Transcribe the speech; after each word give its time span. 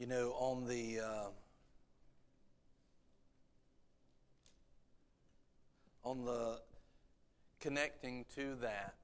You 0.00 0.06
know, 0.06 0.30
on 0.38 0.66
the 0.66 1.00
uh, 1.00 1.28
on 6.02 6.24
the 6.24 6.62
connecting 7.60 8.24
to 8.34 8.54
that 8.62 8.94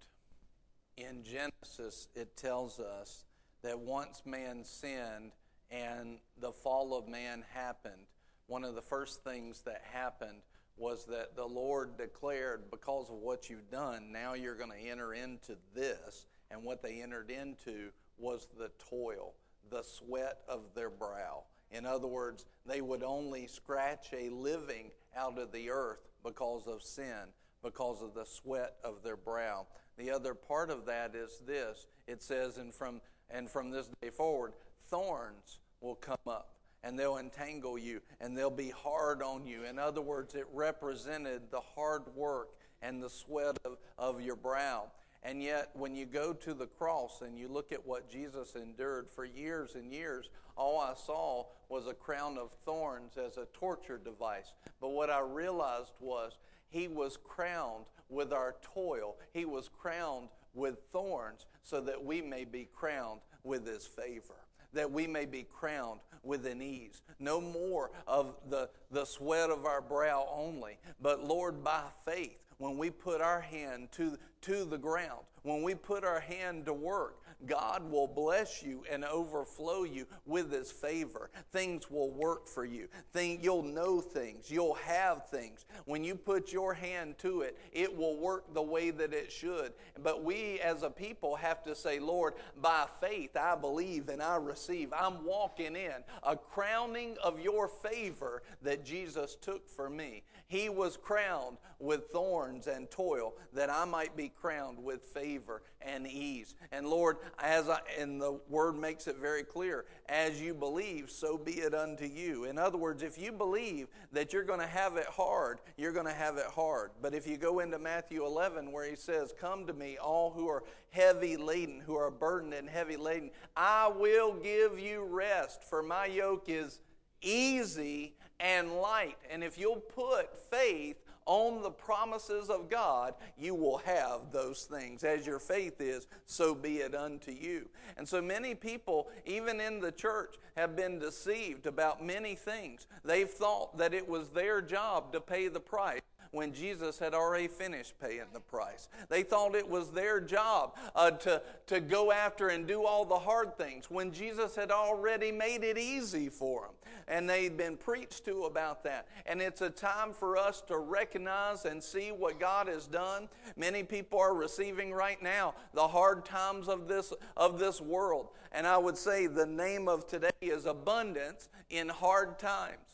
in 0.97 1.23
Genesis, 1.23 2.09
it 2.15 2.35
tells 2.39 2.81
us 2.81 3.27
that 3.63 3.79
once 3.79 4.23
man 4.25 4.65
sinned 4.65 5.33
and 5.71 6.17
the 6.41 6.53
fall 6.53 6.97
of 6.97 7.07
man 7.07 7.45
happened, 7.53 8.07
one 8.47 8.65
of 8.65 8.75
the 8.75 8.81
first 8.81 9.23
things 9.23 9.61
that 9.67 9.83
happened 9.93 10.41
was 10.79 11.05
that 11.11 11.37
the 11.37 11.45
Lord 11.45 11.99
declared, 11.99 12.71
because 12.71 13.11
of 13.11 13.17
what 13.17 13.51
you've 13.51 13.71
done, 13.71 14.13
now 14.13 14.33
you're 14.33 14.57
going 14.57 14.73
to 14.73 14.91
enter 14.91 15.13
into 15.13 15.59
this. 15.75 16.25
And 16.51 16.63
what 16.63 16.83
they 16.83 17.03
entered 17.03 17.31
into 17.31 17.91
was 18.17 18.49
the 18.59 18.71
toil, 18.89 19.35
the 19.71 19.83
sweat 19.83 20.39
of 20.49 20.75
their 20.75 20.91
brow. 20.91 21.45
In 21.71 21.85
other 21.85 22.07
words, 22.07 22.47
they 22.65 22.81
would 22.81 23.03
only 23.03 23.47
scratch 23.47 24.09
a 24.13 24.31
living 24.31 24.91
out 25.17 25.39
of 25.39 25.53
the 25.53 25.71
earth 25.71 26.01
because 26.23 26.67
of 26.67 26.83
sin, 26.83 27.33
because 27.63 28.03
of 28.03 28.15
the 28.15 28.25
sweat 28.25 28.77
of 28.85 29.03
their 29.03 29.17
brow. 29.17 29.67
The 29.97 30.11
other 30.11 30.35
part 30.35 30.71
of 30.71 30.87
that 30.87 31.15
is 31.15 31.41
this 31.47 31.87
it 32.07 32.23
says, 32.23 32.59
and 32.59 32.73
from, 32.73 33.01
and 33.31 33.51
from 33.51 33.71
this 33.71 33.89
day 34.01 34.11
forward, 34.11 34.53
thorns 34.89 35.59
will 35.81 35.97
come 35.97 36.17
up 36.27 36.53
and 36.85 36.99
they'll 36.99 37.19
entangle 37.19 37.77
you 37.77 38.01
and 38.21 38.37
they'll 38.37 38.51
be 38.51 38.71
hard 38.71 39.23
on 39.23 39.47
you. 39.47 39.65
In 39.65 39.79
other 39.79 40.01
words, 40.01 40.35
it 40.35 40.47
represented 40.53 41.51
the 41.51 41.61
hard 41.61 42.03
work 42.15 42.51
and 42.83 43.03
the 43.03 43.11
sweat 43.11 43.59
of, 43.65 43.79
of 43.99 44.21
your 44.21 44.37
brow. 44.37 44.91
And 45.27 45.43
yet, 45.43 45.71
when 45.75 45.97
you 45.97 46.07
go 46.07 46.33
to 46.33 46.55
the 46.55 46.69
cross 46.69 47.21
and 47.21 47.37
you 47.37 47.49
look 47.49 47.73
at 47.73 47.85
what 47.85 48.09
Jesus 48.09 48.55
endured 48.55 49.11
for 49.11 49.25
years 49.25 49.75
and 49.75 49.93
years, 49.93 50.31
all 50.57 50.79
I 50.79 50.95
saw 50.95 51.47
was 51.69 51.89
a 51.89 51.95
crown 51.95 52.39
of 52.39 52.53
thorns 52.65 53.19
as 53.19 53.37
a 53.37 53.49
torture 53.53 53.99
device. 53.99 54.53
But 54.81 54.91
what 54.91 55.11
I 55.11 55.19
realized 55.19 55.95
was 55.99 56.39
he 56.69 56.87
was 56.87 57.19
crowned 57.25 57.87
with 58.09 58.33
our 58.33 58.55
toil, 58.73 59.17
he 59.33 59.45
was 59.45 59.69
crowned 59.69 60.29
with 60.55 60.77
thorns 60.93 61.47
so 61.65 61.81
that 61.81 62.05
we 62.05 62.23
may 62.23 62.45
be 62.45 62.69
crowned 62.73 63.21
with 63.43 63.67
his 63.67 63.85
favor 63.85 64.35
that 64.73 64.91
we 64.91 65.07
may 65.07 65.25
be 65.25 65.43
crowned 65.43 66.01
with 66.23 66.45
an 66.45 66.61
ease. 66.61 67.01
No 67.19 67.41
more 67.41 67.91
of 68.07 68.35
the, 68.51 68.69
the 68.91 69.07
sweat 69.07 69.49
of 69.49 69.65
our 69.65 69.81
brow 69.81 70.29
only, 70.31 70.79
but 71.01 71.25
Lord, 71.25 71.65
by 71.65 71.83
faith, 72.05 72.37
when 72.59 72.79
we 72.79 72.91
put 72.91 73.21
our 73.21 73.41
hand 73.41 73.89
to, 73.93 74.19
to 74.43 74.65
the 74.65 74.79
ground, 74.79 75.25
when 75.43 75.63
we 75.63 75.75
put 75.75 76.05
our 76.05 76.21
hand 76.21 76.67
to 76.67 76.73
work, 76.73 77.19
God 77.45 77.91
will 77.91 78.07
bless 78.07 78.63
you 78.63 78.83
and 78.91 79.05
overflow 79.05 79.85
you 79.85 80.07
with 80.25 80.51
His 80.51 80.73
favor. 80.73 81.31
Things 81.53 81.91
will 81.91 82.11
work 82.11 82.49
for 82.49 82.65
you. 82.65 82.89
Thing, 83.13 83.41
you'll 83.43 83.63
know 83.63 84.01
things. 84.01 84.51
You'll 84.51 84.75
have 84.75 85.29
things. 85.29 85.67
When 85.85 86.03
you 86.03 86.15
put 86.15 86.53
your 86.53 86.73
hand 86.73 87.19
to 87.19 87.43
it, 87.43 87.59
it 87.73 87.95
will 87.95 88.17
work 88.17 88.55
the 88.55 88.63
way 88.63 88.91
that 88.91 89.13
it 89.13 89.31
should. 89.31 89.73
But 90.03 90.25
we 90.25 90.61
as 90.61 90.83
a 90.83 90.91
people 90.91 91.37
have 91.37 91.63
to 91.65 91.75
say, 91.75 91.99
Lord, 91.99 92.35
by 92.61 92.87
faith 93.01 93.37
I 93.37 93.55
believe 93.55 94.09
and 94.09 94.23
I 94.23 94.37
receive. 94.37 94.93
I'm 94.97 95.25
walking 95.25 95.77
in 95.77 96.05
a 96.23 96.37
crowning 96.37 97.17
of 97.23 97.39
your 97.41 97.69
favor 97.69 98.43
that 98.63 98.85
Jesus 98.85 99.37
took 99.41 99.69
for 99.69 99.91
me. 99.91 100.23
He 100.49 100.69
was 100.69 100.97
crowned 100.97 101.59
with 101.79 102.09
thorns 102.11 102.67
and 102.67 102.91
toil 102.91 103.35
that 103.53 103.71
I 103.71 103.85
might 103.85 104.17
be 104.17 104.29
crowned 104.29 104.83
with 104.83 105.03
favor 105.03 105.63
and 105.83 106.07
ease. 106.07 106.55
And 106.73 106.89
Lord, 106.89 107.19
as 107.39 107.69
I, 107.69 107.81
and 107.99 108.21
the 108.21 108.41
word 108.49 108.77
makes 108.77 109.07
it 109.07 109.17
very 109.17 109.45
clear, 109.45 109.85
as 110.09 110.41
you 110.41 110.55
believe, 110.55 111.11
so 111.11 111.37
be 111.37 111.53
it 111.53 111.75
unto 111.75 112.05
you. 112.05 112.45
In 112.45 112.59
other 112.59 112.79
words, 112.79 113.03
if 113.03 113.19
you 113.19 113.33
believe 113.33 113.89
that 114.13 114.33
you're 114.33 114.43
going 114.43 114.61
to 114.61 114.67
have 114.67 114.97
it 114.97 115.07
hard, 115.07 115.59
you're 115.77 115.93
going 115.93 116.07
to 116.07 116.13
have 116.13 116.39
it 116.39 116.47
hard. 116.47 116.91
But 117.03 117.15
if 117.15 117.27
you 117.27 117.37
go 117.37 117.61
into 117.61 117.79
Matthew 117.79 118.25
11 118.25 118.73
where 118.73 118.89
he 118.89 118.97
says, 118.97 119.35
"Come 119.39 119.67
to 119.67 119.73
me 119.73 119.99
all 119.99 120.31
who 120.31 120.49
are 120.49 120.65
heavy 120.91 121.37
laden, 121.37 121.81
who 121.81 121.97
are 121.97 122.11
burdened 122.11 122.55
and 122.55 122.69
heavy 122.69 122.97
laden, 122.97 123.31
I 123.57 123.89
will 123.89 124.33
give 124.35 124.79
you 124.79 125.05
rest, 125.05 125.63
for 125.63 125.83
my 125.83 126.07
yoke 126.07 126.49
is 126.49 126.81
easy 127.21 128.17
and 128.41 128.77
light." 128.81 129.19
And 129.31 129.45
if 129.45 129.59
you'll 129.59 129.77
put 129.77 130.39
faith 130.51 130.97
on 131.27 131.63
the 131.63 131.71
promises 131.71 132.49
of 132.49 132.71
God, 132.71 133.15
you 133.37 133.55
will 133.55 133.79
have 133.79 134.33
those 134.33 134.63
things. 134.63 135.05
As 135.05 135.27
your 135.27 135.39
faith 135.39 135.81
is, 135.81 136.07
so 136.25 136.55
be 136.55 136.79
it 136.79 136.95
unto 136.95 137.33
you. 137.33 137.69
And 137.97 138.09
so 138.09 138.23
many 138.23 138.55
people, 138.55 139.09
even 139.25 139.61
in 139.61 139.81
the 139.81 139.93
church, 139.93 140.37
have 140.57 140.77
been 140.77 140.99
deceived 140.99 141.67
about 141.67 142.05
many 142.05 142.35
things. 142.35 142.87
They've 143.05 143.29
thought 143.29 143.77
that 143.79 143.93
it 143.93 144.09
was 144.09 144.29
their 144.29 144.63
job 144.63 145.13
to 145.13 145.21
pay 145.21 145.49
the 145.49 145.61
price 145.61 146.01
when 146.37 146.53
Jesus 146.53 146.99
had 146.99 147.15
already 147.15 147.49
finished 147.49 147.99
paying 147.99 148.27
the 148.33 148.41
price. 148.41 148.89
They 149.09 149.23
thought 149.23 149.55
it 149.55 149.69
was 149.69 149.91
their 149.91 150.21
job 150.21 150.77
uh, 150.95 151.13
to, 151.13 151.43
to 151.67 151.81
go 151.81 152.13
after 152.13 152.49
and 152.49 152.67
do 152.67 152.85
all 152.85 153.07
the 153.07 153.19
hard 153.19 153.57
things 153.57 153.91
when 153.91 154.13
Jesus 154.13 154.55
had 154.55 154.71
already 154.71 155.33
made 155.33 155.65
it 155.65 155.79
easy 155.79 156.29
for 156.29 156.63
them. 156.63 156.71
And 157.09 157.29
they'd 157.29 157.57
been 157.57 157.77
preached 157.77 158.25
to 158.27 158.45
about 158.45 158.85
that. 158.85 159.09
And 159.25 159.41
it's 159.41 159.63
a 159.63 159.71
time 159.71 160.13
for 160.13 160.37
us 160.37 160.61
to 160.69 160.77
recognize 160.77 161.65
and 161.65 161.83
see 161.83 162.11
what 162.11 162.39
God 162.39 162.69
has 162.69 162.87
done. 162.87 163.29
Many 163.57 163.83
people 163.83 164.21
are 164.21 164.35
receiving 164.35 164.93
right 164.93 165.23
now 165.23 165.55
the 165.73 165.89
hard 165.89 166.25
times 166.27 166.69
of 166.69 166.87
this, 166.87 167.13
of 167.37 167.59
this 167.59 167.81
world. 167.81 168.29
And 168.53 168.67
I 168.67 168.77
would 168.77 168.99
say 168.99 169.27
the 169.27 169.47
name 169.47 169.89
of 169.89 170.07
today 170.07 170.31
is 170.41 170.67
abundance 170.67 171.49
in 171.71 171.89
hard 171.89 172.39
times. 172.39 172.86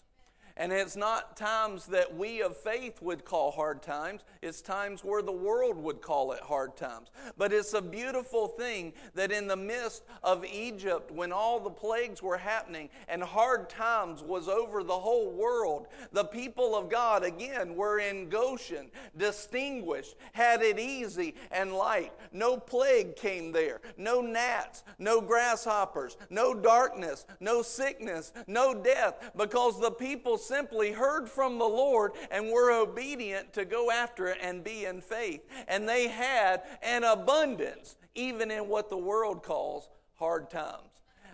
And 0.57 0.73
it's 0.73 0.97
not 0.97 1.37
times 1.37 1.87
that 1.87 2.15
we 2.15 2.43
of 2.43 2.57
faith 2.57 3.01
would 3.01 3.25
call 3.25 3.51
hard 3.51 3.83
times, 3.83 4.23
it's 4.43 4.61
times 4.61 5.03
where 5.03 5.23
the 5.23 5.33
world 5.33 5.77
would 5.77 6.03
call 6.03 6.33
it 6.33 6.41
hard 6.41 6.77
times. 6.77 7.11
But 7.39 7.53
it's 7.53 7.73
a 7.73 7.81
beautiful 7.81 8.49
thing 8.49 8.93
that 9.15 9.33
in 9.33 9.47
the 9.47 9.57
midst 9.57 10.03
of 10.23 10.45
Egypt, 10.45 11.11
when 11.11 11.33
all 11.33 11.59
the 11.61 11.71
plagues 11.71 12.23
were 12.23 12.37
happening 12.37 12.91
and 13.09 13.23
hard 13.23 13.71
times 13.71 14.23
was 14.23 14.49
over 14.49 14.83
the 14.83 14.93
whole 14.93 15.31
world, 15.31 15.87
the 16.13 16.25
people 16.25 16.77
of 16.77 16.91
God, 16.91 17.25
again, 17.25 17.75
were 17.75 17.99
in 17.99 18.29
Goshen, 18.29 18.91
distinguished, 19.17 20.17
had 20.33 20.63
it 20.63 20.79
easy 20.79 21.35
and 21.51 21.73
light. 21.73 22.13
No 22.33 22.57
plague 22.57 23.17
came 23.17 23.53
there, 23.53 23.81
no 23.97 24.21
gnats, 24.21 24.85
no 24.99 25.21
grasshoppers, 25.21 26.17
no 26.31 26.53
darkness, 26.55 27.27
no 27.41 27.63
sickness, 27.63 28.33
no 28.47 28.75
death, 28.75 29.31
because 29.37 29.81
the 29.81 29.91
people 29.91 30.39
simply 30.43 30.93
heard 30.93 31.29
from 31.29 31.59
the 31.59 31.65
Lord 31.65 32.13
and 32.31 32.51
were 32.51 32.73
obedient 32.73 33.53
to 33.55 33.65
go 33.65 33.91
after 33.91 34.27
it 34.27 34.39
and 34.43 34.65
be 34.65 34.85
in 34.85 35.01
faith. 35.01 35.43
And 35.69 35.89
they 35.89 36.09
had 36.09 36.63
an 36.83 37.05
abundance, 37.05 37.97
even 38.15 38.51
in 38.51 38.69
what 38.69 38.91
the 38.91 38.99
world 38.99 39.43
calls 39.43 39.89
hard 40.15 40.51
times 40.51 40.92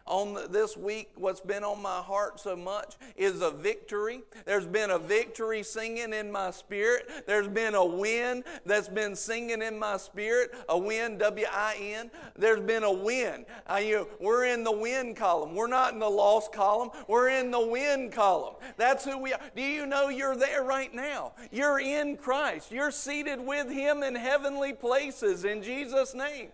on 0.09 0.51
this 0.51 0.77
week, 0.77 1.11
what's 1.17 1.41
been 1.41 1.63
on 1.63 1.81
my 1.83 1.99
heart 1.99 2.41
so 2.41 2.57
much 2.57 2.97
is 3.17 3.43
a 3.43 3.51
victory. 3.51 4.23
There's 4.45 4.67
been 4.67 4.91
a 4.91 4.99
victory 4.99 5.63
singing 5.63 6.13
in 6.13 6.33
my 6.33 6.51
spirit. 6.51 7.09
There's 7.27 7.49
been 7.49 7.75
a 7.75 7.85
win 7.85 8.45
that's 8.65 8.89
been 8.89 9.15
singing 9.15 9.63
in 9.63 9.79
my 9.79 9.97
spirit. 9.97 10.55
A 10.69 10.79
win, 10.79 11.19
W 11.19 11.47
I 11.51 11.77
N. 11.81 12.11
There's 12.37 12.61
been 12.61 12.83
a 12.83 12.93
win. 12.93 13.45
I, 13.67 13.81
you 13.81 14.09
we're 14.21 14.47
in 14.47 14.65
the 14.65 14.73
win 14.73 15.15
column. 15.15 15.55
We're 15.55 15.67
not 15.67 15.93
in 15.93 15.99
the 15.99 16.09
loss 16.09 16.49
column. 16.49 16.91
We're 17.07 17.29
in 17.29 17.51
the 17.51 17.67
win 17.67 18.11
column. 18.11 18.55
That's 18.77 19.05
who 19.05 19.19
we 19.19 19.33
are. 19.33 19.41
Do 19.55 19.63
you 19.63 19.87
know 19.87 20.09
you're 20.09 20.37
there 20.37 20.65
right 20.65 20.93
now? 20.93 21.33
You're 21.51 21.81
in 21.81 22.17
Christ. 22.17 22.73
You're 22.73 22.91
seated 22.91 23.41
with 23.41 23.71
Him 23.71 24.03
in 24.03 24.15
heavenly 24.15 24.73
places 24.73 25.45
in 25.45 25.63
Jesus' 25.63 26.15
name. 26.15 26.49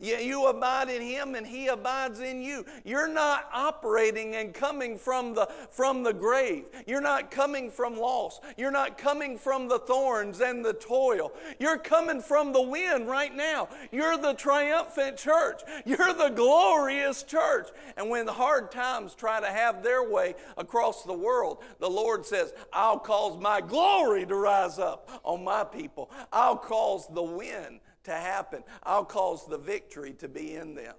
You 0.00 0.46
abide 0.46 0.88
in 0.88 1.02
him 1.02 1.34
and 1.34 1.46
he 1.46 1.68
abides 1.68 2.20
in 2.20 2.42
you. 2.42 2.64
You're 2.84 3.08
not 3.08 3.48
operating 3.52 4.36
and 4.36 4.52
coming 4.52 4.98
from 4.98 5.34
the, 5.34 5.48
from 5.70 6.02
the 6.02 6.12
grave. 6.12 6.66
You're 6.86 7.00
not 7.00 7.30
coming 7.30 7.70
from 7.70 7.96
loss. 7.96 8.40
You're 8.56 8.70
not 8.70 8.98
coming 8.98 9.38
from 9.38 9.68
the 9.68 9.78
thorns 9.78 10.40
and 10.40 10.64
the 10.64 10.74
toil. 10.74 11.32
You're 11.58 11.78
coming 11.78 12.20
from 12.20 12.52
the 12.52 12.62
wind 12.62 13.08
right 13.08 13.34
now. 13.34 13.68
You're 13.92 14.18
the 14.18 14.34
triumphant 14.34 15.16
church. 15.16 15.62
You're 15.84 16.12
the 16.14 16.32
glorious 16.34 17.22
church. 17.22 17.68
And 17.96 18.10
when 18.10 18.26
the 18.26 18.32
hard 18.32 18.70
times 18.70 19.14
try 19.14 19.40
to 19.40 19.46
have 19.46 19.82
their 19.82 20.08
way 20.08 20.34
across 20.56 21.02
the 21.02 21.12
world, 21.12 21.62
the 21.80 21.90
Lord 21.90 22.24
says, 22.24 22.52
I'll 22.72 22.98
cause 22.98 23.40
my 23.40 23.60
glory 23.60 24.26
to 24.26 24.34
rise 24.34 24.78
up 24.78 25.20
on 25.24 25.44
my 25.44 25.64
people. 25.64 26.10
I'll 26.32 26.56
cause 26.56 27.06
the 27.08 27.22
wind 27.22 27.80
to 28.08 28.14
happen. 28.14 28.62
I'll 28.82 29.04
cause 29.04 29.46
the 29.46 29.58
victory 29.58 30.12
to 30.14 30.28
be 30.28 30.54
in 30.54 30.74
them. 30.74 30.94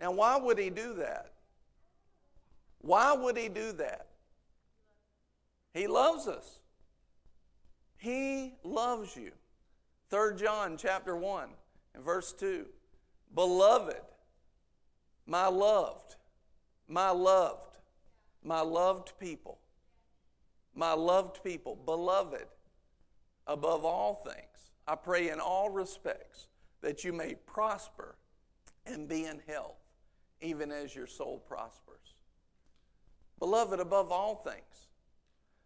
Now, 0.00 0.12
why 0.12 0.36
would 0.36 0.58
he 0.58 0.70
do 0.70 0.94
that? 0.94 1.32
Why 2.80 3.12
would 3.12 3.36
he 3.36 3.48
do 3.48 3.72
that? 3.72 4.06
He 5.72 5.86
loves 5.86 6.26
us. 6.26 6.60
He 7.96 8.54
loves 8.62 9.16
you. 9.16 9.32
3 10.10 10.36
John 10.36 10.76
chapter 10.76 11.16
1 11.16 11.48
and 11.94 12.04
verse 12.04 12.32
2. 12.32 12.66
Beloved, 13.34 14.00
my 15.26 15.46
loved, 15.46 16.16
my 16.86 17.10
loved. 17.10 17.78
My 18.44 18.60
loved 18.60 19.12
people, 19.18 19.58
my 20.74 20.92
loved 20.92 21.42
people, 21.42 21.74
beloved, 21.74 22.46
above 23.48 23.84
all 23.84 24.22
things, 24.24 24.47
I 24.88 24.94
pray 24.94 25.28
in 25.28 25.38
all 25.38 25.68
respects 25.68 26.46
that 26.80 27.04
you 27.04 27.12
may 27.12 27.34
prosper 27.46 28.16
and 28.86 29.06
be 29.06 29.26
in 29.26 29.40
health, 29.46 29.76
even 30.40 30.72
as 30.72 30.96
your 30.96 31.06
soul 31.06 31.38
prospers. 31.46 32.14
Beloved, 33.38 33.80
above 33.80 34.10
all 34.10 34.36
things. 34.36 34.88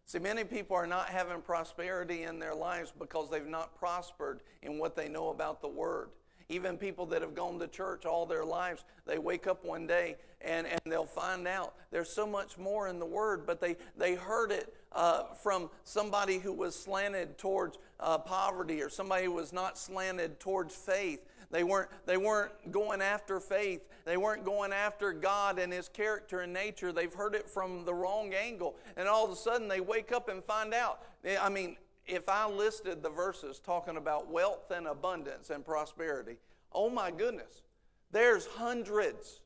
See, 0.05 0.19
many 0.19 0.43
people 0.43 0.75
are 0.75 0.85
not 0.85 1.07
having 1.07 1.41
prosperity 1.41 2.23
in 2.23 2.37
their 2.37 2.53
lives 2.53 2.91
because 2.99 3.29
they've 3.29 3.47
not 3.47 3.79
prospered 3.79 4.41
in 4.61 4.77
what 4.77 4.97
they 4.97 5.07
know 5.07 5.29
about 5.29 5.61
the 5.61 5.69
Word. 5.69 6.09
Even 6.53 6.77
people 6.77 7.07
that 7.07 7.23
have 7.23 7.33
gone 7.33 7.57
to 7.57 7.67
church 7.67 8.05
all 8.05 8.27
their 8.27 8.45
lives, 8.45 8.85
they 9.07 9.17
wake 9.17 9.47
up 9.47 9.65
one 9.65 9.87
day 9.87 10.17
and, 10.39 10.67
and 10.67 10.79
they'll 10.85 11.03
find 11.03 11.47
out 11.47 11.73
there's 11.89 12.09
so 12.09 12.27
much 12.27 12.59
more 12.59 12.87
in 12.87 12.99
the 12.99 13.05
Word, 13.05 13.47
but 13.47 13.59
they, 13.59 13.75
they 13.97 14.13
heard 14.13 14.51
it 14.51 14.71
uh, 14.91 15.33
from 15.41 15.71
somebody 15.83 16.37
who 16.37 16.53
was 16.53 16.75
slanted 16.75 17.39
towards 17.39 17.79
uh, 17.99 18.19
poverty 18.19 18.83
or 18.83 18.89
somebody 18.89 19.25
who 19.25 19.31
was 19.31 19.51
not 19.51 19.79
slanted 19.79 20.39
towards 20.39 20.75
faith. 20.75 21.25
They 21.49 21.63
weren't, 21.63 21.89
they 22.05 22.17
weren't 22.17 22.71
going 22.71 23.01
after 23.01 23.39
faith. 23.39 23.81
They 24.05 24.17
weren't 24.17 24.43
going 24.43 24.73
after 24.73 25.11
God 25.11 25.57
and 25.57 25.73
His 25.73 25.87
character 25.87 26.41
and 26.41 26.53
nature. 26.53 26.91
They've 26.91 27.13
heard 27.13 27.35
it 27.35 27.49
from 27.49 27.85
the 27.85 27.93
wrong 27.93 28.33
angle. 28.33 28.75
And 28.95 29.07
all 29.07 29.25
of 29.25 29.31
a 29.31 29.35
sudden 29.35 29.67
they 29.67 29.79
wake 29.79 30.11
up 30.11 30.29
and 30.29 30.43
find 30.43 30.73
out. 30.73 31.03
I 31.39 31.49
mean, 31.49 31.77
if 32.05 32.27
I 32.27 32.47
listed 32.47 33.01
the 33.01 33.09
verses 33.09 33.59
talking 33.59 33.97
about 33.97 34.29
wealth 34.29 34.71
and 34.71 34.87
abundance 34.87 35.49
and 35.49 35.65
prosperity, 35.65 36.37
oh 36.71 36.89
my 36.89 37.11
goodness, 37.11 37.63
there's 38.11 38.45
hundreds. 38.45 39.41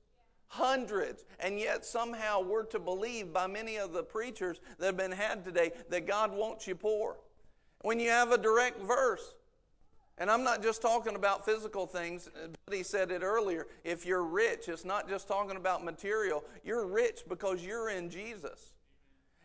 Hundreds. 0.49 1.25
And 1.39 1.59
yet, 1.59 1.85
somehow, 1.85 2.41
we're 2.41 2.63
to 2.65 2.79
believe 2.79 3.33
by 3.33 3.47
many 3.47 3.77
of 3.77 3.91
the 3.91 4.03
preachers 4.03 4.61
that 4.79 4.85
have 4.85 4.97
been 4.97 5.11
had 5.11 5.43
today 5.43 5.71
that 5.89 6.07
God 6.07 6.31
wants 6.31 6.67
you 6.67 6.75
poor. 6.75 7.17
When 7.81 7.99
you 7.99 8.09
have 8.09 8.31
a 8.31 8.37
direct 8.37 8.81
verse, 8.81 9.35
and 10.17 10.31
I'm 10.31 10.43
not 10.43 10.63
just 10.63 10.81
talking 10.81 11.15
about 11.15 11.45
physical 11.45 11.85
things, 11.85 12.29
but 12.65 12.73
he 12.73 12.81
said 12.81 13.11
it 13.11 13.21
earlier. 13.21 13.67
If 13.83 14.05
you're 14.05 14.23
rich, 14.23 14.67
it's 14.67 14.85
not 14.85 15.07
just 15.07 15.27
talking 15.27 15.57
about 15.57 15.83
material. 15.83 16.43
You're 16.63 16.87
rich 16.87 17.23
because 17.27 17.63
you're 17.63 17.89
in 17.89 18.09
Jesus. 18.09 18.73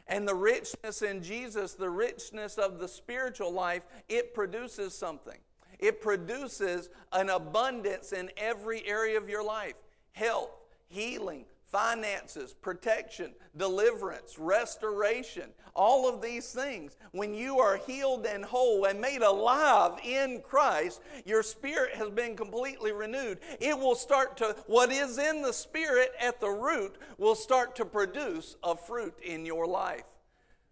And 0.06 0.26
the 0.26 0.34
richness 0.34 1.02
in 1.02 1.22
Jesus, 1.22 1.75
the 1.75 1.90
richness 1.90 2.58
of 2.58 2.78
the 2.78 2.88
spiritual 2.88 3.52
life, 3.52 3.87
it 4.08 4.34
produces 4.34 4.94
something. 4.94 5.38
It 5.78 6.00
produces 6.00 6.90
an 7.12 7.31
abundance 7.31 8.12
in 8.12 8.31
every 8.37 8.87
area 8.87 9.19
of 9.19 9.28
your 9.28 9.44
life 9.44 9.75
health, 10.12 10.50
healing, 10.88 11.46
finances, 11.72 12.52
protection, 12.52 13.32
deliverance, 13.56 14.38
restoration, 14.38 15.48
all 15.74 16.06
of 16.06 16.20
these 16.20 16.52
things. 16.52 16.96
When 17.12 17.34
you 17.34 17.58
are 17.58 17.78
healed 17.78 18.26
and 18.26 18.44
whole 18.44 18.84
and 18.84 19.00
made 19.00 19.22
alive 19.22 19.98
in 20.04 20.42
Christ, 20.42 21.00
your 21.24 21.42
spirit 21.42 21.94
has 21.94 22.10
been 22.10 22.36
completely 22.36 22.92
renewed. 22.92 23.38
It 23.58 23.76
will 23.76 23.94
start 23.94 24.36
to, 24.36 24.54
what 24.66 24.92
is 24.92 25.19
in 25.19 25.40
the 25.40 25.52
spirit 25.52 26.12
at 26.20 26.40
the 26.40 26.50
root 26.50 26.96
will 27.16 27.34
start 27.34 27.75
to 27.76 27.86
produce 27.86 28.56
a 28.62 28.76
fruit 28.76 29.14
in 29.25 29.46
your 29.46 29.66
life. 29.66 30.04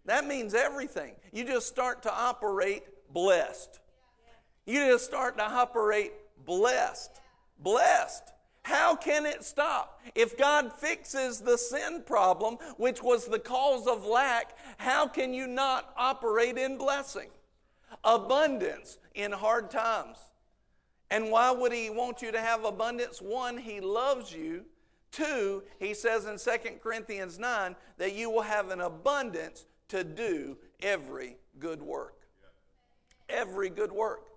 That 0.05 0.27
means 0.27 0.53
everything. 0.53 1.15
You 1.31 1.45
just 1.45 1.67
start 1.67 2.03
to 2.03 2.13
operate 2.13 2.83
blessed. 3.11 3.79
You 4.67 4.85
just 4.85 5.05
start 5.05 5.37
to 5.37 5.43
operate 5.43 6.13
blessed. 6.45 7.19
Blessed. 7.59 8.30
How 8.63 8.95
can 8.95 9.25
it 9.25 9.43
stop? 9.43 9.99
If 10.13 10.37
God 10.37 10.71
fixes 10.73 11.39
the 11.39 11.57
sin 11.57 12.03
problem, 12.05 12.57
which 12.77 13.01
was 13.01 13.25
the 13.25 13.39
cause 13.39 13.87
of 13.87 14.05
lack, 14.05 14.55
how 14.77 15.07
can 15.07 15.33
you 15.33 15.47
not 15.47 15.93
operate 15.97 16.57
in 16.57 16.77
blessing? 16.77 17.29
Abundance 18.03 18.97
in 19.15 19.31
hard 19.31 19.71
times. 19.71 20.17
And 21.09 21.31
why 21.31 21.51
would 21.51 21.73
He 21.73 21.89
want 21.89 22.21
you 22.21 22.31
to 22.31 22.39
have 22.39 22.63
abundance? 22.63 23.21
One, 23.21 23.57
He 23.57 23.81
loves 23.81 24.31
you. 24.31 24.65
Two, 25.11 25.63
He 25.79 25.93
says 25.93 26.25
in 26.25 26.37
2 26.37 26.75
Corinthians 26.81 27.39
9 27.39 27.75
that 27.97 28.13
you 28.13 28.29
will 28.29 28.43
have 28.43 28.69
an 28.69 28.81
abundance 28.81 29.65
to 29.89 30.03
do 30.03 30.57
every 30.81 31.37
good 31.59 31.81
work. 31.81 32.27
Every 33.27 33.69
good 33.69 33.91
work. 33.91 34.27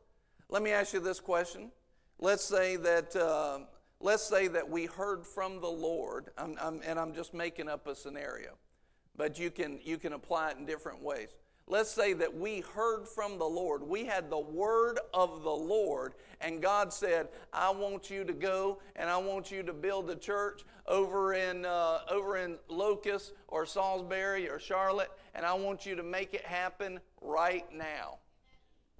Let 0.48 0.62
me 0.62 0.70
ask 0.70 0.94
you 0.94 1.00
this 1.00 1.20
question. 1.20 1.70
Let's 2.18 2.44
say 2.44 2.76
that 2.76 3.14
uh, 3.14 3.60
let's 4.04 4.22
say 4.22 4.48
that 4.48 4.68
we 4.68 4.84
heard 4.84 5.26
from 5.26 5.62
the 5.62 5.70
Lord, 5.70 6.28
I'm, 6.36 6.56
I'm, 6.60 6.82
and 6.86 7.00
I'm 7.00 7.14
just 7.14 7.32
making 7.32 7.70
up 7.70 7.86
a 7.86 7.94
scenario, 7.94 8.50
but 9.16 9.38
you 9.38 9.50
can, 9.50 9.80
you 9.82 9.96
can 9.96 10.12
apply 10.12 10.50
it 10.50 10.58
in 10.58 10.66
different 10.66 11.02
ways. 11.02 11.30
Let's 11.66 11.90
say 11.90 12.12
that 12.12 12.36
we 12.36 12.60
heard 12.60 13.08
from 13.08 13.38
the 13.38 13.46
Lord. 13.46 13.82
We 13.82 14.04
had 14.04 14.28
the 14.28 14.38
word 14.38 14.98
of 15.14 15.42
the 15.42 15.50
Lord, 15.50 16.12
and 16.42 16.60
God 16.60 16.92
said, 16.92 17.28
I 17.50 17.70
want 17.70 18.10
you 18.10 18.24
to 18.24 18.34
go 18.34 18.82
and 18.94 19.08
I 19.08 19.16
want 19.16 19.50
you 19.50 19.62
to 19.62 19.72
build 19.72 20.10
a 20.10 20.16
church 20.16 20.64
over 20.86 21.32
in, 21.32 21.64
uh, 21.64 22.00
over 22.10 22.36
in 22.36 22.58
Locust 22.68 23.32
or 23.48 23.64
Salisbury 23.64 24.50
or 24.50 24.58
Charlotte, 24.58 25.12
and 25.34 25.46
I 25.46 25.54
want 25.54 25.86
you 25.86 25.96
to 25.96 26.02
make 26.02 26.34
it 26.34 26.44
happen 26.44 27.00
right 27.22 27.64
now. 27.74 28.18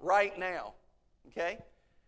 Right 0.00 0.38
now. 0.38 0.72
Okay? 1.28 1.58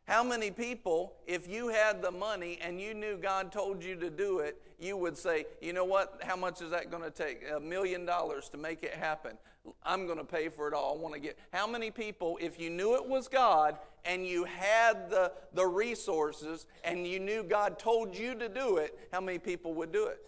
How 0.06 0.22
many 0.22 0.52
people, 0.52 1.14
if 1.26 1.48
you 1.48 1.68
had 1.68 2.00
the 2.00 2.12
money 2.12 2.60
and 2.62 2.80
you 2.80 2.94
knew 2.94 3.16
God 3.16 3.50
told 3.50 3.82
you 3.82 3.96
to 3.96 4.08
do 4.08 4.38
it, 4.38 4.62
you 4.78 4.96
would 4.96 5.18
say, 5.18 5.46
you 5.60 5.72
know 5.72 5.84
what, 5.84 6.20
how 6.22 6.36
much 6.36 6.62
is 6.62 6.70
that 6.70 6.92
going 6.92 7.02
to 7.02 7.10
take? 7.10 7.42
A 7.54 7.58
million 7.58 8.06
dollars 8.06 8.48
to 8.50 8.56
make 8.56 8.84
it 8.84 8.94
happen. 8.94 9.36
I'm 9.82 10.06
going 10.06 10.18
to 10.18 10.24
pay 10.24 10.48
for 10.48 10.68
it 10.68 10.74
all. 10.74 10.96
I 10.96 11.02
want 11.02 11.14
to 11.14 11.20
get. 11.20 11.36
How 11.52 11.66
many 11.66 11.90
people, 11.90 12.38
if 12.40 12.60
you 12.60 12.70
knew 12.70 12.94
it 12.94 13.04
was 13.04 13.26
God 13.26 13.78
and 14.04 14.24
you 14.24 14.44
had 14.44 15.10
the, 15.10 15.32
the 15.54 15.66
resources 15.66 16.66
and 16.84 17.04
you 17.04 17.18
knew 17.18 17.42
God 17.42 17.76
told 17.76 18.16
you 18.16 18.36
to 18.36 18.48
do 18.48 18.76
it, 18.76 18.96
how 19.12 19.20
many 19.20 19.40
people 19.40 19.74
would 19.74 19.90
do 19.90 20.06
it? 20.06 20.20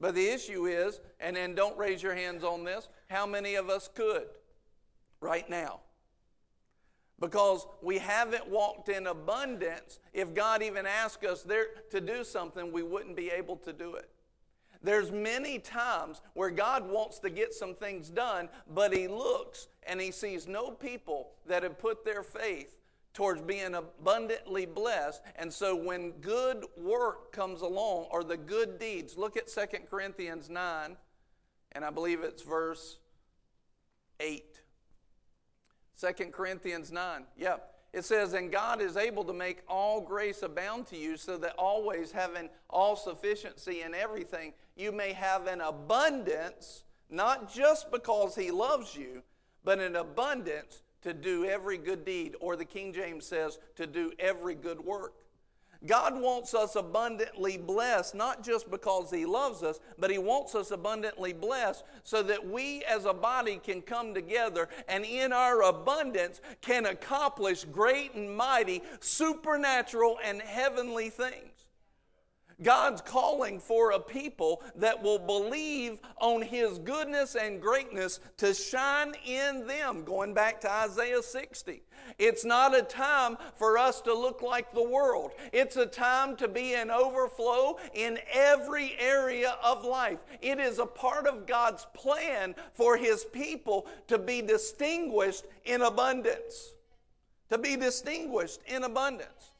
But 0.00 0.16
the 0.16 0.28
issue 0.28 0.66
is, 0.66 1.00
and 1.20 1.36
then 1.36 1.54
don't 1.54 1.78
raise 1.78 2.02
your 2.02 2.14
hands 2.16 2.42
on 2.42 2.64
this, 2.64 2.88
how 3.08 3.24
many 3.24 3.54
of 3.54 3.68
us 3.68 3.88
could 3.92 4.26
right 5.20 5.48
now? 5.48 5.80
Because 7.20 7.66
we 7.82 7.98
haven't 7.98 8.48
walked 8.48 8.88
in 8.88 9.06
abundance. 9.06 9.98
If 10.12 10.34
God 10.34 10.62
even 10.62 10.86
asked 10.86 11.24
us 11.24 11.42
there 11.42 11.66
to 11.90 12.00
do 12.00 12.24
something, 12.24 12.72
we 12.72 12.82
wouldn't 12.82 13.16
be 13.16 13.30
able 13.30 13.56
to 13.56 13.72
do 13.72 13.94
it. 13.94 14.08
There's 14.82 15.10
many 15.10 15.58
times 15.58 16.20
where 16.34 16.50
God 16.50 16.88
wants 16.88 17.18
to 17.20 17.30
get 17.30 17.52
some 17.52 17.74
things 17.74 18.08
done, 18.10 18.48
but 18.72 18.92
He 18.92 19.08
looks 19.08 19.68
and 19.84 20.00
He 20.00 20.12
sees 20.12 20.46
no 20.46 20.70
people 20.70 21.30
that 21.46 21.64
have 21.64 21.78
put 21.78 22.04
their 22.04 22.22
faith 22.22 22.76
towards 23.12 23.42
being 23.42 23.74
abundantly 23.74 24.66
blessed. 24.66 25.22
And 25.34 25.52
so 25.52 25.74
when 25.74 26.12
good 26.20 26.64
work 26.76 27.32
comes 27.32 27.62
along, 27.62 28.06
or 28.12 28.22
the 28.22 28.36
good 28.36 28.78
deeds, 28.78 29.18
look 29.18 29.36
at 29.36 29.48
2 29.48 29.78
Corinthians 29.90 30.48
9, 30.48 30.96
and 31.72 31.84
I 31.84 31.90
believe 31.90 32.22
it's 32.22 32.42
verse 32.42 32.98
8. 34.20 34.60
2 36.00 36.26
Corinthians 36.26 36.92
9. 36.92 37.24
Yep. 37.36 37.74
It 37.92 38.04
says, 38.04 38.34
And 38.34 38.52
God 38.52 38.80
is 38.80 38.96
able 38.96 39.24
to 39.24 39.32
make 39.32 39.62
all 39.68 40.00
grace 40.00 40.42
abound 40.42 40.86
to 40.88 40.96
you, 40.96 41.16
so 41.16 41.36
that 41.38 41.54
always 41.58 42.12
having 42.12 42.48
all 42.68 42.96
sufficiency 42.96 43.82
in 43.82 43.94
everything, 43.94 44.52
you 44.76 44.92
may 44.92 45.12
have 45.12 45.46
an 45.46 45.60
abundance, 45.60 46.84
not 47.10 47.52
just 47.52 47.90
because 47.90 48.34
He 48.34 48.50
loves 48.50 48.94
you, 48.94 49.22
but 49.64 49.80
an 49.80 49.96
abundance 49.96 50.82
to 51.02 51.14
do 51.14 51.44
every 51.44 51.78
good 51.78 52.04
deed, 52.04 52.34
or 52.40 52.56
the 52.56 52.64
King 52.64 52.92
James 52.92 53.24
says, 53.24 53.58
to 53.76 53.86
do 53.86 54.12
every 54.18 54.54
good 54.54 54.80
work. 54.80 55.14
God 55.86 56.20
wants 56.20 56.54
us 56.54 56.74
abundantly 56.74 57.56
blessed, 57.56 58.14
not 58.14 58.42
just 58.42 58.70
because 58.70 59.10
He 59.10 59.24
loves 59.24 59.62
us, 59.62 59.78
but 59.98 60.10
He 60.10 60.18
wants 60.18 60.54
us 60.54 60.72
abundantly 60.72 61.32
blessed 61.32 61.84
so 62.02 62.22
that 62.24 62.48
we 62.48 62.82
as 62.84 63.04
a 63.04 63.14
body 63.14 63.60
can 63.62 63.82
come 63.82 64.12
together 64.12 64.68
and 64.88 65.04
in 65.04 65.32
our 65.32 65.62
abundance 65.62 66.40
can 66.60 66.86
accomplish 66.86 67.64
great 67.64 68.14
and 68.14 68.36
mighty 68.36 68.82
supernatural 69.00 70.18
and 70.24 70.42
heavenly 70.42 71.10
things. 71.10 71.57
God's 72.62 73.00
calling 73.00 73.60
for 73.60 73.92
a 73.92 74.00
people 74.00 74.62
that 74.76 75.00
will 75.00 75.18
believe 75.18 76.00
on 76.20 76.42
His 76.42 76.78
goodness 76.78 77.36
and 77.36 77.62
greatness 77.62 78.18
to 78.38 78.52
shine 78.52 79.14
in 79.24 79.66
them. 79.66 80.02
Going 80.04 80.34
back 80.34 80.60
to 80.62 80.70
Isaiah 80.70 81.22
60. 81.22 81.82
It's 82.18 82.44
not 82.44 82.76
a 82.76 82.82
time 82.82 83.36
for 83.54 83.78
us 83.78 84.00
to 84.02 84.14
look 84.14 84.42
like 84.42 84.72
the 84.72 84.82
world. 84.82 85.32
It's 85.52 85.76
a 85.76 85.86
time 85.86 86.36
to 86.36 86.48
be 86.48 86.74
in 86.74 86.90
overflow 86.90 87.78
in 87.94 88.18
every 88.32 88.96
area 88.98 89.56
of 89.62 89.84
life. 89.84 90.18
It 90.40 90.58
is 90.58 90.78
a 90.78 90.86
part 90.86 91.26
of 91.26 91.46
God's 91.46 91.86
plan 91.94 92.56
for 92.72 92.96
His 92.96 93.24
people 93.24 93.86
to 94.08 94.18
be 94.18 94.42
distinguished 94.42 95.44
in 95.64 95.82
abundance. 95.82 96.74
To 97.50 97.58
be 97.58 97.76
distinguished 97.76 98.60
in 98.66 98.82
abundance. 98.82 99.52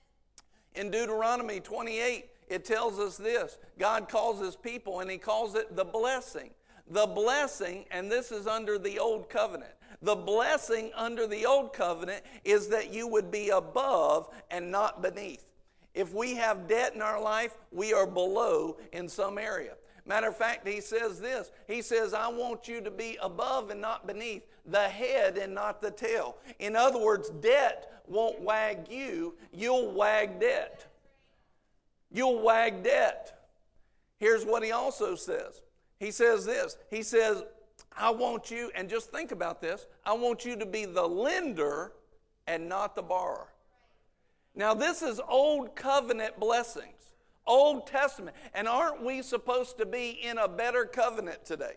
In 0.75 0.91
Deuteronomy 0.91 1.61
28, 1.61 2.27
it 2.49 2.65
tells 2.65 2.99
us 2.99 3.17
this 3.17 3.59
God 3.79 4.09
calls 4.09 4.41
his 4.41 4.57
people, 4.57 5.01
and 5.01 5.11
he 5.11 5.19
calls 5.19 5.55
it 5.55 5.75
the 5.77 5.85
blessing. 5.85 6.51
The 6.91 7.07
blessing, 7.07 7.85
and 7.91 8.11
this 8.11 8.33
is 8.33 8.47
under 8.47 8.79
the 8.79 8.99
old 8.99 9.29
covenant. 9.29 9.73
The 10.01 10.15
blessing 10.15 10.91
under 10.95 11.27
the 11.27 11.45
old 11.45 11.73
covenant 11.73 12.23
is 12.45 12.69
that 12.69 12.93
you 12.95 13.07
would 13.09 13.31
be 13.31 13.51
above 13.51 14.29
and 14.51 14.71
not 14.71 15.03
beneath. 15.03 15.45
If 15.93 16.15
we 16.15 16.35
have 16.37 16.69
debt 16.69 16.95
in 16.95 17.03
our 17.03 17.21
life, 17.21 17.57
we 17.73 17.93
are 17.93 18.07
below 18.07 18.79
in 18.93 19.09
some 19.09 19.37
area. 19.37 19.75
Matter 20.07 20.29
of 20.29 20.37
fact, 20.37 20.67
he 20.67 20.81
says 20.81 21.21
this 21.21 21.51
He 21.67 21.83
says, 21.83 22.15
I 22.15 22.29
want 22.29 22.69
you 22.69 22.81
to 22.81 22.91
be 22.91 23.19
above 23.21 23.71
and 23.71 23.81
not 23.81 24.07
beneath, 24.07 24.47
the 24.65 24.89
head 24.89 25.37
and 25.37 25.55
not 25.55 25.83
the 25.83 25.91
tail. 25.91 26.37
In 26.59 26.77
other 26.77 26.99
words, 26.99 27.31
debt 27.41 28.03
won't 28.07 28.41
wag 28.41 28.87
you, 28.91 29.35
you'll 29.53 29.93
wag 29.93 30.41
debt. 30.41 30.87
You'll 32.11 32.41
wag 32.41 32.83
debt. 32.83 33.39
Here's 34.19 34.45
what 34.45 34.65
he 34.65 34.73
also 34.73 35.15
says 35.15 35.63
He 35.99 36.11
says 36.11 36.45
this 36.45 36.77
He 36.91 37.03
says, 37.03 37.45
I 37.97 38.11
want 38.11 38.51
you, 38.51 38.71
and 38.75 38.89
just 38.89 39.11
think 39.11 39.33
about 39.33 39.61
this, 39.61 39.87
I 40.05 40.13
want 40.13 40.45
you 40.45 40.57
to 40.57 40.67
be 40.67 40.85
the 40.85 41.07
lender 41.07 41.93
and 42.47 42.69
not 42.69 42.95
the 42.95 43.03
borrower. 43.03 43.49
Now, 44.55 44.75
this 44.75 45.03
is 45.03 45.21
old 45.29 45.77
covenant 45.77 46.39
blessings, 46.39 47.13
Old 47.47 47.87
Testament. 47.87 48.37
And 48.55 48.67
aren't 48.67 49.03
we 49.03 49.23
supposed 49.23 49.79
to 49.79 49.87
be 49.87 50.11
in 50.11 50.39
a 50.39 50.49
better 50.49 50.85
covenant 50.85 51.45
today? 51.45 51.75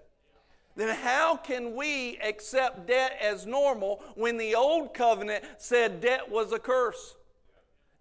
Then 0.75 0.95
how 0.95 1.35
can 1.35 1.75
we 1.75 2.17
accept 2.19 2.87
debt 2.87 3.17
as 3.21 3.45
normal 3.45 4.01
when 4.15 4.37
the 4.37 4.55
old 4.55 4.93
covenant 4.93 5.43
said 5.57 6.01
debt 6.01 6.29
was 6.29 6.53
a 6.53 6.59
curse? 6.59 7.17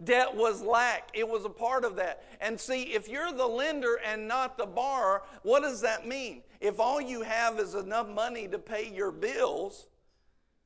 Debt 0.02 0.35
was 0.35 0.62
lack. 0.62 1.11
It 1.12 1.28
was 1.28 1.45
a 1.45 1.50
part 1.50 1.85
of 1.85 1.97
that. 1.97 2.25
And 2.40 2.59
see, 2.59 2.85
if 2.85 3.09
you're 3.09 3.33
the 3.33 3.47
lender 3.47 3.99
and 4.04 4.26
not 4.26 4.57
the 4.57 4.66
borrower, 4.66 5.23
what 5.42 5.62
does 5.62 5.83
that 5.83 6.07
mean? 6.07 6.42
If 6.61 6.80
all 6.80 7.00
you 7.00 7.23
have 7.23 7.59
is 7.59 7.75
enough 7.75 8.09
money 8.09 8.49
to 8.49 8.59
pay 8.59 8.90
your 8.90 9.11
bills, 9.11 9.88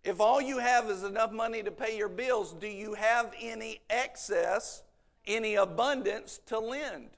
if 0.04 0.20
all 0.20 0.40
you 0.40 0.58
have 0.58 0.90
is 0.90 1.02
enough 1.02 1.32
money 1.32 1.62
to 1.62 1.70
pay 1.70 1.96
your 1.96 2.08
bills, 2.08 2.52
do 2.52 2.68
you 2.68 2.94
have 2.94 3.32
any 3.40 3.80
excess, 3.90 4.82
any 5.26 5.54
abundance 5.54 6.40
to 6.46 6.58
lend? 6.58 7.10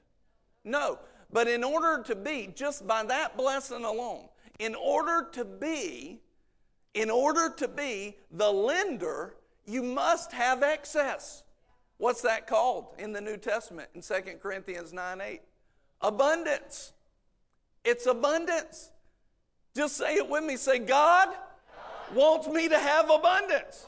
No. 0.63 0.99
But 1.31 1.47
in 1.47 1.63
order 1.63 2.01
to 2.03 2.15
be, 2.15 2.49
just 2.55 2.87
by 2.87 3.03
that 3.03 3.35
blessing 3.35 3.83
alone, 3.83 4.29
in 4.59 4.73
order 4.75 5.27
to 5.33 5.43
be, 5.43 6.21
in 6.93 7.09
order 7.09 7.53
to 7.57 7.67
be 7.67 8.15
the 8.31 8.49
lender, 8.49 9.35
you 9.65 9.83
must 9.83 10.31
have 10.31 10.63
excess. 10.63 11.43
What's 11.97 12.21
that 12.21 12.47
called 12.47 12.87
in 12.99 13.11
the 13.11 13.21
New 13.21 13.37
Testament 13.37 13.89
in 13.95 14.01
2 14.01 14.13
Corinthians 14.41 14.93
9 14.93 15.21
8? 15.21 15.41
Abundance. 16.01 16.93
It's 17.83 18.05
abundance. 18.05 18.91
Just 19.75 19.97
say 19.97 20.15
it 20.15 20.29
with 20.29 20.43
me. 20.43 20.57
Say, 20.57 20.79
God, 20.79 21.29
wants 22.13 22.47
me 22.47 22.67
to 22.67 22.77
have 22.77 23.09
abundance 23.09 23.87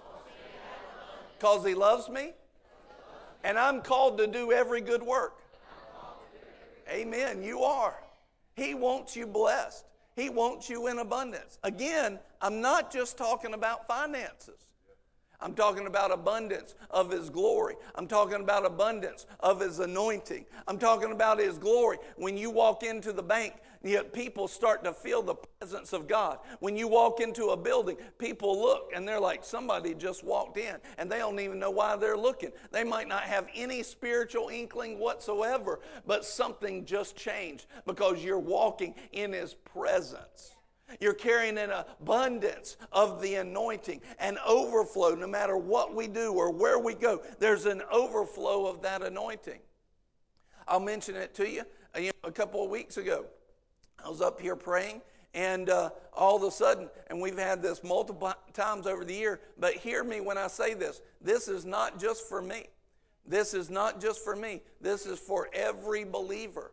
because 1.37 1.65
He 1.65 1.73
loves 1.73 2.09
me 2.09 2.31
and 3.43 3.57
I'm 3.57 3.81
called 3.81 4.17
to 4.17 4.27
do 4.27 4.51
every 4.51 4.81
good 4.81 5.03
work. 5.03 5.35
Amen. 6.89 7.43
You 7.43 7.63
are. 7.63 7.95
He 8.55 8.73
wants 8.73 9.15
you 9.15 9.27
blessed. 9.27 9.85
He 10.15 10.29
wants 10.29 10.69
you 10.69 10.87
in 10.87 10.99
abundance. 10.99 11.59
Again, 11.63 12.19
I'm 12.41 12.61
not 12.61 12.91
just 12.91 13.17
talking 13.17 13.53
about 13.53 13.87
finances. 13.87 14.65
I'm 15.41 15.53
talking 15.53 15.87
about 15.87 16.11
abundance 16.11 16.75
of 16.89 17.11
His 17.11 17.29
glory. 17.29 17.75
I'm 17.95 18.07
talking 18.07 18.41
about 18.41 18.65
abundance 18.65 19.25
of 19.39 19.61
His 19.61 19.79
anointing. 19.79 20.45
I'm 20.67 20.77
talking 20.77 21.11
about 21.11 21.39
His 21.39 21.57
glory. 21.57 21.97
When 22.17 22.37
you 22.37 22.49
walk 22.49 22.83
into 22.83 23.13
the 23.13 23.23
bank, 23.23 23.53
people 24.11 24.49
start 24.49 24.83
to 24.83 24.91
feel 24.91 25.21
the 25.21 25.35
presence 25.35 25.93
of 25.93 26.07
God. 26.07 26.39
When 26.59 26.75
you 26.75 26.89
walk 26.89 27.21
into 27.21 27.47
a 27.47 27.57
building, 27.57 27.95
people 28.17 28.61
look 28.61 28.91
and 28.93 29.07
they're 29.07 29.19
like, 29.19 29.45
somebody 29.45 29.93
just 29.93 30.25
walked 30.25 30.57
in, 30.57 30.75
and 30.97 31.09
they 31.09 31.19
don't 31.19 31.39
even 31.39 31.59
know 31.59 31.71
why 31.71 31.95
they're 31.95 32.17
looking. 32.17 32.51
They 32.71 32.83
might 32.83 33.07
not 33.07 33.23
have 33.23 33.47
any 33.55 33.81
spiritual 33.81 34.49
inkling 34.49 34.99
whatsoever, 34.99 35.79
but 36.05 36.25
something 36.25 36.83
just 36.83 37.15
changed 37.15 37.67
because 37.85 38.21
you're 38.21 38.39
walking 38.39 38.93
in 39.13 39.31
His 39.31 39.53
presence. 39.53 40.55
You're 40.99 41.13
carrying 41.13 41.57
an 41.57 41.71
abundance 41.71 42.77
of 42.91 43.21
the 43.21 43.35
anointing, 43.35 44.01
an 44.19 44.37
overflow 44.45 45.15
no 45.15 45.27
matter 45.27 45.57
what 45.57 45.93
we 45.93 46.07
do 46.07 46.33
or 46.33 46.51
where 46.51 46.79
we 46.79 46.93
go. 46.93 47.21
There's 47.39 47.65
an 47.65 47.81
overflow 47.91 48.65
of 48.65 48.81
that 48.81 49.01
anointing. 49.01 49.59
I'll 50.67 50.79
mention 50.79 51.15
it 51.15 51.33
to 51.35 51.49
you. 51.49 51.63
A 52.23 52.31
couple 52.31 52.63
of 52.63 52.69
weeks 52.69 52.97
ago, 52.97 53.25
I 54.03 54.09
was 54.09 54.21
up 54.21 54.39
here 54.39 54.55
praying, 54.55 55.01
and 55.33 55.69
uh, 55.69 55.89
all 56.13 56.37
of 56.37 56.43
a 56.43 56.51
sudden, 56.51 56.89
and 57.07 57.19
we've 57.19 57.37
had 57.37 57.61
this 57.61 57.83
multiple 57.83 58.33
times 58.53 58.87
over 58.87 59.03
the 59.03 59.13
year, 59.13 59.39
but 59.57 59.73
hear 59.73 60.03
me 60.03 60.21
when 60.21 60.37
I 60.37 60.47
say 60.47 60.73
this 60.73 61.01
this 61.21 61.47
is 61.47 61.65
not 61.65 61.99
just 61.99 62.27
for 62.27 62.41
me. 62.41 62.67
This 63.25 63.53
is 63.53 63.69
not 63.69 64.01
just 64.01 64.23
for 64.23 64.35
me. 64.35 64.61
This 64.81 65.05
is 65.05 65.19
for 65.19 65.49
every 65.53 66.03
believer. 66.03 66.71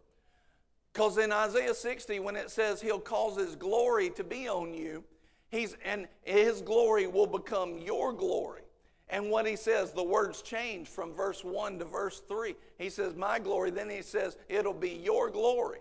Because 0.96 1.18
in 1.18 1.30
Isaiah 1.30 1.74
60, 1.74 2.20
when 2.20 2.36
it 2.36 2.50
says 2.50 2.80
he'll 2.80 2.98
cause 2.98 3.36
his 3.36 3.54
glory 3.54 4.08
to 4.08 4.24
be 4.24 4.48
on 4.48 4.72
you, 4.72 5.04
he's, 5.50 5.76
and 5.84 6.08
his 6.22 6.62
glory 6.62 7.06
will 7.06 7.26
become 7.26 7.76
your 7.76 8.14
glory. 8.14 8.62
And 9.10 9.30
what 9.30 9.46
he 9.46 9.56
says, 9.56 9.92
the 9.92 10.02
words 10.02 10.40
change 10.40 10.88
from 10.88 11.12
verse 11.12 11.44
1 11.44 11.80
to 11.80 11.84
verse 11.84 12.22
3. 12.26 12.54
He 12.78 12.88
says, 12.88 13.14
My 13.14 13.38
glory. 13.38 13.70
Then 13.70 13.90
he 13.90 14.00
says, 14.00 14.38
It'll 14.48 14.72
be 14.72 15.02
your 15.04 15.28
glory. 15.28 15.80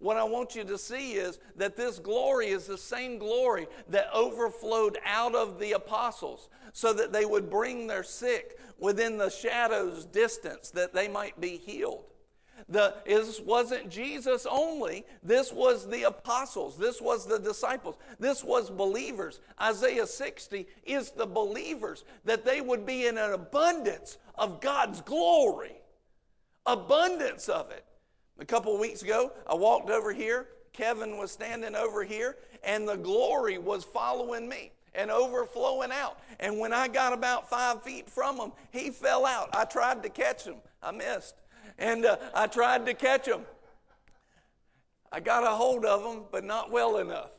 What 0.00 0.16
I 0.16 0.24
want 0.24 0.56
you 0.56 0.64
to 0.64 0.76
see 0.76 1.12
is 1.12 1.38
that 1.54 1.76
this 1.76 2.00
glory 2.00 2.48
is 2.48 2.66
the 2.66 2.76
same 2.76 3.18
glory 3.18 3.68
that 3.90 4.12
overflowed 4.12 4.98
out 5.04 5.36
of 5.36 5.60
the 5.60 5.72
apostles 5.72 6.50
so 6.72 6.92
that 6.92 7.12
they 7.12 7.24
would 7.24 7.48
bring 7.48 7.86
their 7.86 8.02
sick 8.02 8.58
within 8.80 9.16
the 9.16 9.30
shadows 9.30 10.06
distance 10.06 10.70
that 10.70 10.92
they 10.92 11.06
might 11.06 11.40
be 11.40 11.56
healed. 11.56 12.06
The, 12.68 12.94
this 13.06 13.40
wasn't 13.40 13.90
Jesus 13.90 14.46
only. 14.50 15.04
This 15.22 15.52
was 15.52 15.86
the 15.88 16.04
apostles. 16.04 16.76
This 16.76 17.00
was 17.00 17.26
the 17.26 17.38
disciples. 17.38 17.96
This 18.18 18.42
was 18.42 18.70
believers. 18.70 19.40
Isaiah 19.60 20.06
60 20.06 20.66
is 20.84 21.10
the 21.12 21.26
believers 21.26 22.04
that 22.24 22.44
they 22.44 22.60
would 22.60 22.84
be 22.84 23.06
in 23.06 23.18
an 23.18 23.32
abundance 23.32 24.18
of 24.34 24.60
God's 24.60 25.00
glory. 25.00 25.76
Abundance 26.64 27.48
of 27.48 27.70
it. 27.70 27.84
A 28.38 28.44
couple 28.44 28.74
of 28.74 28.80
weeks 28.80 29.02
ago, 29.02 29.32
I 29.46 29.54
walked 29.54 29.90
over 29.90 30.12
here. 30.12 30.48
Kevin 30.72 31.16
was 31.16 31.30
standing 31.30 31.74
over 31.74 32.04
here, 32.04 32.36
and 32.62 32.86
the 32.86 32.96
glory 32.96 33.56
was 33.56 33.82
following 33.82 34.46
me 34.46 34.72
and 34.94 35.10
overflowing 35.10 35.90
out. 35.90 36.18
And 36.40 36.58
when 36.58 36.72
I 36.72 36.88
got 36.88 37.12
about 37.12 37.48
five 37.48 37.82
feet 37.82 38.10
from 38.10 38.36
him, 38.38 38.52
he 38.72 38.90
fell 38.90 39.24
out. 39.24 39.50
I 39.54 39.64
tried 39.64 40.02
to 40.02 40.10
catch 40.10 40.44
him, 40.44 40.56
I 40.82 40.90
missed 40.90 41.34
and 41.78 42.04
uh, 42.04 42.16
I 42.34 42.46
tried 42.46 42.86
to 42.86 42.94
catch 42.94 43.26
him. 43.26 43.42
I 45.12 45.20
got 45.20 45.44
a 45.44 45.50
hold 45.50 45.84
of 45.84 46.04
him, 46.04 46.24
but 46.30 46.44
not 46.44 46.70
well 46.70 46.98
enough. 46.98 47.30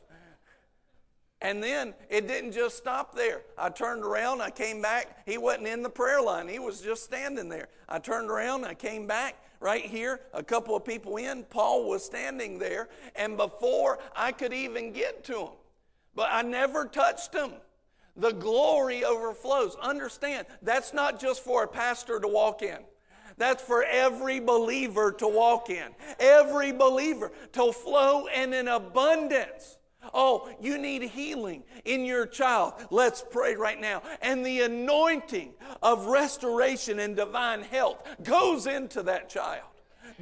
And 1.40 1.62
then 1.62 1.94
it 2.10 2.26
didn't 2.26 2.52
just 2.52 2.76
stop 2.76 3.14
there. 3.14 3.42
I 3.56 3.68
turned 3.68 4.02
around, 4.02 4.40
I 4.40 4.50
came 4.50 4.82
back. 4.82 5.22
He 5.24 5.38
wasn't 5.38 5.68
in 5.68 5.82
the 5.82 5.90
prayer 5.90 6.20
line, 6.20 6.48
he 6.48 6.58
was 6.58 6.80
just 6.80 7.04
standing 7.04 7.48
there. 7.48 7.68
I 7.88 7.98
turned 7.98 8.30
around, 8.30 8.64
I 8.64 8.74
came 8.74 9.06
back 9.06 9.36
right 9.60 9.84
here, 9.84 10.20
a 10.34 10.42
couple 10.42 10.74
of 10.74 10.84
people 10.84 11.16
in. 11.16 11.44
Paul 11.44 11.88
was 11.88 12.04
standing 12.04 12.58
there, 12.58 12.88
and 13.14 13.36
before 13.36 13.98
I 14.16 14.32
could 14.32 14.52
even 14.52 14.92
get 14.92 15.24
to 15.24 15.42
him, 15.42 15.52
but 16.14 16.28
I 16.30 16.42
never 16.42 16.86
touched 16.86 17.34
him. 17.34 17.52
The 18.16 18.32
glory 18.32 19.04
overflows. 19.04 19.76
Understand, 19.80 20.48
that's 20.60 20.92
not 20.92 21.20
just 21.20 21.44
for 21.44 21.62
a 21.62 21.68
pastor 21.68 22.18
to 22.18 22.26
walk 22.26 22.62
in. 22.62 22.78
That's 23.38 23.62
for 23.62 23.84
every 23.84 24.40
believer 24.40 25.12
to 25.12 25.28
walk 25.28 25.70
in. 25.70 25.88
Every 26.18 26.72
believer 26.72 27.32
to 27.52 27.72
flow 27.72 28.26
in 28.26 28.52
an 28.52 28.68
abundance. 28.68 29.78
Oh, 30.14 30.50
you 30.60 30.78
need 30.78 31.02
healing 31.02 31.64
in 31.84 32.04
your 32.04 32.26
child. 32.26 32.74
Let's 32.90 33.24
pray 33.30 33.56
right 33.56 33.80
now. 33.80 34.02
And 34.22 34.44
the 34.44 34.62
anointing 34.62 35.54
of 35.82 36.06
restoration 36.06 36.98
and 36.98 37.16
divine 37.16 37.62
health 37.62 38.02
goes 38.22 38.66
into 38.66 39.02
that 39.04 39.28
child, 39.28 39.68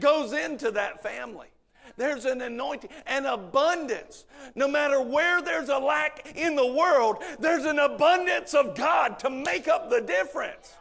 goes 0.00 0.32
into 0.32 0.70
that 0.72 1.02
family. 1.02 1.48
There's 1.96 2.24
an 2.26 2.42
anointing, 2.42 2.90
an 3.06 3.26
abundance. 3.26 4.24
No 4.54 4.68
matter 4.68 5.00
where 5.00 5.40
there's 5.40 5.68
a 5.68 5.78
lack 5.78 6.32
in 6.34 6.56
the 6.56 6.66
world, 6.66 7.22
there's 7.38 7.64
an 7.64 7.78
abundance 7.78 8.54
of 8.54 8.74
God 8.74 9.18
to 9.20 9.30
make 9.30 9.68
up 9.68 9.88
the 9.88 10.00
difference. 10.00 10.74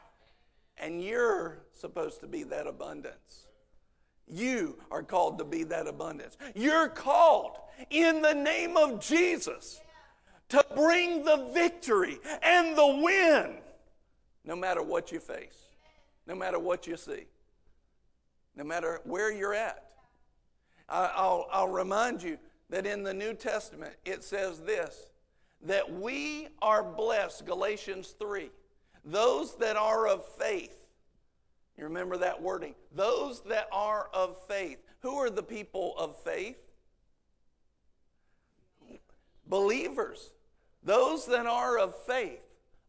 And 0.78 1.02
you're 1.02 1.65
supposed 1.86 2.20
to 2.22 2.28
be 2.28 2.44
that 2.44 2.66
abundance. 2.66 3.46
You 4.28 4.80
are 4.90 5.04
called 5.04 5.38
to 5.38 5.44
be 5.46 5.64
that 5.66 5.88
abundance. 5.88 6.36
You're 6.56 6.90
called 6.90 7.58
in 7.92 8.24
the 8.24 8.34
name 8.34 8.76
of 8.76 9.00
Jesus 9.00 9.80
to 10.50 10.66
bring 10.76 11.24
the 11.24 11.52
victory 11.54 12.18
and 12.42 12.76
the 12.76 12.88
win 13.04 13.58
no 14.46 14.56
matter 14.56 14.82
what 14.82 15.12
you 15.12 15.20
face, 15.20 15.60
no 16.26 16.34
matter 16.34 16.58
what 16.58 16.88
you 16.88 16.98
see. 16.98 17.26
no 18.56 18.64
matter 18.64 19.02
where 19.04 19.32
you're 19.32 19.54
at. 19.54 19.84
I'll, 20.88 21.48
I'll 21.52 21.68
remind 21.68 22.24
you 22.24 22.38
that 22.70 22.86
in 22.86 23.04
the 23.04 23.14
New 23.14 23.34
Testament 23.34 23.94
it 24.06 24.24
says 24.24 24.62
this 24.62 25.12
that 25.62 25.92
we 25.92 26.48
are 26.62 26.84
blessed, 26.84 27.46
Galatians 27.46 28.16
3. 28.20 28.52
Those 29.04 29.56
that 29.58 29.78
are 29.78 30.08
of 30.08 30.24
faith. 30.38 30.85
You 31.78 31.84
remember 31.84 32.18
that 32.18 32.42
wording. 32.42 32.76
Those 32.94 33.42
that 33.44 33.68
are 33.72 34.10
of 34.14 34.38
faith. 34.48 34.78
Who 35.02 35.16
are 35.16 35.30
the 35.30 35.44
people 35.44 35.94
of 35.98 36.18
faith? 36.24 36.58
Believers. 39.48 40.32
Those 40.84 41.26
that 41.28 41.46
are 41.46 41.78
of 41.78 41.96
faith 42.06 42.42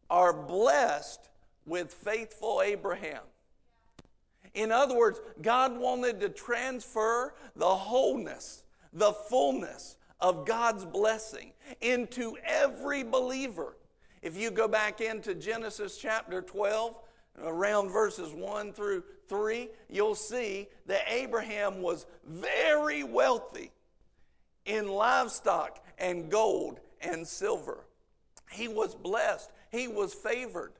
are 0.09 0.33
blessed 0.33 1.29
with 1.65 1.93
faithful 1.93 2.61
Abraham. 2.63 3.23
In 4.53 4.71
other 4.71 4.95
words, 4.95 5.19
God 5.41 5.77
wanted 5.77 6.19
to 6.21 6.29
transfer 6.29 7.35
the 7.55 7.65
wholeness, 7.67 8.63
the 8.93 9.11
fullness 9.11 9.97
of 10.19 10.45
God's 10.45 10.85
blessing 10.85 11.51
into 11.81 12.37
every 12.43 13.03
believer. 13.03 13.77
If 14.21 14.37
you 14.37 14.49
go 14.49 14.67
back 14.67 15.01
into 15.01 15.35
Genesis 15.35 15.97
chapter 15.97 16.41
12, 16.41 16.97
around 17.43 17.89
verses 17.89 18.33
1 18.33 18.73
through 18.73 19.03
3, 19.27 19.69
you'll 19.89 20.15
see 20.15 20.67
that 20.85 21.01
Abraham 21.07 21.81
was 21.81 22.05
very 22.25 23.03
wealthy 23.03 23.71
in 24.65 24.87
livestock 24.87 25.83
and 25.97 26.29
gold 26.29 26.79
and 27.01 27.27
silver. 27.27 27.85
He 28.51 28.67
was 28.67 28.95
blessed, 28.95 29.51
he 29.71 29.87
was 29.87 30.13
favored. 30.13 30.73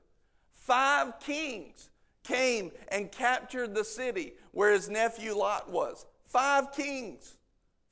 Five 0.51 1.19
kings 1.19 1.89
came 2.23 2.71
and 2.89 3.11
captured 3.11 3.73
the 3.73 3.85
city 3.85 4.33
where 4.51 4.73
his 4.73 4.89
nephew 4.89 5.33
Lot 5.33 5.71
was. 5.71 6.05
Five 6.25 6.73
kings. 6.73 7.37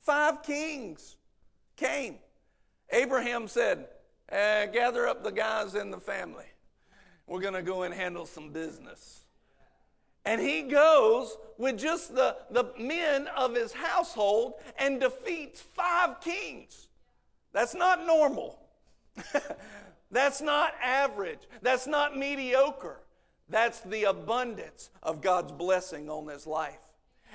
Five 0.00 0.42
kings 0.42 1.16
came. 1.76 2.16
Abraham 2.90 3.48
said, 3.48 3.88
eh, 4.28 4.66
Gather 4.66 5.06
up 5.08 5.24
the 5.24 5.32
guys 5.32 5.74
in 5.74 5.90
the 5.90 5.98
family. 5.98 6.44
We're 7.26 7.40
going 7.40 7.54
to 7.54 7.62
go 7.62 7.82
and 7.82 7.92
handle 7.92 8.26
some 8.26 8.50
business. 8.50 9.24
And 10.24 10.40
he 10.40 10.62
goes 10.62 11.36
with 11.56 11.78
just 11.78 12.14
the, 12.14 12.36
the 12.50 12.72
men 12.78 13.28
of 13.36 13.54
his 13.54 13.72
household 13.72 14.54
and 14.78 15.00
defeats 15.00 15.60
five 15.60 16.20
kings. 16.20 16.88
That's 17.52 17.74
not 17.74 18.04
normal. 18.04 18.58
That's 20.10 20.40
not 20.40 20.74
average. 20.82 21.40
That's 21.62 21.86
not 21.86 22.16
mediocre. 22.16 23.00
That's 23.48 23.80
the 23.80 24.04
abundance 24.04 24.90
of 25.02 25.20
God's 25.20 25.52
blessing 25.52 26.10
on 26.10 26.26
this 26.26 26.46
life. 26.46 26.80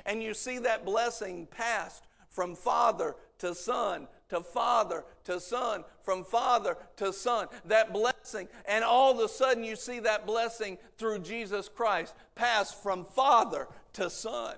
And 0.05 0.21
you 0.21 0.33
see 0.33 0.57
that 0.59 0.85
blessing 0.85 1.47
passed 1.47 2.05
from 2.31 2.55
father 2.55 3.15
to 3.37 3.53
son 3.53 4.07
to 4.31 4.39
father 4.39 5.03
to 5.25 5.41
son, 5.41 5.83
from 6.03 6.23
father 6.23 6.77
to 6.95 7.11
son. 7.11 7.47
That 7.65 7.91
blessing. 7.91 8.47
And 8.65 8.81
all 8.81 9.11
of 9.11 9.19
a 9.19 9.27
sudden, 9.27 9.65
you 9.65 9.75
see 9.75 9.99
that 9.99 10.25
blessing 10.25 10.77
through 10.97 11.19
Jesus 11.19 11.67
Christ 11.67 12.15
pass 12.33 12.73
from 12.73 13.03
father 13.03 13.67
to 13.93 14.09
son. 14.09 14.55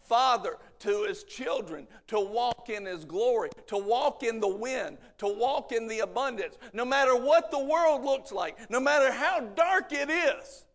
Father 0.00 0.58
to 0.80 1.04
his 1.04 1.24
children 1.24 1.86
to 2.08 2.20
walk 2.20 2.68
in 2.68 2.84
his 2.84 3.06
glory, 3.06 3.48
to 3.68 3.78
walk 3.78 4.22
in 4.22 4.38
the 4.38 4.48
wind, 4.48 4.98
to 5.16 5.28
walk 5.28 5.72
in 5.72 5.86
the 5.86 6.00
abundance. 6.00 6.58
No 6.74 6.84
matter 6.84 7.16
what 7.16 7.50
the 7.50 7.64
world 7.64 8.04
looks 8.04 8.32
like, 8.32 8.70
no 8.70 8.80
matter 8.80 9.10
how 9.10 9.40
dark 9.40 9.92
it 9.92 10.10
is, 10.10 10.66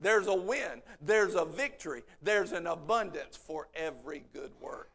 there's 0.00 0.28
a 0.28 0.34
win, 0.34 0.82
there's 1.00 1.34
a 1.34 1.44
victory, 1.44 2.02
there's 2.22 2.52
an 2.52 2.68
abundance 2.68 3.36
for 3.36 3.68
every 3.74 4.22
good 4.32 4.52
work. 4.60 4.91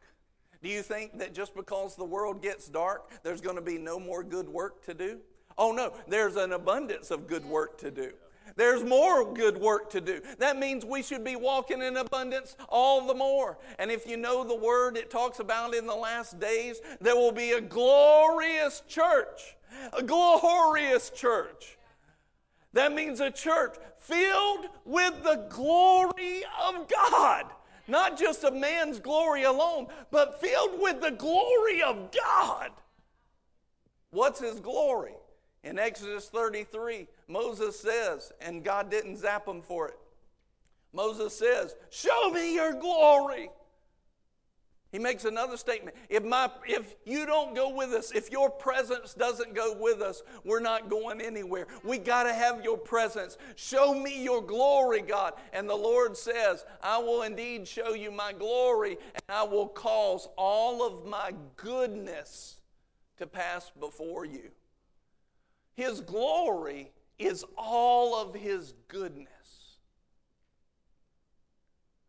Do 0.62 0.68
you 0.68 0.82
think 0.82 1.18
that 1.18 1.34
just 1.34 1.54
because 1.54 1.94
the 1.94 2.04
world 2.04 2.42
gets 2.42 2.68
dark, 2.68 3.10
there's 3.22 3.40
going 3.40 3.56
to 3.56 3.62
be 3.62 3.78
no 3.78 4.00
more 4.00 4.22
good 4.22 4.48
work 4.48 4.84
to 4.86 4.94
do? 4.94 5.18
Oh 5.56 5.72
no, 5.72 5.92
there's 6.06 6.36
an 6.36 6.52
abundance 6.52 7.10
of 7.10 7.26
good 7.26 7.44
work 7.44 7.78
to 7.78 7.90
do. 7.90 8.12
There's 8.56 8.82
more 8.82 9.32
good 9.32 9.58
work 9.58 9.90
to 9.90 10.00
do. 10.00 10.20
That 10.38 10.58
means 10.58 10.84
we 10.84 11.02
should 11.02 11.22
be 11.22 11.36
walking 11.36 11.82
in 11.82 11.96
abundance 11.96 12.56
all 12.68 13.06
the 13.06 13.14
more. 13.14 13.58
And 13.78 13.90
if 13.90 14.06
you 14.06 14.16
know 14.16 14.42
the 14.42 14.56
word, 14.56 14.96
it 14.96 15.10
talks 15.10 15.38
about 15.38 15.74
in 15.74 15.86
the 15.86 15.94
last 15.94 16.40
days, 16.40 16.80
there 17.00 17.14
will 17.14 17.32
be 17.32 17.52
a 17.52 17.60
glorious 17.60 18.82
church. 18.88 19.56
A 19.92 20.02
glorious 20.02 21.10
church. 21.10 21.78
That 22.72 22.92
means 22.92 23.20
a 23.20 23.30
church 23.30 23.76
filled 23.98 24.66
with 24.84 25.22
the 25.22 25.46
glory 25.50 26.42
of 26.66 26.88
God. 26.88 27.46
Not 27.88 28.18
just 28.18 28.44
a 28.44 28.50
man's 28.50 29.00
glory 29.00 29.44
alone, 29.44 29.86
but 30.10 30.40
filled 30.40 30.80
with 30.80 31.00
the 31.00 31.10
glory 31.10 31.82
of 31.82 32.10
God. 32.12 32.70
What's 34.10 34.40
his 34.40 34.60
glory? 34.60 35.14
In 35.64 35.78
Exodus 35.78 36.28
33, 36.28 37.08
Moses 37.26 37.80
says, 37.80 38.32
and 38.40 38.62
God 38.62 38.90
didn't 38.90 39.16
zap 39.16 39.48
him 39.48 39.62
for 39.62 39.88
it. 39.88 39.98
Moses 40.92 41.36
says, 41.36 41.74
Show 41.90 42.30
me 42.30 42.54
your 42.54 42.74
glory. 42.74 43.50
He 44.90 44.98
makes 44.98 45.26
another 45.26 45.58
statement. 45.58 45.96
If, 46.08 46.24
my, 46.24 46.50
if 46.66 46.94
you 47.04 47.26
don't 47.26 47.54
go 47.54 47.68
with 47.68 47.90
us, 47.90 48.10
if 48.10 48.30
your 48.30 48.48
presence 48.48 49.12
doesn't 49.12 49.54
go 49.54 49.76
with 49.78 50.00
us, 50.00 50.22
we're 50.44 50.60
not 50.60 50.88
going 50.88 51.20
anywhere. 51.20 51.66
We 51.84 51.98
got 51.98 52.22
to 52.22 52.32
have 52.32 52.64
your 52.64 52.78
presence. 52.78 53.36
Show 53.56 53.92
me 53.94 54.22
your 54.24 54.40
glory, 54.40 55.02
God. 55.02 55.34
And 55.52 55.68
the 55.68 55.74
Lord 55.76 56.16
says, 56.16 56.64
I 56.82 56.98
will 56.98 57.22
indeed 57.22 57.68
show 57.68 57.92
you 57.92 58.10
my 58.10 58.32
glory, 58.32 58.96
and 59.14 59.22
I 59.28 59.42
will 59.42 59.68
cause 59.68 60.26
all 60.38 60.86
of 60.86 61.04
my 61.04 61.34
goodness 61.56 62.56
to 63.18 63.26
pass 63.26 63.70
before 63.78 64.24
you. 64.24 64.50
His 65.74 66.00
glory 66.00 66.92
is 67.18 67.44
all 67.58 68.16
of 68.16 68.34
His 68.34 68.72
goodness. 68.88 69.28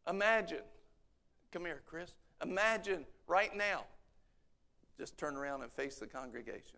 Imagine, 0.08 0.64
come 1.52 1.66
here, 1.66 1.82
Chris. 1.86 2.14
Imagine 2.44 3.06
right 3.28 3.56
now, 3.56 3.86
just 4.98 5.18
turn 5.18 5.36
around 5.36 5.62
and 5.64 5.72
face 5.72 5.96
the 5.96 6.08
congregation. 6.08 6.78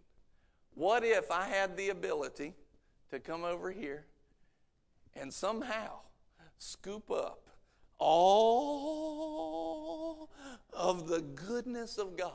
What 0.73 1.03
if 1.03 1.31
I 1.31 1.47
had 1.47 1.75
the 1.77 1.89
ability 1.89 2.53
to 3.09 3.19
come 3.19 3.43
over 3.43 3.71
here 3.71 4.05
and 5.15 5.33
somehow 5.33 5.99
scoop 6.57 7.11
up 7.11 7.47
all 7.99 8.69
of 10.73 11.07
the 11.07 11.21
goodness 11.21 11.97
of 11.97 12.15
God? 12.17 12.31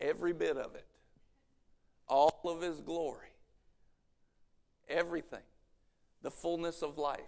Every 0.00 0.32
bit 0.32 0.56
of 0.56 0.74
it 0.74 0.86
all 2.08 2.40
of 2.44 2.62
His 2.62 2.80
glory, 2.80 3.32
everything, 4.88 5.42
the 6.22 6.30
fullness 6.30 6.82
of 6.82 6.98
life, 6.98 7.20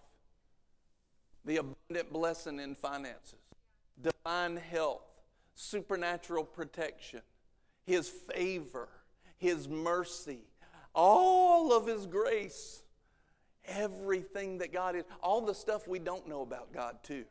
the 1.44 1.56
abundant 1.56 2.12
blessing 2.12 2.60
in 2.60 2.74
finances, 2.74 3.40
divine 4.02 4.56
health, 4.56 5.02
supernatural 5.54 6.44
protection, 6.44 7.20
His 7.84 8.08
favor, 8.08 8.88
His 9.38 9.68
mercy, 9.68 10.40
all 10.94 11.72
of 11.72 11.86
His 11.86 12.06
grace, 12.06 12.82
everything 13.66 14.58
that 14.58 14.72
God 14.72 14.96
is, 14.96 15.04
all 15.22 15.40
the 15.40 15.54
stuff 15.54 15.88
we 15.88 15.98
don't 15.98 16.28
know 16.28 16.42
about 16.42 16.72
God, 16.72 16.98
too. 17.02 17.24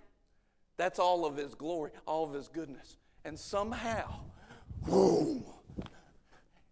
That's 0.77 0.99
all 0.99 1.25
of 1.25 1.37
His 1.37 1.55
glory, 1.55 1.91
all 2.05 2.25
of 2.25 2.33
His 2.33 2.47
goodness. 2.47 2.97
And 3.25 3.37
somehow, 3.37 4.19
boom, 4.85 5.43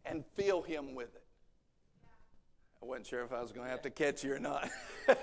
and 0.06 0.24
fill 0.36 0.62
him 0.62 0.96
with 0.96 1.14
it. 1.16 1.24
I 2.82 2.86
wasn't 2.86 3.08
sure 3.08 3.24
if 3.24 3.34
I 3.34 3.42
was 3.42 3.52
going 3.52 3.66
to 3.66 3.72
have 3.72 3.82
to 3.82 3.90
catch 3.90 4.24
you 4.24 4.34
or 4.34 4.40
not. 4.40 4.70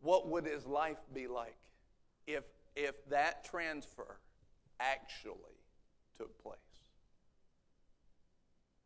what 0.00 0.28
would 0.28 0.46
his 0.46 0.66
life 0.66 0.98
be 1.12 1.26
like 1.26 1.56
if, 2.26 2.44
if 2.76 3.08
that 3.08 3.44
transfer 3.44 4.18
actually 4.80 5.58
took 6.16 6.42
place? 6.42 6.56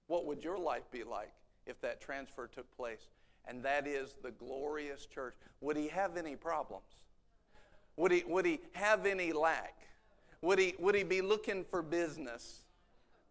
What 0.06 0.26
would 0.26 0.42
your 0.42 0.58
life 0.58 0.90
be 0.90 1.04
like 1.04 1.32
if 1.66 1.80
that 1.80 2.00
transfer 2.00 2.46
took 2.46 2.74
place? 2.76 3.08
And 3.48 3.62
that 3.64 3.86
is 3.86 4.14
the 4.22 4.30
glorious 4.30 5.06
church. 5.06 5.34
Would 5.60 5.76
he 5.76 5.88
have 5.88 6.16
any 6.16 6.36
problems? 6.36 6.84
Would 7.96 8.12
he, 8.12 8.24
would 8.26 8.44
he 8.44 8.60
have 8.72 9.06
any 9.06 9.32
lack? 9.32 9.88
Would 10.42 10.58
he, 10.58 10.74
would 10.78 10.94
he 10.94 11.02
be 11.02 11.22
looking 11.22 11.64
for 11.64 11.82
business? 11.82 12.64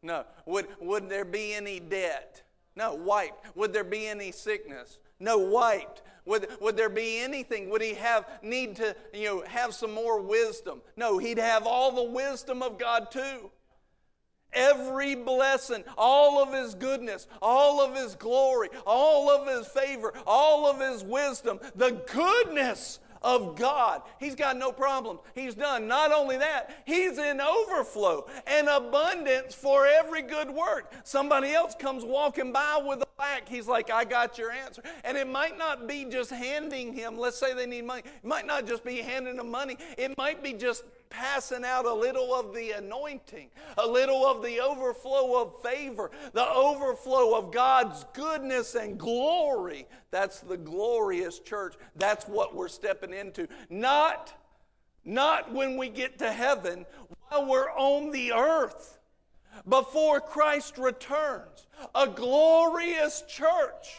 No. 0.02 0.26
Would, 0.46 0.68
would 0.80 1.10
there 1.10 1.26
be 1.26 1.54
any 1.54 1.80
debt? 1.80 2.44
No, 2.76 2.94
wiped. 2.94 3.56
Would 3.56 3.74
there 3.74 3.84
be 3.84 4.08
any 4.08 4.32
sickness? 4.32 5.00
No, 5.20 5.38
wiped. 5.38 6.02
Would, 6.26 6.48
would 6.60 6.76
there 6.76 6.90
be 6.90 7.20
anything? 7.20 7.70
Would 7.70 7.82
he 7.82 7.94
have 7.94 8.28
need 8.42 8.78
to, 8.78 8.96
you 9.14 9.26
know, 9.26 9.44
have 9.48 9.74
some 9.76 9.94
more 9.94 10.20
wisdom? 10.22 10.82
No, 10.98 11.18
he'd 11.20 11.38
have 11.38 11.68
all 11.68 11.92
the 11.92 12.12
wisdom 12.12 12.64
of 12.64 12.80
God 12.80 13.12
too. 13.12 13.52
every 14.56 15.16
blessing, 15.16 15.84
all 15.98 16.42
of 16.42 16.54
his 16.54 16.74
goodness, 16.76 17.28
all 17.42 17.82
of 17.82 17.96
his 17.96 18.16
glory, 18.16 18.70
all 18.88 19.30
of 19.30 19.48
his 19.48 19.68
favor, 19.68 20.14
all 20.26 20.66
of 20.66 20.80
his 20.80 21.04
wisdom, 21.04 21.60
the 21.76 21.92
goodness 22.12 23.00
of 23.26 23.56
God. 23.56 24.04
He's 24.20 24.36
got 24.36 24.56
no 24.56 24.72
problems. 24.72 25.20
He's 25.34 25.56
done. 25.56 25.88
Not 25.88 26.12
only 26.12 26.38
that, 26.38 26.84
he's 26.86 27.18
in 27.18 27.42
overflow 27.42 28.28
and 28.46 28.70
abundance 28.70 29.56
for 29.56 29.88
every 29.88 30.22
good 30.22 30.50
work. 30.50 30.94
Somebody 31.04 31.52
else 31.52 31.74
comes 31.78 32.06
walking 32.06 32.54
by 32.54 32.80
with 32.86 33.02
a 33.02 33.08
lack. 33.18 33.50
He's 33.50 33.68
like, 33.68 33.90
I 33.90 34.06
got 34.06 34.38
your 34.38 34.52
answer. 34.52 34.84
And 35.04 35.18
it 35.18 35.28
might 35.28 35.58
not 35.58 35.88
be 35.88 36.06
just 36.06 36.30
handing 36.30 36.94
him, 36.94 37.18
let's 37.18 37.38
say 37.38 37.54
they 37.56 37.66
need 37.66 37.86
money. 37.86 38.04
It 38.06 38.28
might 38.28 38.46
not 38.46 38.68
just 38.68 38.86
be 38.86 38.98
handing 38.98 39.38
them 39.38 39.50
money. 39.50 39.78
It 39.98 40.16
might 40.18 40.44
be 40.44 40.54
just 40.54 40.84
passing 41.10 41.64
out 41.64 41.86
a 41.86 41.94
little 41.94 42.34
of 42.34 42.54
the 42.54 42.72
anointing, 42.72 43.50
a 43.78 43.88
little 43.88 44.26
of 44.26 44.44
the 44.44 44.60
overflow 44.60 45.42
of 45.42 45.62
favor, 45.62 46.12
the 46.34 46.50
overflow 46.50 47.38
of 47.38 47.52
God's 47.52 48.06
goodness 48.14 48.76
and 48.76 48.98
glory. 48.98 49.88
That's 50.12 50.40
the 50.40 50.58
glorious 50.58 51.40
church. 51.40 51.76
That's 51.96 52.26
what 52.26 52.56
we're 52.56 52.68
stepping 52.68 53.14
into. 53.14 53.48
Not, 53.70 54.34
not 55.04 55.52
when 55.54 55.78
we 55.78 55.90
get 55.90 56.20
to 56.20 56.32
heaven, 56.32 56.86
while 57.30 57.46
we're 57.48 57.72
on 57.72 58.12
the 58.12 58.34
earth, 58.34 59.00
before 59.68 60.20
Christ 60.20 60.78
returns. 60.78 61.68
A 61.94 62.08
glorious 62.08 63.24
church. 63.28 63.96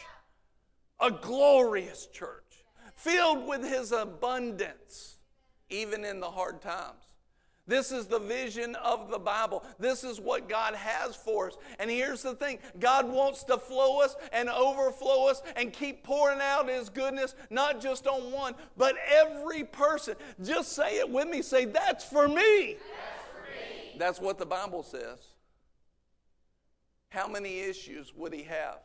A 0.99 1.11
glorious 1.11 2.07
church 2.07 2.65
filled 2.95 3.47
with 3.47 3.63
his 3.63 3.91
abundance 3.91 5.16
even 5.69 6.05
in 6.05 6.19
the 6.19 6.29
hard 6.29 6.61
times. 6.61 7.07
This 7.67 7.91
is 7.91 8.07
the 8.07 8.19
vision 8.19 8.75
of 8.75 9.11
the 9.11 9.19
Bible. 9.19 9.63
This 9.77 10.05
is 10.05 10.21
what 10.21 10.47
God 10.47 10.73
has 10.73 11.17
for 11.17 11.47
us. 11.47 11.57
And 11.79 11.91
here's 11.91 12.21
the 12.23 12.33
thing 12.33 12.59
God 12.79 13.09
wants 13.09 13.43
to 13.45 13.57
flow 13.57 13.99
us 14.01 14.15
and 14.31 14.47
overflow 14.47 15.27
us 15.27 15.41
and 15.57 15.73
keep 15.73 16.01
pouring 16.01 16.39
out 16.41 16.69
His 16.69 16.87
goodness, 16.87 17.35
not 17.49 17.81
just 17.81 18.07
on 18.07 18.31
one, 18.31 18.55
but 18.77 18.95
every 19.09 19.65
person. 19.65 20.15
Just 20.41 20.71
say 20.71 20.99
it 20.99 21.09
with 21.09 21.27
me. 21.27 21.41
Say, 21.41 21.65
That's 21.65 22.05
for 22.05 22.29
me. 22.29 22.77
That's, 22.77 23.27
for 23.33 23.41
me. 23.41 23.97
That's 23.97 24.21
what 24.21 24.37
the 24.37 24.45
Bible 24.45 24.83
says. 24.83 25.19
How 27.09 27.27
many 27.27 27.59
issues 27.59 28.13
would 28.15 28.33
He 28.33 28.43
have? 28.43 28.79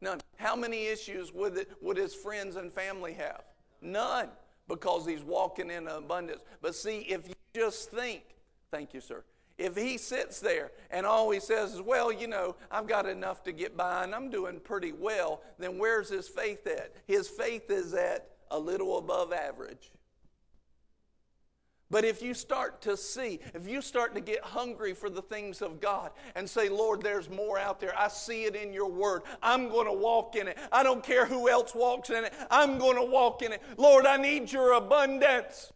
None. 0.00 0.20
How 0.36 0.54
many 0.54 0.86
issues 0.86 1.32
would, 1.32 1.56
it, 1.56 1.72
would 1.82 1.96
His 1.96 2.14
friends 2.14 2.54
and 2.54 2.72
family 2.72 3.14
have? 3.14 3.42
None 3.82 4.28
because 4.68 5.06
he's 5.06 5.22
walking 5.22 5.70
in 5.70 5.88
abundance. 5.88 6.42
But 6.60 6.74
see, 6.74 7.00
if 7.00 7.28
you 7.28 7.34
just 7.54 7.90
think, 7.90 8.22
thank 8.70 8.94
you, 8.94 9.00
sir. 9.00 9.24
If 9.58 9.74
he 9.76 9.96
sits 9.96 10.40
there 10.40 10.72
and 10.90 11.06
all 11.06 11.30
he 11.30 11.40
says 11.40 11.74
is, 11.74 11.80
well, 11.80 12.12
you 12.12 12.26
know, 12.26 12.56
I've 12.70 12.86
got 12.86 13.06
enough 13.06 13.42
to 13.44 13.52
get 13.52 13.76
by 13.76 14.04
and 14.04 14.14
I'm 14.14 14.28
doing 14.28 14.60
pretty 14.60 14.92
well, 14.92 15.40
then 15.58 15.78
where's 15.78 16.10
his 16.10 16.28
faith 16.28 16.66
at? 16.66 16.92
His 17.06 17.28
faith 17.28 17.70
is 17.70 17.94
at 17.94 18.28
a 18.50 18.58
little 18.58 18.98
above 18.98 19.32
average. 19.32 19.90
But 21.90 22.04
if 22.04 22.20
you 22.20 22.34
start 22.34 22.82
to 22.82 22.96
see, 22.96 23.38
if 23.54 23.68
you 23.68 23.80
start 23.80 24.14
to 24.16 24.20
get 24.20 24.42
hungry 24.42 24.92
for 24.92 25.08
the 25.08 25.22
things 25.22 25.62
of 25.62 25.80
God 25.80 26.10
and 26.34 26.48
say, 26.48 26.68
Lord, 26.68 27.00
there's 27.00 27.30
more 27.30 27.58
out 27.58 27.80
there. 27.80 27.96
I 27.96 28.08
see 28.08 28.44
it 28.44 28.56
in 28.56 28.72
your 28.72 28.90
word. 28.90 29.22
I'm 29.40 29.68
going 29.68 29.86
to 29.86 29.92
walk 29.92 30.34
in 30.34 30.48
it. 30.48 30.58
I 30.72 30.82
don't 30.82 31.04
care 31.04 31.26
who 31.26 31.48
else 31.48 31.74
walks 31.74 32.10
in 32.10 32.24
it. 32.24 32.32
I'm 32.50 32.78
going 32.78 32.96
to 32.96 33.04
walk 33.04 33.42
in 33.42 33.52
it. 33.52 33.62
Lord, 33.76 34.04
I 34.04 34.16
need 34.16 34.50
your 34.50 34.72
abundance. 34.72 35.72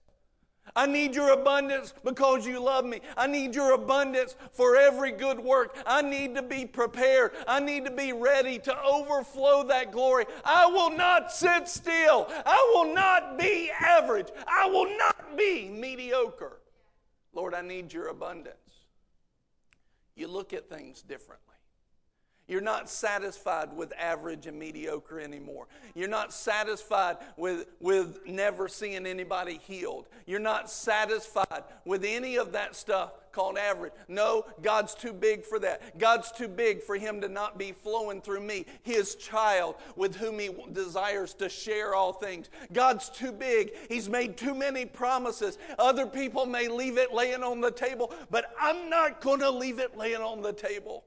I 0.77 0.87
need 0.87 1.15
your 1.15 1.33
abundance 1.33 1.95
because 2.05 2.47
you 2.47 2.63
love 2.63 2.85
me. 2.85 3.01
I 3.17 3.27
need 3.27 3.55
your 3.55 3.73
abundance 3.73 4.37
for 4.53 4.77
every 4.77 5.13
good 5.13 5.39
work. 5.39 5.77
I 5.87 6.03
need 6.03 6.35
to 6.37 6.43
be 6.43 6.67
prepared. 6.67 7.33
I 7.47 7.61
need 7.61 7.85
to 7.85 7.91
be 7.91 8.13
ready 8.13 8.59
to 8.61 8.83
overflow 8.83 9.65
that 9.65 9.93
glory. 9.93 10.27
I 10.45 10.67
will 10.67 10.97
not 10.97 11.33
sit 11.33 11.69
still. 11.69 12.27
I 12.47 12.73
will 12.75 12.95
not 12.95 13.39
be 13.39 13.71
average. 13.71 14.29
I 14.47 14.67
will 14.67 14.97
not 14.97 15.37
be 15.37 15.69
mediocre. 15.69 16.59
Lord, 17.33 17.55
I 17.55 17.63
need 17.63 17.93
your 17.93 18.09
abundance. 18.09 18.57
You 20.17 20.29
look 20.29 20.53
at 20.53 20.69
things 20.69 21.03
differently. 21.03 21.50
You're 22.51 22.61
not 22.61 22.91
satisfied 22.91 23.77
with 23.77 23.93
average 23.97 24.49
and 24.49 24.59
mediocre 24.59 25.21
anymore. 25.21 25.69
You're 25.95 26.09
not 26.09 26.33
satisfied 26.33 27.19
with, 27.37 27.69
with 27.79 28.27
never 28.27 28.67
seeing 28.67 29.07
anybody 29.07 29.61
healed. 29.63 30.09
You're 30.27 30.41
not 30.41 30.69
satisfied 30.69 31.63
with 31.85 32.05
any 32.05 32.39
of 32.39 32.51
that 32.51 32.75
stuff 32.75 33.13
called 33.31 33.57
average. 33.57 33.93
No, 34.09 34.47
God's 34.63 34.97
too 34.97 35.13
big 35.13 35.45
for 35.45 35.61
that. 35.61 35.97
God's 35.97 36.33
too 36.33 36.49
big 36.49 36.83
for 36.83 36.97
Him 36.97 37.21
to 37.21 37.29
not 37.29 37.57
be 37.57 37.71
flowing 37.71 38.21
through 38.21 38.41
me, 38.41 38.67
His 38.83 39.15
child 39.15 39.77
with 39.95 40.17
whom 40.17 40.41
He 40.41 40.51
desires 40.73 41.35
to 41.35 41.49
share 41.49 41.95
all 41.95 42.13
things. 42.13 42.51
God's 42.73 43.11
too 43.11 43.31
big. 43.31 43.71
He's 43.89 44.09
made 44.09 44.37
too 44.37 44.57
many 44.57 44.87
promises. 44.87 45.57
Other 45.79 46.05
people 46.05 46.47
may 46.47 46.67
leave 46.67 46.99
it 46.99 47.15
laying 47.15 47.45
on 47.45 47.61
the 47.61 47.71
table, 47.71 48.13
but 48.29 48.53
I'm 48.61 48.91
not 48.91 49.21
going 49.21 49.39
to 49.39 49.51
leave 49.51 49.79
it 49.79 49.97
laying 49.97 50.21
on 50.21 50.43
the 50.43 50.53
table. 50.53 51.05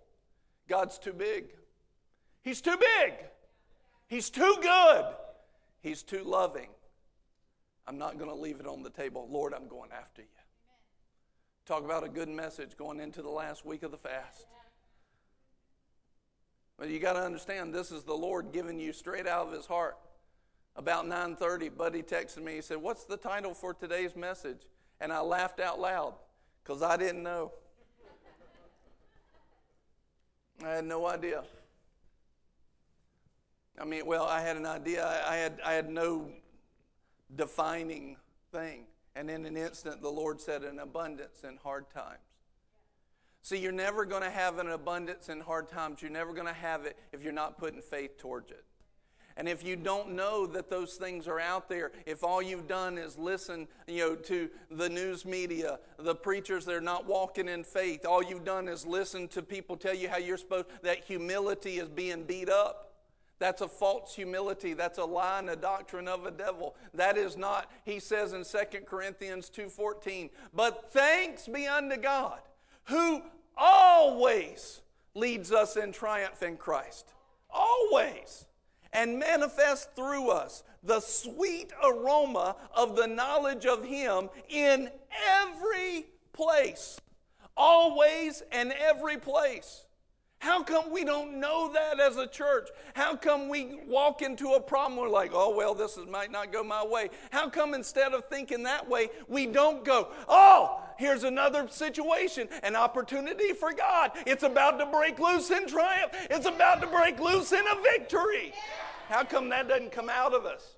God's 0.68 0.98
too 0.98 1.14
big. 1.14 1.46
He's 2.42 2.62
too 2.62 2.78
big. 2.78 3.14
He's 4.08 4.30
too 4.30 4.58
good. 4.62 5.06
He's 5.82 6.04
too 6.04 6.24
loving. 6.24 6.70
I'm 7.88 7.98
not 7.98 8.18
going 8.18 8.30
to 8.30 8.36
leave 8.36 8.60
it 8.60 8.68
on 8.68 8.84
the 8.84 8.90
table. 8.90 9.28
Lord, 9.30 9.54
I'm 9.54 9.68
going 9.68 9.92
after 9.92 10.22
you. 10.22 10.28
Talk 11.66 11.84
about 11.84 12.04
a 12.04 12.10
good 12.10 12.30
message 12.30 12.78
going 12.78 13.00
into 13.00 13.22
the 13.22 13.30
last 13.30 13.66
week 13.66 13.84
of 13.84 13.92
the 13.92 13.98
fast. 13.98 14.46
But 16.78 16.90
you 16.90 17.00
got 17.00 17.14
to 17.14 17.22
understand 17.22 17.74
this 17.74 17.92
is 17.92 18.04
the 18.04 18.14
Lord 18.14 18.52
giving 18.52 18.80
you 18.80 18.92
straight 18.94 19.28
out 19.28 19.48
of 19.48 19.54
his 19.54 19.66
heart. 19.66 19.98
About 20.76 21.06
9:30, 21.06 21.70
Buddy 21.70 22.02
texted 22.02 22.44
me. 22.44 22.56
He 22.56 22.62
said, 22.62 22.78
"What's 22.78 23.06
the 23.06 23.16
title 23.16 23.54
for 23.54 23.74
today's 23.74 24.16
message?" 24.16 24.68
And 25.00 25.14
I 25.14 25.20
laughed 25.20 25.60
out 25.60 25.80
loud 25.80 26.16
cuz 26.64 26.82
I 26.82 26.98
didn't 26.98 27.24
know. 27.24 27.54
I 30.66 30.76
had 30.76 30.86
no 30.86 31.06
idea. 31.06 31.44
I 33.80 33.86
mean, 33.86 34.06
well, 34.06 34.26
I 34.26 34.42
had 34.42 34.56
an 34.56 34.66
idea. 34.66 35.06
I, 35.28 35.36
had, 35.36 35.60
I 35.66 35.74
had 35.74 35.90
no 35.90 36.30
defining 37.36 38.18
thing. 38.52 38.86
And 39.16 39.30
in 39.30 39.46
an 39.46 39.58
instant, 39.58 40.02
the 40.02 40.10
Lord 40.10 40.40
said, 40.40 40.64
an 40.64 40.80
abundance 40.80 41.44
in 41.44 41.58
hard 41.58 41.90
times. 41.90 42.20
See, 43.42 43.58
you're 43.58 43.72
never 43.72 44.06
going 44.06 44.24
to 44.24 44.30
have 44.30 44.58
an 44.60 44.70
abundance 44.70 45.30
in 45.30 45.42
hard 45.42 45.70
times. 45.70 46.02
You're 46.02 46.12
never 46.12 46.34
going 46.34 46.48
to 46.48 46.54
have 46.54 46.86
it 46.86 46.98
if 47.12 47.24
you're 47.24 47.34
not 47.34 47.58
putting 47.58 47.82
faith 47.82 48.18
towards 48.18 48.52
it. 48.52 48.64
And 49.36 49.50
if 49.50 49.64
you 49.64 49.76
don't 49.76 50.12
know 50.12 50.46
that 50.48 50.70
those 50.70 50.96
things 50.96 51.28
are 51.28 51.40
out 51.40 51.68
there, 51.68 51.92
if 52.06 52.24
all 52.24 52.42
you've 52.42 52.68
done 52.68 52.98
is 52.98 53.18
listen, 53.18 53.68
you 53.88 54.00
know, 54.00 54.16
to 54.16 54.50
the 54.70 54.90
news 54.90 55.26
media, 55.26 55.80
the 55.98 56.14
preachers 56.16 56.66
they're 56.66 56.82
not 56.82 57.08
walking 57.08 57.48
in 57.48 57.64
faith, 57.64 58.06
all 58.06 58.24
you've 58.24 58.46
done 58.46 58.68
is 58.68 58.86
listen 58.86 59.28
to 59.30 59.42
people 59.42 59.76
tell 59.76 59.96
you 59.96 60.08
how 60.10 60.18
you're 60.18 60.38
supposed 60.38 60.68
that 60.84 61.04
humility 61.04 61.80
is 61.80 61.90
being 61.90 62.24
beat 62.24 62.50
up. 62.50 62.92
That's 63.40 63.62
a 63.62 63.68
false 63.68 64.16
humility. 64.16 64.74
That's 64.74 65.00
a 65.00 65.04
lie 65.04 65.40
and 65.40 65.50
a 65.50 65.56
doctrine 65.56 66.08
of 66.08 66.26
a 66.26 66.32
devil. 66.32 66.76
That 66.94 67.18
is 67.18 67.36
not, 67.36 67.70
he 67.84 68.00
says 68.00 68.34
in 68.34 68.44
2 68.46 68.86
Corinthians 68.86 69.50
2:14, 69.50 70.30
but 70.54 70.92
thanks 70.92 71.48
be 71.48 71.68
unto 71.68 71.98
God, 71.98 72.40
who 72.86 73.24
always 73.58 74.82
leads 75.16 75.52
us 75.52 75.76
in 75.76 75.92
triumph 75.92 76.42
in 76.42 76.56
Christ. 76.58 77.14
Always 77.50 78.46
and 78.94 79.20
manifest 79.20 79.96
through 79.96 80.30
us 80.30 80.64
the 80.84 81.00
sweet 81.00 81.72
aroma 81.84 82.56
of 82.76 82.96
the 82.96 83.08
knowledge 83.08 83.66
of 83.66 83.84
Him 83.84 84.30
in 84.50 84.90
every 85.30 86.06
place, 86.34 87.00
always 87.56 88.44
and 88.52 88.74
every 88.74 89.18
place. 89.18 89.83
How 90.44 90.62
come 90.62 90.92
we 90.92 91.06
don't 91.06 91.40
know 91.40 91.72
that 91.72 92.02
as 92.02 92.18
a 92.18 92.28
church? 92.28 92.68
How 92.96 93.16
come 93.16 93.48
we 93.48 93.80
walk 93.88 94.22
into 94.22 94.56
a 94.56 94.60
problem 94.60 95.00
we're 95.00 95.08
like, 95.08 95.32
oh 95.34 95.56
well, 95.56 95.74
this 95.74 95.96
is, 95.96 96.06
might 96.06 96.32
not 96.32 96.52
go 96.52 96.62
my 96.62 96.86
way? 96.86 97.12
How 97.32 97.50
come 97.50 97.74
instead 97.74 98.12
of 98.12 98.26
thinking 98.26 98.64
that 98.64 98.90
way, 98.90 99.08
we 99.30 99.46
don't 99.46 99.86
go, 99.86 100.10
oh, 100.28 100.82
here's 100.98 101.24
another 101.24 101.70
situation, 101.70 102.50
an 102.62 102.76
opportunity 102.76 103.54
for 103.54 103.72
God. 103.72 104.12
It's 104.28 104.44
about 104.44 104.80
to 104.80 104.86
break 104.86 105.18
loose 105.18 105.50
in 105.50 105.66
triumph. 105.66 106.12
It's 106.30 106.46
about 106.46 106.82
to 106.82 106.88
break 106.88 107.22
loose 107.22 107.54
in 107.54 107.64
a 107.66 107.82
victory. 107.82 108.52
How 109.08 109.24
come 109.24 109.48
that 109.48 109.70
doesn't 109.70 109.94
come 109.94 110.10
out 110.10 110.34
of 110.34 110.44
us? 110.44 110.76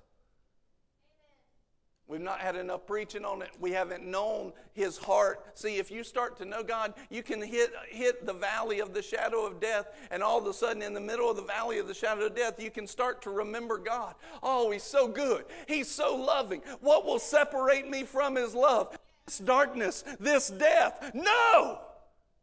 We've 2.08 2.20
not 2.20 2.38
had 2.38 2.54
enough 2.54 2.86
preaching 2.86 3.24
on 3.24 3.42
it. 3.42 3.50
We 3.58 3.72
haven't 3.72 4.04
known 4.04 4.52
His 4.74 4.96
heart. 4.96 5.44
See, 5.54 5.78
if 5.78 5.90
you 5.90 6.04
start 6.04 6.36
to 6.38 6.44
know 6.44 6.62
God, 6.62 6.94
you 7.10 7.22
can 7.22 7.42
hit, 7.42 7.72
hit 7.88 8.24
the 8.24 8.32
valley 8.32 8.78
of 8.78 8.94
the 8.94 9.02
shadow 9.02 9.44
of 9.44 9.60
death, 9.60 9.88
and 10.12 10.22
all 10.22 10.38
of 10.38 10.46
a 10.46 10.54
sudden, 10.54 10.82
in 10.82 10.94
the 10.94 11.00
middle 11.00 11.28
of 11.28 11.36
the 11.36 11.42
valley 11.42 11.78
of 11.78 11.88
the 11.88 11.94
shadow 11.94 12.26
of 12.26 12.36
death, 12.36 12.62
you 12.62 12.70
can 12.70 12.86
start 12.86 13.22
to 13.22 13.30
remember 13.30 13.76
God. 13.76 14.14
Oh, 14.40 14.70
He's 14.70 14.84
so 14.84 15.08
good. 15.08 15.46
He's 15.66 15.88
so 15.88 16.14
loving. 16.14 16.62
What 16.80 17.04
will 17.04 17.18
separate 17.18 17.90
me 17.90 18.04
from 18.04 18.36
His 18.36 18.54
love? 18.54 18.96
This 19.24 19.38
darkness, 19.38 20.04
this 20.20 20.48
death. 20.48 21.10
No! 21.12 21.80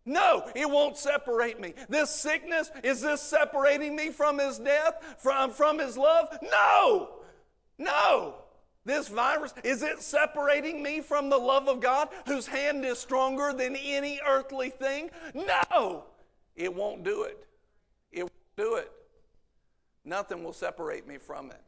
No, 0.05 0.51
it 0.53 0.69
won't 0.69 0.97
separate 0.97 1.61
me. 1.61 1.73
This 1.87 2.09
sickness, 2.09 2.69
is 2.83 2.99
this 2.99 3.21
separating 3.21 3.95
me 3.95 4.09
from 4.09 4.37
his 4.37 4.59
death, 4.59 5.15
from, 5.17 5.51
from 5.51 5.79
his 5.79 5.97
love? 5.97 6.27
No, 6.41 7.09
no. 7.77 8.35
This 8.85 9.07
virus, 9.07 9.53
is 9.63 9.81
it 9.81 10.01
separating 10.01 10.83
me 10.83 10.99
from 10.99 11.29
the 11.29 11.37
love 11.37 11.69
of 11.69 11.79
God, 11.79 12.09
whose 12.27 12.47
hand 12.47 12.83
is 12.83 12.99
stronger 12.99 13.53
than 13.53 13.77
any 13.77 14.19
earthly 14.27 14.69
thing? 14.69 15.09
No, 15.33 16.03
it 16.55 16.73
won't 16.73 17.03
do 17.03 17.23
it. 17.23 17.45
It 18.11 18.23
won't 18.23 18.57
do 18.57 18.75
it. 18.75 18.91
Nothing 20.03 20.43
will 20.43 20.53
separate 20.53 21.07
me 21.07 21.17
from 21.17 21.49
it. 21.51 21.62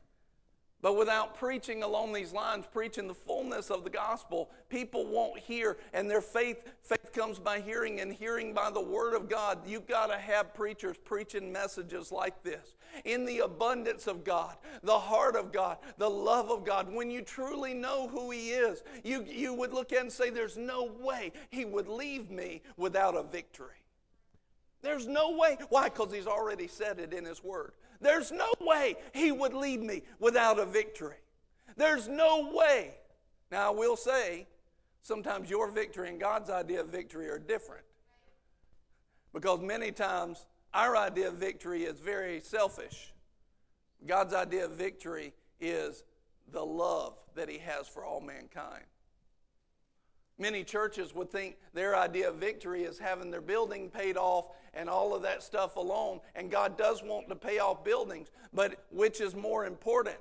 But 0.81 0.97
without 0.97 1.39
preaching 1.39 1.81
along 1.81 2.13
these 2.13 2.31
lines, 2.31 2.65
preaching 2.71 3.07
the 3.07 3.13
fullness 3.13 3.71
of 3.71 3.83
the 3.83 3.89
gospel, 3.89 4.51
people 4.69 5.07
won't 5.07 5.39
hear, 5.39 5.77
and 5.93 6.09
their 6.09 6.21
faith 6.21 6.57
faith 6.83 7.11
comes 7.11 7.39
by 7.39 7.59
hearing, 7.59 8.01
and 8.01 8.13
hearing 8.13 8.53
by 8.53 8.69
the 8.69 8.81
word 8.81 9.15
of 9.15 9.27
God. 9.27 9.59
You've 9.65 9.88
got 9.88 10.07
to 10.07 10.17
have 10.17 10.53
preachers 10.53 10.97
preaching 11.03 11.51
messages 11.51 12.11
like 12.11 12.43
this. 12.43 12.75
In 13.03 13.25
the 13.25 13.39
abundance 13.39 14.05
of 14.05 14.23
God, 14.23 14.57
the 14.83 14.99
heart 14.99 15.35
of 15.35 15.51
God, 15.51 15.77
the 15.97 16.09
love 16.09 16.51
of 16.51 16.63
God, 16.65 16.93
when 16.93 17.09
you 17.09 17.21
truly 17.21 17.73
know 17.73 18.07
who 18.07 18.29
He 18.29 18.51
is, 18.51 18.83
you, 19.03 19.25
you 19.27 19.53
would 19.53 19.73
look 19.73 19.91
at 19.91 20.01
and 20.01 20.11
say, 20.11 20.29
There's 20.29 20.57
no 20.57 20.91
way 20.99 21.31
He 21.49 21.65
would 21.65 21.88
leave 21.88 22.29
me 22.29 22.61
without 22.77 23.15
a 23.15 23.23
victory. 23.23 23.81
There's 24.81 25.07
no 25.07 25.31
way. 25.31 25.57
Why? 25.69 25.85
Because 25.85 26.13
He's 26.13 26.27
already 26.27 26.67
said 26.67 26.99
it 26.99 27.11
in 27.11 27.25
His 27.25 27.43
Word. 27.43 27.73
There's 28.01 28.31
no 28.31 28.51
way 28.62 28.95
he 29.13 29.31
would 29.31 29.53
lead 29.53 29.81
me 29.81 30.03
without 30.19 30.60
a 30.60 30.65
victory. 30.65 31.17
There's 31.77 32.08
no 32.08 32.51
way. 32.53 32.95
Now, 33.51 33.71
I 33.71 33.75
will 33.75 33.95
say, 33.95 34.47
sometimes 35.01 35.49
your 35.49 35.69
victory 35.69 36.10
and 36.10 36.19
God's 36.19 36.49
idea 36.49 36.81
of 36.81 36.88
victory 36.88 37.29
are 37.29 37.39
different. 37.39 37.86
Because 39.34 39.62
many 39.62 39.91
times 39.91 40.45
our 40.73 40.95
idea 40.97 41.27
of 41.29 41.36
victory 41.36 41.84
is 41.84 41.99
very 41.99 42.39
selfish. 42.39 43.13
God's 44.05 44.34
idea 44.34 44.65
of 44.65 44.71
victory 44.71 45.34
is 45.60 46.03
the 46.51 46.65
love 46.65 47.17
that 47.36 47.49
he 47.49 47.58
has 47.60 47.88
for 47.88 48.05
all 48.05 48.21
mankind. 48.21 48.86
Many 50.38 50.63
churches 50.65 51.15
would 51.15 51.32
think 51.32 51.56
their 51.74 51.95
idea 51.95 52.30
of 52.30 52.36
victory 52.36 52.84
is 52.84 53.00
having 53.00 53.32
their 53.32 53.41
building 53.41 53.89
paid 53.89 54.17
off 54.17 54.50
and 54.74 54.89
all 54.89 55.15
of 55.15 55.21
that 55.21 55.41
stuff 55.41 55.78
alone. 55.78 56.19
And 56.36 56.52
God 56.52 56.78
does 56.78 57.02
want 57.02 57.30
to 57.30 57.36
pay 57.36 57.60
off 57.60 57.86
buildings, 57.86 58.32
but 58.54 58.86
which 58.91 59.21
is 59.21 59.34
more 59.34 59.65
important? 59.65 60.17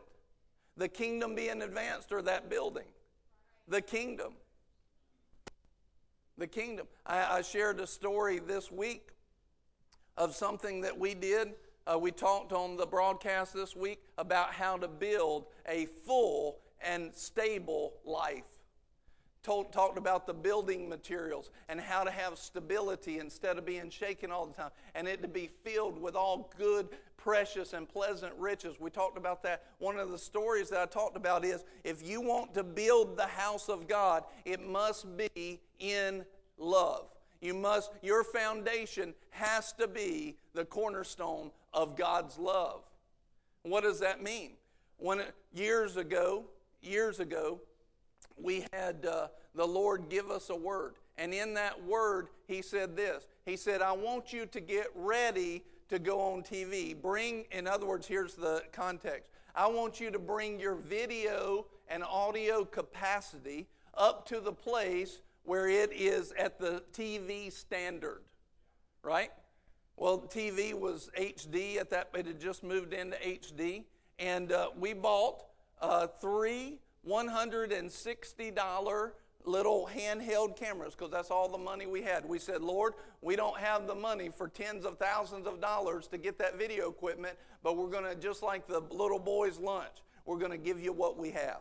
The 0.77 0.88
kingdom 0.88 1.35
being 1.35 1.62
advanced 1.62 2.12
or 2.12 2.22
that 2.22 2.48
building? 2.48 2.87
The 3.66 3.81
kingdom. 3.81 4.35
The 6.38 6.46
kingdom. 6.46 6.87
I, 7.05 7.38
I 7.38 7.42
shared 7.42 7.81
a 7.81 7.87
story 7.87 8.38
this 8.38 8.70
week 8.70 9.09
of 10.16 10.35
something 10.35 10.81
that 10.83 10.96
we 10.96 11.14
did. 11.14 11.55
Uh, 11.92 11.98
we 11.98 12.12
talked 12.12 12.53
on 12.53 12.77
the 12.77 12.87
broadcast 12.87 13.53
this 13.53 13.74
week 13.74 14.00
about 14.16 14.53
how 14.53 14.77
to 14.77 14.87
build 14.87 15.46
a 15.68 15.87
full 15.87 16.59
and 16.81 17.12
stable 17.14 17.94
life 18.05 18.44
told, 19.44 19.72
talked 19.72 19.98
about 19.98 20.26
the 20.26 20.35
building 20.35 20.88
materials 20.88 21.50
and 21.68 21.80
how 21.80 22.02
to 22.02 22.11
have 22.11 22.38
stability 22.38 23.18
instead 23.18 23.59
of 23.59 23.64
being 23.64 23.90
shaken 23.90 24.33
all 24.33 24.46
the 24.46 24.54
time, 24.54 24.70
and 24.94 25.07
it 25.07 25.22
to 25.22 25.28
be 25.28 25.50
filled 25.62 26.00
with 26.00 26.16
all 26.16 26.50
good, 26.59 26.88
precious, 27.16 27.74
and 27.74 27.88
pleasant 27.88 28.33
riches. 28.38 28.80
We 28.80 28.90
talked 28.90 29.16
about 29.16 29.42
that. 29.44 29.64
One 29.78 29.98
of 29.98 30.11
the 30.11 30.18
stories 30.18 30.70
that 30.70 30.80
I 30.80 30.87
talked 30.87 31.16
about 31.16 31.44
is 31.44 31.64
if 31.85 32.07
you 32.07 32.20
want 32.20 32.54
to 32.54 32.64
build 32.64 33.16
the 33.16 33.26
house 33.26 33.68
of 33.68 33.87
God, 33.87 34.24
it 34.44 34.66
must 34.66 35.07
be 35.16 35.61
in 35.78 36.24
love. 36.59 37.07
You 37.40 37.52
must, 37.54 37.92
your 38.02 38.24
foundation 38.24 39.14
has 39.30 39.72
to 39.74 39.87
be 39.87 40.37
the 40.54 40.64
cornerstone 40.64 41.50
of 41.74 41.94
God's 41.94 42.38
love. 42.38 42.83
What 43.62 43.83
does 43.83 44.00
that 44.00 44.22
mean? 44.22 44.52
When 44.96 45.22
years 45.52 45.98
ago, 45.98 46.44
years 46.83 47.20
ago, 47.20 47.61
we 48.37 48.66
had 48.72 49.06
uh, 49.06 49.28
the 49.54 49.66
Lord 49.66 50.08
give 50.08 50.30
us 50.30 50.50
a 50.50 50.56
word. 50.56 50.94
And 51.16 51.32
in 51.32 51.54
that 51.54 51.82
word, 51.84 52.28
He 52.46 52.62
said 52.62 52.96
this 52.96 53.26
He 53.44 53.56
said, 53.56 53.82
I 53.82 53.92
want 53.92 54.32
you 54.32 54.46
to 54.46 54.60
get 54.60 54.87
ready 54.94 55.62
to 55.88 55.98
go 55.98 56.20
on 56.20 56.42
TV. 56.42 57.00
Bring, 57.00 57.44
in 57.50 57.66
other 57.66 57.87
words, 57.87 58.06
here's 58.06 58.34
the 58.34 58.62
context 58.72 59.30
I 59.54 59.68
want 59.68 60.00
you 60.00 60.10
to 60.10 60.18
bring 60.18 60.58
your 60.58 60.74
video 60.74 61.66
and 61.88 62.02
audio 62.02 62.64
capacity 62.64 63.66
up 63.96 64.26
to 64.28 64.40
the 64.40 64.52
place 64.52 65.20
where 65.44 65.68
it 65.68 65.92
is 65.92 66.32
at 66.38 66.58
the 66.58 66.82
TV 66.92 67.52
standard, 67.52 68.22
right? 69.02 69.30
Well, 69.96 70.18
TV 70.18 70.74
was 70.74 71.10
HD 71.16 71.76
at 71.76 71.90
that, 71.90 72.08
it 72.14 72.26
had 72.26 72.40
just 72.40 72.64
moved 72.64 72.92
into 72.92 73.16
HD. 73.18 73.84
And 74.18 74.52
uh, 74.52 74.68
we 74.78 74.92
bought 74.92 75.44
uh, 75.80 76.06
three 76.06 76.80
$160 77.08 79.12
little 79.46 79.88
handheld 79.94 80.56
cameras 80.56 80.94
because 80.94 81.10
that's 81.10 81.30
all 81.30 81.48
the 81.48 81.58
money 81.58 81.86
we 81.86 82.02
had. 82.02 82.24
We 82.24 82.38
said, 82.38 82.62
Lord, 82.62 82.94
we 83.20 83.36
don't 83.36 83.58
have 83.58 83.86
the 83.86 83.94
money 83.94 84.30
for 84.30 84.48
tens 84.48 84.84
of 84.84 84.98
thousands 84.98 85.46
of 85.46 85.60
dollars 85.60 86.06
to 86.08 86.18
get 86.18 86.38
that 86.38 86.58
video 86.58 86.88
equipment, 86.88 87.36
but 87.62 87.76
we're 87.76 87.90
going 87.90 88.04
to, 88.04 88.14
just 88.14 88.42
like 88.42 88.66
the 88.66 88.80
little 88.90 89.18
boy's 89.18 89.58
lunch, 89.58 90.02
we're 90.24 90.38
going 90.38 90.50
to 90.50 90.58
give 90.58 90.80
you 90.80 90.92
what 90.92 91.18
we 91.18 91.30
have. 91.30 91.60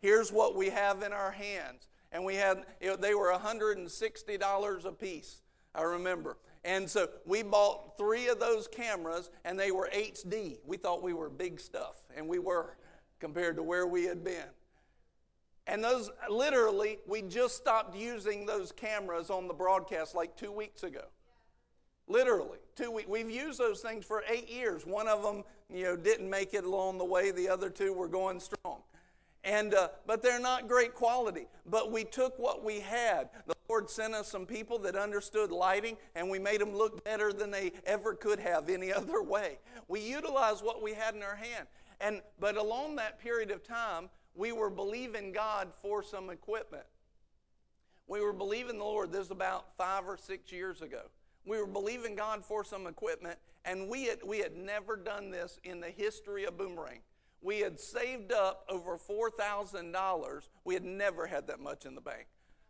Here's 0.00 0.32
what 0.32 0.56
we 0.56 0.68
have 0.68 1.02
in 1.02 1.12
our 1.12 1.30
hands. 1.30 1.88
And 2.10 2.24
we 2.24 2.34
had, 2.34 2.64
they 3.00 3.14
were 3.14 3.32
$160 3.32 4.84
a 4.84 4.92
piece, 4.92 5.40
I 5.74 5.82
remember. 5.82 6.36
And 6.64 6.88
so 6.88 7.08
we 7.24 7.42
bought 7.42 7.96
three 7.96 8.28
of 8.28 8.38
those 8.38 8.68
cameras, 8.68 9.30
and 9.44 9.58
they 9.58 9.70
were 9.70 9.88
HD. 9.94 10.58
We 10.66 10.76
thought 10.76 11.02
we 11.02 11.14
were 11.14 11.30
big 11.30 11.58
stuff, 11.58 12.02
and 12.14 12.28
we 12.28 12.38
were 12.38 12.76
compared 13.18 13.56
to 13.56 13.62
where 13.62 13.86
we 13.86 14.04
had 14.04 14.22
been. 14.22 14.44
And 15.66 15.82
those, 15.82 16.10
literally, 16.28 16.98
we 17.06 17.22
just 17.22 17.56
stopped 17.56 17.96
using 17.96 18.46
those 18.46 18.72
cameras 18.72 19.30
on 19.30 19.46
the 19.46 19.54
broadcast 19.54 20.14
like 20.14 20.36
two 20.36 20.50
weeks 20.50 20.82
ago. 20.82 21.04
Literally, 22.08 22.58
two 22.74 22.90
weeks. 22.90 23.08
We've 23.08 23.30
used 23.30 23.58
those 23.58 23.80
things 23.80 24.04
for 24.04 24.24
eight 24.28 24.50
years. 24.50 24.84
One 24.84 25.06
of 25.06 25.22
them, 25.22 25.44
you 25.72 25.84
know, 25.84 25.96
didn't 25.96 26.28
make 26.28 26.52
it 26.52 26.64
along 26.64 26.98
the 26.98 27.04
way. 27.04 27.30
The 27.30 27.48
other 27.48 27.70
two 27.70 27.92
were 27.92 28.08
going 28.08 28.40
strong. 28.40 28.82
And, 29.44 29.74
uh, 29.74 29.88
but 30.06 30.22
they're 30.22 30.40
not 30.40 30.68
great 30.68 30.94
quality. 30.94 31.46
But 31.64 31.92
we 31.92 32.04
took 32.04 32.38
what 32.38 32.64
we 32.64 32.80
had. 32.80 33.30
The 33.46 33.54
Lord 33.68 33.88
sent 33.88 34.14
us 34.14 34.28
some 34.28 34.46
people 34.46 34.78
that 34.80 34.96
understood 34.96 35.52
lighting, 35.52 35.96
and 36.14 36.28
we 36.28 36.38
made 36.38 36.60
them 36.60 36.74
look 36.74 37.04
better 37.04 37.32
than 37.32 37.50
they 37.50 37.72
ever 37.86 38.14
could 38.14 38.40
have 38.40 38.68
any 38.68 38.92
other 38.92 39.22
way. 39.22 39.58
We 39.88 40.00
utilized 40.00 40.64
what 40.64 40.82
we 40.82 40.94
had 40.94 41.14
in 41.14 41.22
our 41.22 41.36
hand. 41.36 41.66
And, 42.00 42.20
but 42.40 42.56
along 42.56 42.96
that 42.96 43.20
period 43.20 43.52
of 43.52 43.62
time, 43.62 44.10
we 44.34 44.52
were 44.52 44.70
believing 44.70 45.32
God 45.32 45.68
for 45.80 46.02
some 46.02 46.30
equipment. 46.30 46.84
We 48.06 48.20
were 48.20 48.32
believing 48.32 48.78
the 48.78 48.84
Lord. 48.84 49.12
This 49.12 49.26
is 49.26 49.30
about 49.30 49.76
five 49.76 50.04
or 50.06 50.16
six 50.16 50.52
years 50.52 50.82
ago. 50.82 51.02
We 51.44 51.58
were 51.58 51.66
believing 51.66 52.14
God 52.14 52.44
for 52.44 52.64
some 52.64 52.86
equipment, 52.86 53.38
and 53.64 53.88
we 53.88 54.04
had, 54.04 54.18
we 54.24 54.38
had 54.38 54.56
never 54.56 54.96
done 54.96 55.30
this 55.30 55.58
in 55.64 55.80
the 55.80 55.90
history 55.90 56.44
of 56.44 56.56
Boomerang. 56.56 57.00
We 57.40 57.58
had 57.58 57.80
saved 57.80 58.32
up 58.32 58.64
over 58.68 58.96
$4,000. 58.96 60.48
We 60.64 60.74
had 60.74 60.84
never 60.84 61.26
had 61.26 61.48
that 61.48 61.60
much 61.60 61.84
in 61.84 61.94
the 61.94 62.00
bank. 62.00 62.26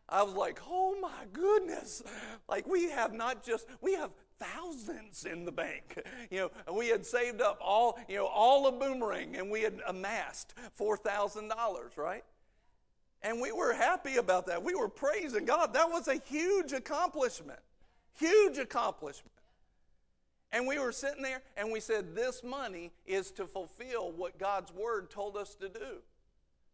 I 0.08 0.22
was 0.22 0.34
like, 0.34 0.60
oh 0.68 0.96
my 1.00 1.26
goodness. 1.32 2.02
Like, 2.48 2.66
we 2.66 2.90
have 2.90 3.12
not 3.12 3.44
just, 3.44 3.66
we 3.80 3.94
have 3.94 4.10
thousands 4.42 5.24
in 5.24 5.44
the 5.44 5.52
bank. 5.52 6.00
You 6.30 6.50
know, 6.66 6.74
we 6.74 6.88
had 6.88 7.04
saved 7.04 7.40
up 7.40 7.58
all, 7.60 7.98
you 8.08 8.16
know, 8.16 8.26
all 8.26 8.66
of 8.66 8.80
Boomerang 8.80 9.36
and 9.36 9.50
we 9.50 9.62
had 9.62 9.80
amassed 9.86 10.54
$4,000, 10.78 11.96
right? 11.96 12.24
And 13.22 13.40
we 13.40 13.52
were 13.52 13.72
happy 13.72 14.16
about 14.16 14.46
that. 14.46 14.62
We 14.62 14.74
were 14.74 14.88
praising 14.88 15.44
God. 15.44 15.74
That 15.74 15.90
was 15.90 16.08
a 16.08 16.16
huge 16.26 16.72
accomplishment. 16.72 17.60
Huge 18.18 18.58
accomplishment. 18.58 19.32
And 20.52 20.66
we 20.66 20.78
were 20.78 20.92
sitting 20.92 21.22
there 21.22 21.42
and 21.56 21.72
we 21.72 21.80
said, 21.80 22.14
This 22.14 22.42
money 22.42 22.92
is 23.06 23.30
to 23.32 23.46
fulfill 23.46 24.12
what 24.12 24.38
God's 24.38 24.72
word 24.72 25.10
told 25.10 25.36
us 25.36 25.54
to 25.56 25.68
do. 25.68 26.02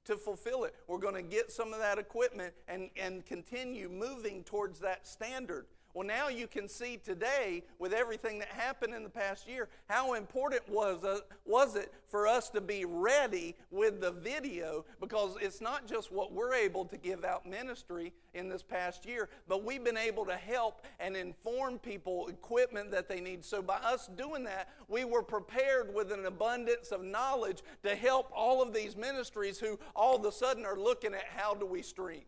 To 0.06 0.16
fulfill 0.16 0.64
it. 0.64 0.74
We're 0.86 0.98
going 0.98 1.14
to 1.14 1.22
get 1.22 1.52
some 1.52 1.72
of 1.72 1.80
that 1.80 1.98
equipment 1.98 2.54
and, 2.66 2.90
and 2.96 3.24
continue 3.26 3.88
moving 3.88 4.42
towards 4.42 4.80
that 4.80 5.06
standard. 5.06 5.66
Well, 5.98 6.06
now 6.06 6.28
you 6.28 6.46
can 6.46 6.68
see 6.68 6.96
today, 6.96 7.64
with 7.80 7.92
everything 7.92 8.38
that 8.38 8.46
happened 8.46 8.94
in 8.94 9.02
the 9.02 9.10
past 9.10 9.48
year, 9.48 9.68
how 9.88 10.14
important 10.14 10.62
was, 10.68 11.02
uh, 11.02 11.18
was 11.44 11.74
it 11.74 11.92
for 12.06 12.28
us 12.28 12.50
to 12.50 12.60
be 12.60 12.84
ready 12.84 13.56
with 13.72 14.00
the 14.00 14.12
video 14.12 14.84
because 15.00 15.34
it's 15.40 15.60
not 15.60 15.88
just 15.88 16.12
what 16.12 16.32
we're 16.32 16.54
able 16.54 16.84
to 16.84 16.96
give 16.96 17.24
out 17.24 17.46
ministry 17.46 18.12
in 18.34 18.48
this 18.48 18.62
past 18.62 19.06
year, 19.06 19.28
but 19.48 19.64
we've 19.64 19.82
been 19.82 19.96
able 19.96 20.24
to 20.26 20.36
help 20.36 20.82
and 21.00 21.16
inform 21.16 21.80
people 21.80 22.28
equipment 22.28 22.92
that 22.92 23.08
they 23.08 23.18
need. 23.18 23.44
So, 23.44 23.60
by 23.60 23.78
us 23.78 24.08
doing 24.16 24.44
that, 24.44 24.68
we 24.86 25.04
were 25.04 25.24
prepared 25.24 25.92
with 25.92 26.12
an 26.12 26.26
abundance 26.26 26.92
of 26.92 27.02
knowledge 27.02 27.64
to 27.82 27.96
help 27.96 28.30
all 28.32 28.62
of 28.62 28.72
these 28.72 28.94
ministries 28.96 29.58
who 29.58 29.76
all 29.96 30.14
of 30.14 30.24
a 30.24 30.30
sudden 30.30 30.64
are 30.64 30.78
looking 30.78 31.12
at 31.12 31.24
how 31.24 31.54
do 31.54 31.66
we 31.66 31.82
stream. 31.82 32.22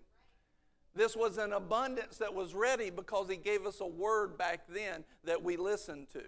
This 1.01 1.17
was 1.17 1.39
an 1.39 1.55
abundance 1.55 2.19
that 2.19 2.35
was 2.35 2.53
ready 2.53 2.91
because 2.91 3.31
He 3.31 3.39
gave 3.39 3.65
us 3.65 3.81
a 3.81 3.87
word 3.87 4.37
back 4.37 4.67
then 4.69 5.03
that 5.25 5.43
we 5.43 5.57
listened 5.57 6.11
to. 6.13 6.21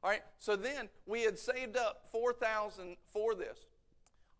All 0.00 0.10
right, 0.10 0.22
so 0.38 0.54
then 0.54 0.88
we 1.06 1.22
had 1.22 1.36
saved 1.36 1.76
up 1.76 2.06
4,000 2.12 2.98
for 3.12 3.34
this. 3.34 3.58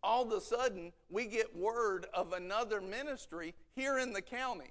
All 0.05 0.22
of 0.22 0.31
a 0.31 0.40
sudden, 0.40 0.92
we 1.11 1.26
get 1.26 1.57
word 1.57 2.07
of 2.14 2.33
another 2.33 2.81
ministry 2.81 3.55
here 3.74 3.98
in 3.98 4.12
the 4.12 4.22
county. 4.22 4.70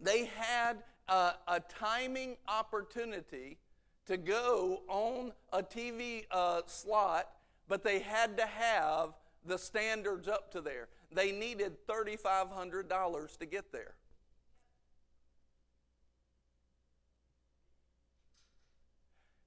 They 0.00 0.26
had 0.26 0.76
a, 1.08 1.32
a 1.48 1.60
timing 1.68 2.36
opportunity 2.46 3.58
to 4.06 4.16
go 4.16 4.82
on 4.86 5.32
a 5.52 5.60
TV 5.60 6.26
uh, 6.30 6.60
slot, 6.66 7.30
but 7.66 7.82
they 7.82 7.98
had 7.98 8.36
to 8.36 8.46
have 8.46 9.14
the 9.44 9.58
standards 9.58 10.28
up 10.28 10.52
to 10.52 10.60
there. 10.60 10.86
They 11.10 11.32
needed 11.32 11.86
$3,500 11.86 13.38
to 13.38 13.46
get 13.46 13.72
there. 13.72 13.94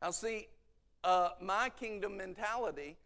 Now, 0.01 0.09
see, 0.09 0.47
uh, 1.03 1.29
my 1.39 1.69
kingdom 1.69 2.17
mentality 2.17 2.97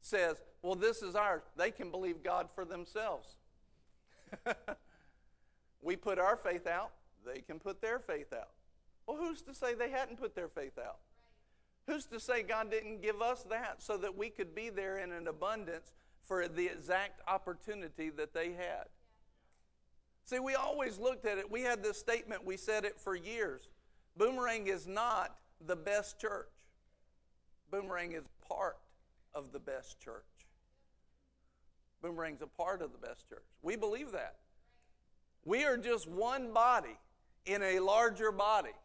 says, 0.00 0.36
well, 0.62 0.74
this 0.74 1.02
is 1.02 1.14
ours. 1.14 1.42
They 1.56 1.70
can 1.70 1.90
believe 1.90 2.22
God 2.22 2.48
for 2.54 2.64
themselves. 2.64 3.36
we 5.82 5.96
put 5.96 6.18
our 6.18 6.36
faith 6.36 6.66
out, 6.66 6.92
they 7.26 7.40
can 7.40 7.58
put 7.58 7.80
their 7.80 7.98
faith 7.98 8.32
out. 8.32 8.50
Well, 9.06 9.16
who's 9.18 9.42
to 9.42 9.54
say 9.54 9.74
they 9.74 9.90
hadn't 9.90 10.18
put 10.18 10.34
their 10.34 10.48
faith 10.48 10.78
out? 10.78 10.98
Who's 11.86 12.04
to 12.06 12.20
say 12.20 12.42
God 12.42 12.70
didn't 12.70 13.00
give 13.00 13.22
us 13.22 13.44
that 13.44 13.82
so 13.82 13.96
that 13.96 14.16
we 14.16 14.28
could 14.28 14.54
be 14.54 14.68
there 14.68 14.98
in 14.98 15.12
an 15.12 15.26
abundance 15.26 15.92
for 16.28 16.46
the 16.46 16.66
exact 16.66 17.22
opportunity 17.26 18.10
that 18.10 18.34
they 18.34 18.52
had? 18.52 18.84
See, 20.24 20.38
we 20.38 20.54
always 20.54 20.98
looked 20.98 21.24
at 21.24 21.38
it. 21.38 21.50
We 21.50 21.62
had 21.62 21.82
this 21.82 21.98
statement, 21.98 22.44
we 22.44 22.58
said 22.58 22.84
it 22.84 23.00
for 23.00 23.16
years. 23.16 23.70
Boomerang 24.16 24.66
is 24.66 24.86
not 24.86 25.34
the 25.66 25.74
best 25.74 26.20
church. 26.20 26.50
Boomerang 27.70 28.12
is 28.12 28.28
part 28.46 28.76
of 29.34 29.52
the 29.52 29.58
best 29.58 29.98
church. 29.98 30.24
Boomerang's 32.02 32.42
a 32.42 32.46
part 32.46 32.82
of 32.82 32.92
the 32.92 32.98
best 32.98 33.28
church. 33.28 33.44
We 33.62 33.76
believe 33.76 34.12
that. 34.12 34.36
We 35.44 35.64
are 35.64 35.78
just 35.78 36.06
one 36.06 36.52
body 36.52 36.96
in 37.46 37.62
a 37.62 37.80
larger 37.80 38.30
body. 38.30 38.76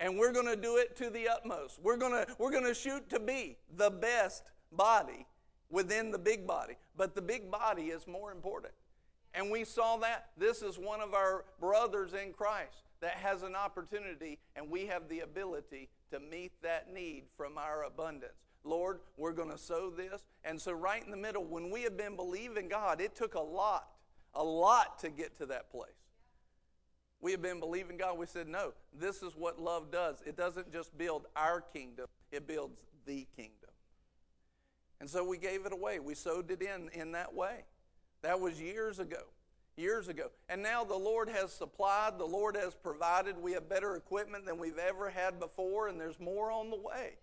And 0.00 0.18
we're 0.18 0.32
going 0.32 0.46
to 0.46 0.56
do 0.56 0.76
it 0.76 0.96
to 0.96 1.10
the 1.10 1.28
utmost. 1.28 1.80
We're 1.82 1.96
going 1.96 2.12
to 2.12 2.26
we're 2.38 2.50
going 2.50 2.64
to 2.64 2.74
shoot 2.74 3.08
to 3.10 3.20
be 3.20 3.56
the 3.76 3.90
best 3.90 4.50
body 4.70 5.26
within 5.70 6.10
the 6.10 6.18
big 6.18 6.46
body. 6.46 6.74
But 6.96 7.14
the 7.14 7.22
big 7.22 7.50
body 7.50 7.84
is 7.84 8.06
more 8.06 8.32
important. 8.32 8.74
And 9.34 9.50
we 9.50 9.64
saw 9.64 9.96
that 9.98 10.30
this 10.36 10.62
is 10.62 10.78
one 10.78 11.00
of 11.00 11.14
our 11.14 11.44
brothers 11.60 12.12
in 12.14 12.32
Christ 12.32 12.84
that 13.00 13.12
has 13.12 13.42
an 13.42 13.54
opportunity 13.54 14.38
and 14.56 14.70
we 14.70 14.86
have 14.86 15.08
the 15.08 15.20
ability 15.20 15.88
to 16.10 16.18
meet 16.18 16.52
that 16.62 16.92
need 16.92 17.24
from 17.36 17.58
our 17.58 17.84
abundance. 17.84 18.32
Lord, 18.64 19.00
we're 19.16 19.32
going 19.32 19.50
to 19.50 19.58
sow 19.58 19.90
this. 19.90 20.24
And 20.44 20.60
so, 20.60 20.72
right 20.72 21.02
in 21.04 21.10
the 21.10 21.16
middle, 21.16 21.44
when 21.44 21.70
we 21.70 21.82
have 21.82 21.96
been 21.96 22.16
believing 22.16 22.68
God, 22.68 23.00
it 23.00 23.14
took 23.14 23.34
a 23.34 23.40
lot, 23.40 23.88
a 24.34 24.42
lot 24.42 24.98
to 25.00 25.10
get 25.10 25.36
to 25.38 25.46
that 25.46 25.70
place. 25.70 25.90
We 27.20 27.32
have 27.32 27.42
been 27.42 27.60
believing 27.60 27.96
God. 27.96 28.18
We 28.18 28.26
said, 28.26 28.48
no, 28.48 28.72
this 28.92 29.22
is 29.22 29.34
what 29.36 29.60
love 29.60 29.90
does. 29.90 30.22
It 30.24 30.36
doesn't 30.36 30.72
just 30.72 30.96
build 30.96 31.26
our 31.34 31.60
kingdom, 31.60 32.06
it 32.30 32.46
builds 32.46 32.80
the 33.06 33.26
kingdom. 33.36 33.57
And 35.00 35.08
so 35.08 35.24
we 35.24 35.38
gave 35.38 35.64
it 35.66 35.72
away. 35.72 36.00
We 36.00 36.14
sowed 36.14 36.50
it 36.50 36.62
in 36.62 36.90
in 36.92 37.12
that 37.12 37.34
way. 37.34 37.64
That 38.22 38.40
was 38.40 38.60
years 38.60 38.98
ago. 38.98 39.22
Years 39.76 40.08
ago. 40.08 40.30
And 40.48 40.62
now 40.62 40.82
the 40.82 40.96
Lord 40.96 41.28
has 41.28 41.52
supplied, 41.52 42.18
the 42.18 42.24
Lord 42.24 42.56
has 42.56 42.74
provided. 42.74 43.38
We 43.38 43.52
have 43.52 43.68
better 43.68 43.94
equipment 43.94 44.44
than 44.44 44.58
we've 44.58 44.78
ever 44.78 45.08
had 45.08 45.38
before, 45.38 45.86
and 45.86 46.00
there's 46.00 46.18
more 46.18 46.50
on 46.50 46.70
the 46.70 46.76
way. 46.76 47.14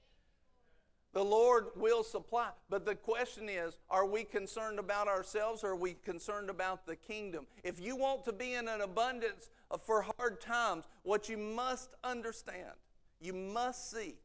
The 1.15 1.23
Lord 1.23 1.67
will 1.77 2.03
supply. 2.03 2.49
But 2.69 2.85
the 2.85 2.93
question 2.93 3.47
is 3.47 3.77
are 3.89 4.05
we 4.05 4.25
concerned 4.25 4.79
about 4.79 5.07
ourselves 5.07 5.63
or 5.63 5.69
are 5.69 5.75
we 5.75 5.93
concerned 5.93 6.49
about 6.49 6.85
the 6.85 6.97
kingdom? 6.97 7.47
If 7.63 7.79
you 7.79 7.95
want 7.95 8.25
to 8.25 8.33
be 8.33 8.53
in 8.53 8.67
an 8.67 8.81
abundance 8.81 9.49
for 9.85 10.05
hard 10.17 10.41
times, 10.41 10.83
what 11.03 11.29
you 11.29 11.37
must 11.37 11.95
understand, 12.03 12.73
you 13.21 13.31
must 13.31 13.91
see, 13.91 14.15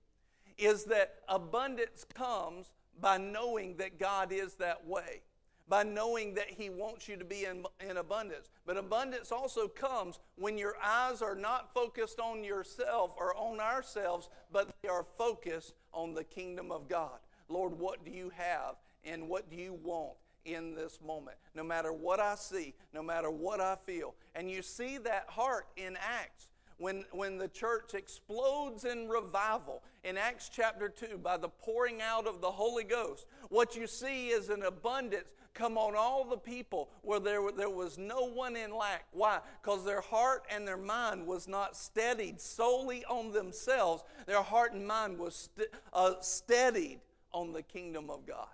is 0.58 0.82
that 0.84 1.20
abundance 1.28 2.04
comes 2.12 2.72
by 3.00 3.18
knowing 3.18 3.76
that 3.76 3.98
God 3.98 4.32
is 4.32 4.54
that 4.54 4.86
way 4.86 5.22
by 5.70 5.84
knowing 5.84 6.34
that 6.34 6.50
He 6.50 6.68
wants 6.68 7.08
you 7.08 7.16
to 7.16 7.24
be 7.24 7.44
in, 7.44 7.64
in 7.88 7.96
abundance. 7.96 8.50
But 8.66 8.76
abundance 8.76 9.30
also 9.30 9.68
comes 9.68 10.18
when 10.36 10.58
your 10.58 10.74
eyes 10.84 11.22
are 11.22 11.36
not 11.36 11.72
focused 11.72 12.18
on 12.18 12.42
yourself 12.42 13.14
or 13.16 13.34
on 13.36 13.60
ourselves, 13.60 14.28
but 14.52 14.68
they 14.82 14.88
are 14.88 15.06
focused 15.16 15.74
on 15.94 16.12
the 16.12 16.24
kingdom 16.24 16.72
of 16.72 16.88
God. 16.88 17.20
Lord, 17.48 17.78
what 17.78 18.04
do 18.04 18.10
you 18.10 18.32
have 18.36 18.74
and 19.04 19.28
what 19.28 19.48
do 19.48 19.56
you 19.56 19.78
want? 19.82 20.14
in 20.46 20.74
this 20.74 20.98
moment, 21.06 21.36
no 21.54 21.62
matter 21.62 21.92
what 21.92 22.18
I 22.18 22.34
see, 22.34 22.72
no 22.94 23.02
matter 23.02 23.30
what 23.30 23.60
I 23.60 23.76
feel. 23.76 24.14
And 24.34 24.50
you 24.50 24.62
see 24.62 24.96
that 24.96 25.26
heart 25.28 25.66
in 25.76 25.98
Acts 25.98 26.48
when, 26.80 27.04
when 27.12 27.36
the 27.36 27.48
church 27.48 27.92
explodes 27.92 28.84
in 28.84 29.06
revival 29.06 29.82
in 30.02 30.16
Acts 30.16 30.50
chapter 30.50 30.88
2 30.88 31.18
by 31.18 31.36
the 31.36 31.48
pouring 31.48 32.00
out 32.00 32.26
of 32.26 32.40
the 32.40 32.50
Holy 32.50 32.84
Ghost. 32.84 33.26
What 33.50 33.76
you 33.76 33.86
see 33.86 34.28
is 34.28 34.48
an 34.48 34.62
abundance 34.62 35.34
come 35.52 35.76
on 35.76 35.94
all 35.94 36.24
the 36.24 36.38
people 36.38 36.88
where 37.02 37.20
there, 37.20 37.40
there 37.54 37.68
was 37.68 37.98
no 37.98 38.22
one 38.22 38.56
in 38.56 38.74
lack. 38.74 39.04
Why? 39.12 39.40
Because 39.60 39.84
their 39.84 40.00
heart 40.00 40.44
and 40.50 40.66
their 40.66 40.78
mind 40.78 41.26
was 41.26 41.46
not 41.46 41.76
steadied 41.76 42.40
solely 42.40 43.04
on 43.04 43.30
themselves. 43.32 44.02
Their 44.26 44.42
heart 44.42 44.72
and 44.72 44.86
mind 44.86 45.18
was 45.18 45.50
st- 45.54 45.68
uh, 45.92 46.14
steadied 46.20 47.00
on 47.32 47.52
the 47.52 47.62
kingdom 47.62 48.08
of 48.08 48.26
God. 48.26 48.48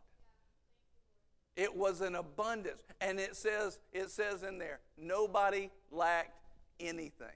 It 1.55 1.75
was 1.75 2.01
an 2.01 2.17
abundance. 2.17 2.83
And 3.01 3.21
it 3.21 3.37
says, 3.37 3.79
it 3.93 4.11
says 4.11 4.43
in 4.43 4.59
there, 4.59 4.81
nobody 4.99 5.71
lacked 5.93 6.41
anything. 6.81 7.29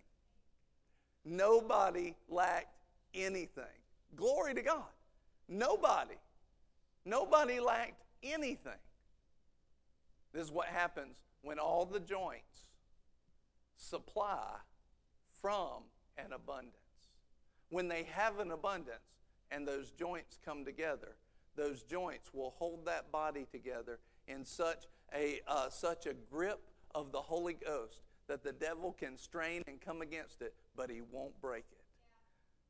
Nobody 1.25 2.15
lacked 2.29 2.77
anything. 3.15 3.65
Glory 4.17 4.55
to 4.55 4.63
God. 4.63 4.85
Nobody. 5.49 6.17
Nobody 7.05 7.61
lacked 7.61 8.03
anything. 8.23 8.73
This 10.33 10.45
is 10.45 10.53
what 10.53 10.69
happens 10.69 11.17
when 11.43 11.59
all 11.59 11.85
the 11.85 12.01
joints 12.01 12.67
supply 13.77 14.57
from 15.41 15.85
an 16.19 16.33
abundance. 16.33 16.75
When 17.71 17.89
they 17.89 18.05
have 18.13 18.39
an 18.39 18.51
abundance 18.51 18.99
and 19.51 19.67
those 19.67 19.91
joints 19.91 20.39
come 20.45 20.65
together, 20.65 21.17
those 21.57 21.83
joints 21.83 22.33
will 22.33 22.51
hold 22.51 22.87
that 22.87 23.11
body 23.11 23.47
together 23.51 23.99
in 24.29 24.45
such 24.45 24.85
a, 25.15 25.41
uh, 25.49 25.69
such 25.71 26.07
a 26.07 26.15
grip 26.15 26.61
of 26.95 27.13
the 27.13 27.21
Holy 27.21 27.55
Ghost 27.55 28.01
that 28.29 28.45
the 28.45 28.53
devil 28.53 28.93
can 28.93 29.17
strain 29.17 29.63
and 29.67 29.81
come 29.81 30.03
against 30.03 30.41
it, 30.41 30.55
but 30.77 30.91
he 30.91 31.01
won't 31.11 31.39
break 31.41 31.65
it. 31.73 31.79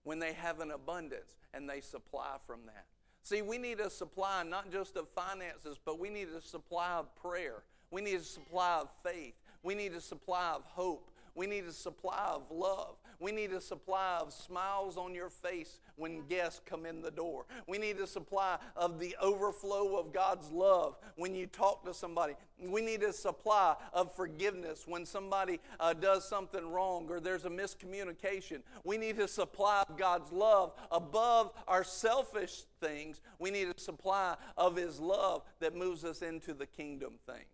When 0.02 0.18
they 0.18 0.32
have 0.32 0.60
an 0.60 0.70
abundance 0.70 1.36
and 1.52 1.68
they 1.68 1.80
supply 1.80 2.36
from 2.46 2.60
that. 2.66 2.86
See, 3.22 3.42
we 3.42 3.58
need 3.58 3.80
a 3.80 3.90
supply 3.90 4.42
not 4.42 4.72
just 4.72 4.96
of 4.96 5.08
finances, 5.08 5.78
but 5.84 5.98
we 5.98 6.08
need 6.08 6.28
a 6.28 6.40
supply 6.40 6.92
of 6.94 7.14
prayer. 7.16 7.62
We 7.90 8.00
need 8.00 8.16
a 8.16 8.24
supply 8.24 8.80
of 8.80 8.88
faith. 9.04 9.34
We 9.62 9.74
need 9.74 9.92
a 9.92 10.00
supply 10.00 10.52
of 10.54 10.64
hope. 10.64 11.10
We 11.34 11.46
need 11.46 11.64
a 11.64 11.72
supply 11.72 12.30
of 12.34 12.42
love. 12.50 12.96
We 13.20 13.32
need 13.32 13.52
a 13.52 13.60
supply 13.60 14.18
of 14.18 14.32
smiles 14.32 14.96
on 14.96 15.14
your 15.14 15.28
face 15.28 15.78
when 15.96 16.26
guests 16.26 16.62
come 16.64 16.86
in 16.86 17.02
the 17.02 17.10
door. 17.10 17.44
We 17.68 17.76
need 17.76 17.98
a 17.98 18.06
supply 18.06 18.56
of 18.74 18.98
the 18.98 19.14
overflow 19.20 19.98
of 19.98 20.10
God's 20.10 20.50
love 20.50 20.96
when 21.16 21.34
you 21.34 21.46
talk 21.46 21.84
to 21.84 21.92
somebody. 21.92 22.32
We 22.58 22.80
need 22.80 23.02
a 23.02 23.12
supply 23.12 23.76
of 23.92 24.14
forgiveness 24.14 24.84
when 24.86 25.04
somebody 25.04 25.60
uh, 25.78 25.92
does 25.92 26.26
something 26.26 26.66
wrong 26.70 27.08
or 27.10 27.20
there's 27.20 27.44
a 27.44 27.50
miscommunication. 27.50 28.62
We 28.84 28.96
need 28.96 29.18
a 29.18 29.28
supply 29.28 29.84
of 29.86 29.98
God's 29.98 30.32
love 30.32 30.72
above 30.90 31.52
our 31.68 31.84
selfish 31.84 32.62
things. 32.80 33.20
We 33.38 33.50
need 33.50 33.68
a 33.68 33.78
supply 33.78 34.36
of 34.56 34.76
His 34.76 34.98
love 34.98 35.42
that 35.60 35.76
moves 35.76 36.04
us 36.04 36.22
into 36.22 36.54
the 36.54 36.66
kingdom 36.66 37.18
things. 37.26 37.44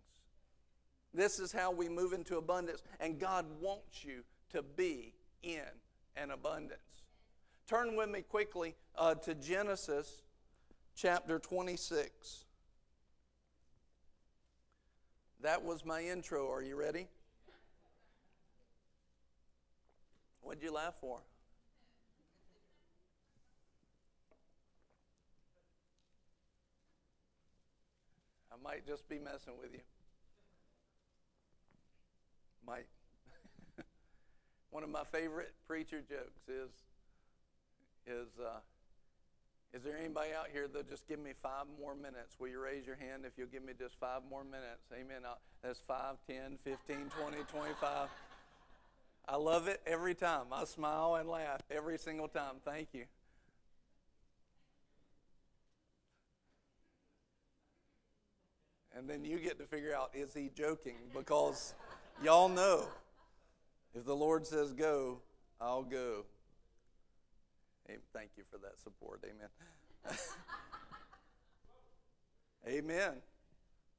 This 1.12 1.40
is 1.40 1.50
how 1.50 1.72
we 1.72 1.88
move 1.88 2.12
into 2.12 2.36
abundance, 2.36 2.82
and 3.00 3.18
God 3.18 3.46
wants 3.60 4.04
you 4.04 4.22
to 4.52 4.62
be 4.62 5.15
in 5.42 5.60
an 6.16 6.30
abundance. 6.30 6.80
Turn 7.68 7.96
with 7.96 8.08
me 8.08 8.22
quickly 8.22 8.74
uh, 8.96 9.14
to 9.14 9.34
Genesis 9.34 10.22
chapter 10.94 11.38
26. 11.38 12.44
That 15.42 15.62
was 15.64 15.84
my 15.84 16.02
intro. 16.02 16.50
Are 16.50 16.62
you 16.62 16.76
ready? 16.76 17.08
What'd 20.42 20.62
you 20.62 20.72
laugh 20.72 20.94
for? 21.00 21.18
I 28.52 28.54
might 28.62 28.86
just 28.86 29.08
be 29.08 29.18
messing 29.18 29.54
with 29.60 29.72
you. 29.72 29.80
Might 32.66 32.86
One 34.76 34.84
of 34.84 34.90
my 34.90 35.04
favorite 35.10 35.54
preacher 35.66 36.02
jokes 36.06 36.46
is, 36.48 36.68
is, 38.06 38.28
uh, 38.38 38.58
is 39.72 39.82
there 39.82 39.96
anybody 39.96 40.32
out 40.38 40.48
here 40.52 40.68
that'll 40.68 40.82
just 40.82 41.08
give 41.08 41.18
me 41.18 41.30
five 41.42 41.64
more 41.80 41.94
minutes? 41.94 42.36
Will 42.38 42.48
you 42.48 42.62
raise 42.62 42.86
your 42.86 42.96
hand 42.96 43.22
if 43.24 43.32
you'll 43.38 43.46
give 43.46 43.64
me 43.64 43.72
just 43.78 43.98
five 43.98 44.20
more 44.28 44.44
minutes? 44.44 44.84
Amen. 44.92 45.22
I'll, 45.24 45.38
that's 45.62 45.80
5, 45.88 46.16
10, 46.28 46.58
15, 46.62 46.96
20, 47.18 47.36
25. 47.50 48.08
I 49.26 49.36
love 49.36 49.66
it 49.66 49.80
every 49.86 50.14
time. 50.14 50.48
I 50.52 50.66
smile 50.66 51.14
and 51.14 51.26
laugh 51.26 51.62
every 51.70 51.96
single 51.96 52.28
time. 52.28 52.56
Thank 52.62 52.88
you. 52.92 53.04
And 58.94 59.08
then 59.08 59.24
you 59.24 59.38
get 59.38 59.58
to 59.58 59.64
figure 59.64 59.94
out 59.96 60.10
is 60.12 60.34
he 60.34 60.50
joking? 60.54 60.96
Because 61.14 61.72
y'all 62.22 62.50
know 62.50 62.84
if 63.96 64.04
the 64.04 64.14
Lord 64.14 64.46
says 64.46 64.72
go, 64.72 65.22
I'll 65.60 65.82
go. 65.82 66.26
Hey, 67.88 67.96
thank 68.12 68.30
you 68.36 68.44
for 68.50 68.58
that 68.58 68.78
support. 68.78 69.24
Amen. 69.24 69.48
Amen. 72.68 73.12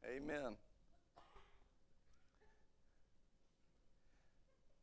Amen. 0.06 0.56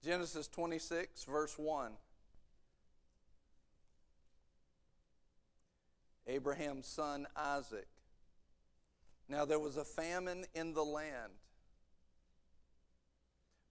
Genesis 0.04 0.48
26, 0.48 1.24
verse 1.24 1.54
1. 1.58 1.92
Abraham's 6.26 6.86
son 6.86 7.26
Isaac. 7.36 7.86
Now 9.28 9.44
there 9.44 9.58
was 9.60 9.76
a 9.76 9.84
famine 9.84 10.44
in 10.54 10.74
the 10.74 10.84
land. 10.84 11.32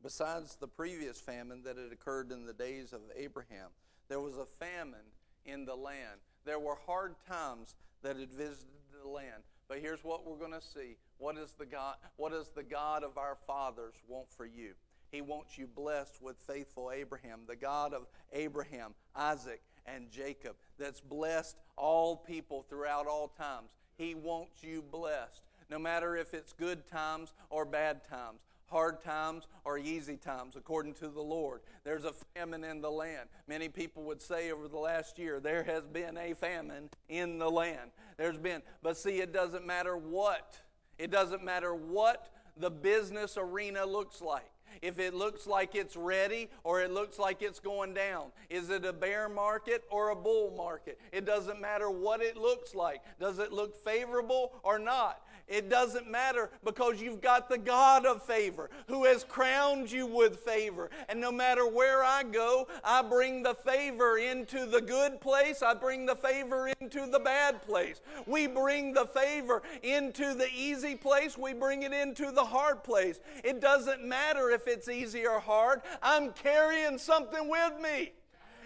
Besides 0.04 0.58
the 0.60 0.68
previous 0.68 1.20
famine 1.22 1.64
that 1.64 1.78
had 1.78 1.94
occurred 1.94 2.32
in 2.32 2.46
the 2.46 2.54
days 2.54 2.92
of 2.92 3.00
Abraham, 3.16 3.70
there 4.10 4.20
was 4.20 4.38
a 4.38 4.46
famine 4.46 5.00
in 5.46 5.66
the 5.66 5.76
land. 5.76 6.20
There 6.46 6.60
were 6.60 6.78
hard 6.86 7.16
times 7.26 7.76
that 8.02 8.18
had 8.18 8.32
visited 8.34 8.68
the 9.02 9.10
land. 9.10 9.44
But 9.70 9.80
here's 9.80 10.04
what 10.04 10.28
we're 10.28 10.38
going 10.38 10.52
to 10.52 10.62
see. 10.62 10.98
What, 11.18 11.38
is 11.38 11.54
the 11.58 11.66
God, 11.66 11.96
what 12.18 12.34
does 12.34 12.50
the 12.50 12.64
God 12.64 13.04
of 13.04 13.18
our 13.18 13.38
fathers 13.48 13.96
want 14.08 14.30
for 14.30 14.46
you? 14.46 14.74
He 15.10 15.22
wants 15.22 15.58
you 15.58 15.68
blessed 15.68 16.22
with 16.22 16.36
faithful 16.38 16.92
Abraham, 16.92 17.42
the 17.48 17.56
God 17.56 17.94
of 17.94 18.08
Abraham, 18.34 18.94
Isaac, 19.16 19.62
and 19.86 20.10
Jacob, 20.12 20.56
that's 20.78 21.00
blessed 21.02 21.58
all 21.78 22.18
people 22.18 22.66
throughout 22.68 23.08
all 23.08 23.28
times. 23.28 23.72
He 23.96 24.16
wants 24.16 24.64
you 24.64 24.82
blessed, 24.82 25.44
no 25.70 25.78
matter 25.78 26.16
if 26.16 26.34
it's 26.34 26.52
good 26.52 26.88
times 26.88 27.34
or 27.50 27.64
bad 27.64 28.02
times, 28.10 28.42
hard 28.74 29.00
times 29.02 29.48
or 29.64 29.78
easy 29.78 30.18
times, 30.18 30.56
according 30.56 30.96
to 30.96 31.08
the 31.08 31.22
Lord. 31.22 31.62
There's 31.84 32.06
a 32.06 32.14
famine 32.36 32.64
in 32.64 32.82
the 32.82 32.90
land. 32.90 33.30
Many 33.48 33.70
people 33.70 34.04
would 34.04 34.22
say 34.22 34.52
over 34.52 34.68
the 34.68 34.80
last 34.80 35.20
year, 35.20 35.40
there 35.40 35.64
has 35.64 35.84
been 35.84 36.18
a 36.18 36.34
famine 36.34 36.90
in 37.08 37.38
the 37.38 37.50
land. 37.50 37.92
There's 38.18 38.40
been, 38.40 38.64
but 38.82 38.98
see, 38.98 39.22
it 39.22 39.32
doesn't 39.32 39.66
matter 39.66 39.96
what. 39.96 40.60
It 40.98 41.12
doesn't 41.12 41.44
matter 41.44 41.74
what 41.76 42.30
the 42.58 42.72
business 42.72 43.38
arena 43.38 43.86
looks 43.86 44.22
like 44.22 44.50
if 44.82 45.00
it 45.00 45.14
looks 45.14 45.46
like 45.48 45.76
it's 45.76 45.96
ready 45.96 46.50
or 46.64 46.82
it 46.82 46.92
looks 46.92 47.20
like 47.20 47.42
it's 47.42 47.60
going 47.60 47.94
down. 47.94 48.32
Is 48.50 48.70
it 48.70 48.86
a 48.86 48.94
bear 48.94 49.30
market 49.30 49.84
or 49.90 50.10
a 50.10 50.16
bull 50.16 50.54
market? 50.58 51.00
It 51.12 51.26
doesn't 51.26 51.62
matter 51.62 51.90
what 51.90 52.22
it 52.22 52.38
looks 52.38 52.74
like. 52.74 53.02
Does 53.20 53.40
it 53.40 53.54
look 53.54 53.76
favorable 53.84 54.54
or 54.64 54.80
not? 54.80 55.22
It 55.48 55.70
doesn't 55.70 56.10
matter 56.10 56.50
because 56.64 57.02
you've 57.02 57.22
got 57.22 57.50
the 57.50 57.58
God 57.58 58.06
of 58.06 58.24
favor 58.24 58.70
who 58.88 59.06
has 59.06 59.24
crowned 59.24 59.92
you 59.92 60.08
with 60.08 60.40
favor. 60.40 60.90
And 61.10 61.20
no 61.20 61.32
matter 61.32 61.68
where 61.68 62.04
I 62.04 62.24
go, 62.24 62.68
I 62.84 63.02
bring 63.02 63.44
the 63.44 63.54
favor 63.54 64.18
into 64.18 64.66
the 64.66 64.82
good 64.82 65.20
place, 65.20 65.62
I 65.62 65.74
bring 65.74 66.06
the 66.06 66.16
favor 66.16 66.72
into 66.80 67.06
the 67.08 67.20
bad 67.20 67.62
place. 67.62 68.02
We 68.26 68.48
bring 68.48 68.94
the 68.94 69.06
favor 69.06 69.62
into 69.84 70.34
the 70.34 70.48
easy 70.56 70.96
place, 70.96 71.38
we 71.38 71.54
bring 71.54 71.84
it 71.84 71.92
into 71.92 72.32
the 72.32 72.46
hard 72.46 72.84
place. 72.84 73.20
It 73.44 73.60
doesn't 73.60 74.04
matter 74.04 74.50
if 74.50 74.68
it's 74.68 74.88
easy 74.88 75.28
or 75.28 75.40
hard, 75.40 75.82
I'm 76.02 76.32
carrying 76.32 76.98
something 76.98 77.50
with 77.50 77.80
me. 77.82 78.14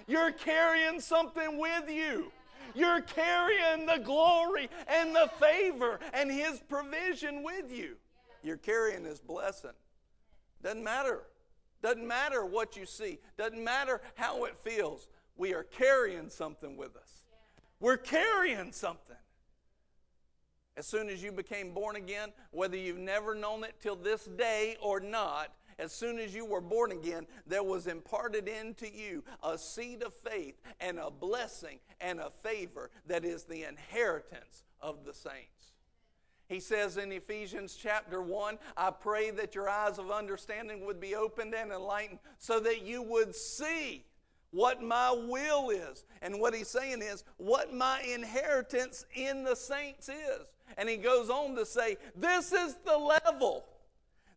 You're 0.07 0.31
carrying 0.31 1.01
something 1.01 1.57
with 1.57 1.89
you. 1.89 2.31
You're 2.75 3.01
carrying 3.01 3.85
the 3.85 3.99
glory 4.03 4.69
and 4.87 5.15
the 5.15 5.29
favor 5.39 5.99
and 6.13 6.31
His 6.31 6.59
provision 6.67 7.43
with 7.43 7.71
you. 7.71 7.97
You're 8.43 8.57
carrying 8.57 9.03
His 9.03 9.19
blessing. 9.19 9.71
Doesn't 10.63 10.83
matter. 10.83 11.23
Doesn't 11.81 12.07
matter 12.07 12.45
what 12.45 12.75
you 12.75 12.85
see. 12.85 13.19
Doesn't 13.37 13.63
matter 13.63 14.01
how 14.15 14.45
it 14.45 14.57
feels. 14.57 15.07
We 15.35 15.53
are 15.53 15.63
carrying 15.63 16.29
something 16.29 16.77
with 16.77 16.95
us. 16.95 17.23
We're 17.79 17.97
carrying 17.97 18.71
something. 18.71 19.15
As 20.75 20.85
soon 20.87 21.09
as 21.09 21.23
you 21.23 21.31
became 21.31 21.73
born 21.73 21.95
again, 21.95 22.29
whether 22.51 22.77
you've 22.77 22.99
never 22.99 23.33
known 23.33 23.63
it 23.63 23.75
till 23.81 23.95
this 23.95 24.25
day 24.25 24.77
or 24.81 24.99
not, 24.99 25.51
as 25.79 25.91
soon 25.91 26.19
as 26.19 26.33
you 26.33 26.45
were 26.45 26.61
born 26.61 26.91
again, 26.91 27.27
there 27.45 27.63
was 27.63 27.87
imparted 27.87 28.47
into 28.47 28.89
you 28.91 29.23
a 29.43 29.57
seed 29.57 30.01
of 30.03 30.13
faith 30.13 30.59
and 30.79 30.97
a 30.97 31.11
blessing 31.11 31.79
and 32.01 32.19
a 32.19 32.29
favor 32.29 32.89
that 33.05 33.23
is 33.23 33.43
the 33.43 33.63
inheritance 33.63 34.63
of 34.81 35.05
the 35.05 35.13
saints. 35.13 35.73
He 36.49 36.59
says 36.59 36.97
in 36.97 37.11
Ephesians 37.11 37.77
chapter 37.79 38.21
1, 38.21 38.57
I 38.77 38.91
pray 38.91 39.31
that 39.31 39.53
your 39.53 39.69
eyes 39.69 39.99
of 39.99 40.11
understanding 40.11 40.85
would 40.85 40.99
be 40.99 41.13
opened 41.13 41.53
and 41.53 41.71
enlightened 41.71 42.19
so 42.37 42.59
that 42.61 42.83
you 42.83 43.01
would 43.01 43.35
see 43.35 44.05
what 44.51 44.81
my 44.81 45.11
will 45.11 45.69
is. 45.69 46.05
And 46.21 46.39
what 46.39 46.55
he's 46.55 46.69
saying 46.69 47.01
is 47.01 47.25
what 47.35 47.73
my 47.73 48.01
inheritance 48.01 49.05
in 49.13 49.43
the 49.43 49.55
saints 49.55 50.07
is. 50.09 50.47
And 50.77 50.87
he 50.87 50.95
goes 50.97 51.29
on 51.29 51.55
to 51.55 51.65
say, 51.65 51.97
This 52.15 52.53
is 52.53 52.75
the 52.85 52.97
level 52.97 53.65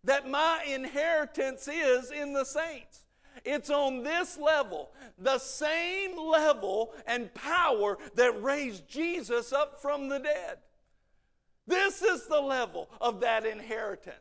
that 0.05 0.28
my 0.28 0.64
inheritance 0.66 1.68
is 1.68 2.11
in 2.11 2.32
the 2.32 2.44
saints. 2.44 3.05
It's 3.44 3.70
on 3.70 4.03
this 4.03 4.38
level, 4.38 4.90
the 5.18 5.38
same 5.38 6.18
level 6.18 6.92
and 7.07 7.32
power 7.34 7.98
that 8.14 8.42
raised 8.42 8.88
Jesus 8.88 9.53
up 9.53 9.80
from 9.80 10.09
the 10.09 10.18
dead. 10.18 10.59
This 11.66 12.03
is 12.03 12.26
the 12.26 12.40
level 12.40 12.90
of 13.01 13.20
that 13.20 13.46
inheritance. 13.46 14.16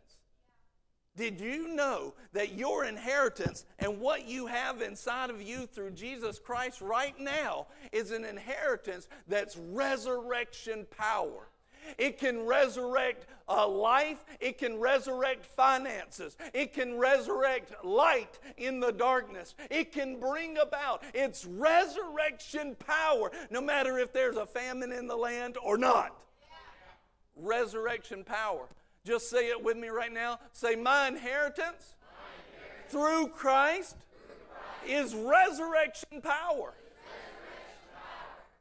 Did 1.18 1.42
you 1.42 1.76
know 1.76 2.14
that 2.32 2.54
your 2.54 2.86
inheritance 2.86 3.66
and 3.80 4.00
what 4.00 4.26
you 4.26 4.46
have 4.46 4.82
inside 4.82 5.30
of 5.30 5.42
you 5.42 5.66
through 5.66 5.92
Jesus 5.92 6.40
Christ 6.40 6.80
right 6.80 7.20
now 7.20 7.68
is 7.92 8.12
an 8.12 8.24
inheritance 8.24 9.10
that's 9.28 9.58
resurrection 9.58 10.86
power? 10.98 11.50
It 11.98 12.18
can 12.18 12.46
resurrect 12.46 13.26
a 13.48 13.68
life. 13.68 14.24
It 14.40 14.58
can 14.58 14.80
resurrect 14.80 15.46
finances. 15.46 16.38
It 16.54 16.74
can 16.74 16.98
resurrect 16.98 17.84
light 17.84 18.40
in 18.58 18.80
the 18.80 18.92
darkness. 18.92 19.56
It 19.70 19.92
can 19.92 20.20
bring 20.20 20.58
about 20.58 21.04
its 21.14 21.46
resurrection 21.46 22.76
power, 22.76 23.32
no 23.50 23.62
matter 23.62 23.98
if 23.98 24.14
there's 24.14 24.38
a 24.38 24.46
famine 24.46 24.92
in 24.92 25.08
the 25.08 25.18
land 25.18 25.58
or 25.64 25.78
not. 25.78 26.16
Resurrection 27.36 28.24
power. 28.24 28.68
Just 29.06 29.30
say 29.30 29.48
it 29.50 29.64
with 29.64 29.78
me 29.78 29.88
right 29.88 30.14
now. 30.14 30.40
Say, 30.52 30.76
My 30.76 31.08
inheritance, 31.08 31.96
through 32.90 33.30
Christ, 33.30 33.96
is 34.88 35.16
resurrection 35.16 36.22
power. 36.22 36.74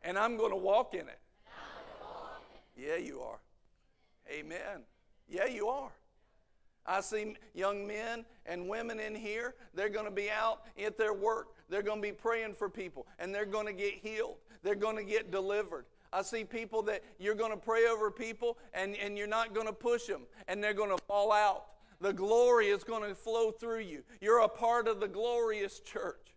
And 0.03 0.18
I'm 0.18 0.37
going 0.37 0.51
to 0.51 0.57
walk 0.57 0.95
in 0.95 1.01
it. 1.01 1.18
Yeah, 2.79 2.97
you 2.97 3.20
are. 3.20 3.41
Amen. 4.31 4.85
Yeah, 5.29 5.47
you 5.47 5.66
are. 5.66 5.91
I 6.87 7.01
see 7.01 7.37
young 7.53 7.87
men 7.87 8.24
and 8.47 8.68
women 8.68 9.01
in 9.01 9.14
here, 9.14 9.55
they're 9.74 9.91
going 9.91 10.07
to 10.07 10.12
be 10.12 10.31
out 10.31 10.62
at 10.83 10.97
their 10.97 11.12
work. 11.12 11.49
They're 11.68 11.83
going 11.83 12.01
to 12.01 12.09
be 12.09 12.12
praying 12.12 12.55
for 12.55 12.70
people 12.70 13.07
and 13.18 13.35
they're 13.35 13.45
going 13.45 13.66
to 13.66 13.72
get 13.72 13.95
healed. 13.95 14.37
They're 14.62 14.74
going 14.74 14.97
to 14.97 15.05
get 15.05 15.31
delivered. 15.31 15.85
I 16.12 16.22
see 16.22 16.45
people 16.45 16.81
that 16.83 17.03
you're 17.18 17.35
going 17.35 17.51
to 17.51 17.59
pray 17.59 17.87
over 17.87 18.11
people 18.11 18.57
and, 18.72 18.97
and 18.97 19.18
you're 19.18 19.26
not 19.26 19.55
going 19.55 19.66
to 19.66 19.72
push 19.72 20.07
them 20.07 20.22
and 20.47 20.64
they're 20.64 20.72
going 20.72 20.97
to 20.97 21.03
fall 21.05 21.31
out. 21.33 21.66
The 22.01 22.12
glory 22.12 22.68
is 22.68 22.85
going 22.85 23.07
to 23.07 23.14
flow 23.14 23.51
through 23.51 23.81
you. 23.81 24.03
You're 24.20 24.41
a 24.41 24.49
part 24.49 24.89
of 24.89 25.01
the 25.01 25.09
glorious 25.09 25.81
church. 25.81 26.29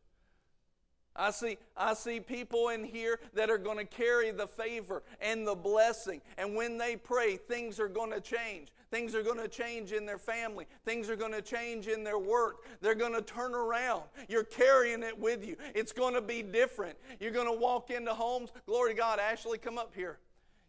I 1.16 1.32
see, 1.32 1.58
I 1.76 1.94
see 1.94 2.20
people 2.20 2.70
in 2.70 2.84
here 2.84 3.20
that 3.34 3.50
are 3.50 3.58
going 3.58 3.78
to 3.78 3.86
carry 3.86 4.32
the 4.32 4.48
favor 4.48 5.04
and 5.20 5.46
the 5.46 5.56
blessing. 5.56 6.22
And 6.38 6.56
when 6.56 6.78
they 6.78 6.96
pray, 6.96 7.38
things 7.38 7.80
are 7.80 7.90
going 7.90 8.12
to 8.12 8.22
change. 8.22 8.70
Things 8.92 9.16
are 9.16 9.24
going 9.24 9.38
to 9.38 9.48
change 9.48 9.94
in 9.94 10.06
their 10.06 10.18
family. 10.18 10.68
Things 10.86 11.10
are 11.10 11.16
going 11.16 11.32
to 11.32 11.42
change 11.42 11.88
in 11.88 12.04
their 12.04 12.20
work. 12.20 12.66
They're 12.82 12.96
going 12.96 13.14
to 13.14 13.22
turn 13.22 13.56
around. 13.56 14.04
You're 14.28 14.44
carrying 14.44 15.04
it 15.04 15.18
with 15.18 15.46
you. 15.46 15.56
It's 15.74 15.94
going 15.94 16.14
to 16.14 16.22
be 16.22 16.44
different. 16.44 16.98
You're 17.20 17.32
going 17.32 17.52
to 17.52 17.58
walk 17.58 17.90
into 17.90 18.14
homes. 18.14 18.52
Glory 18.66 18.92
to 18.92 18.98
God. 18.98 19.20
Ashley, 19.20 19.58
come 19.58 19.78
up 19.78 19.94
here. 19.96 20.20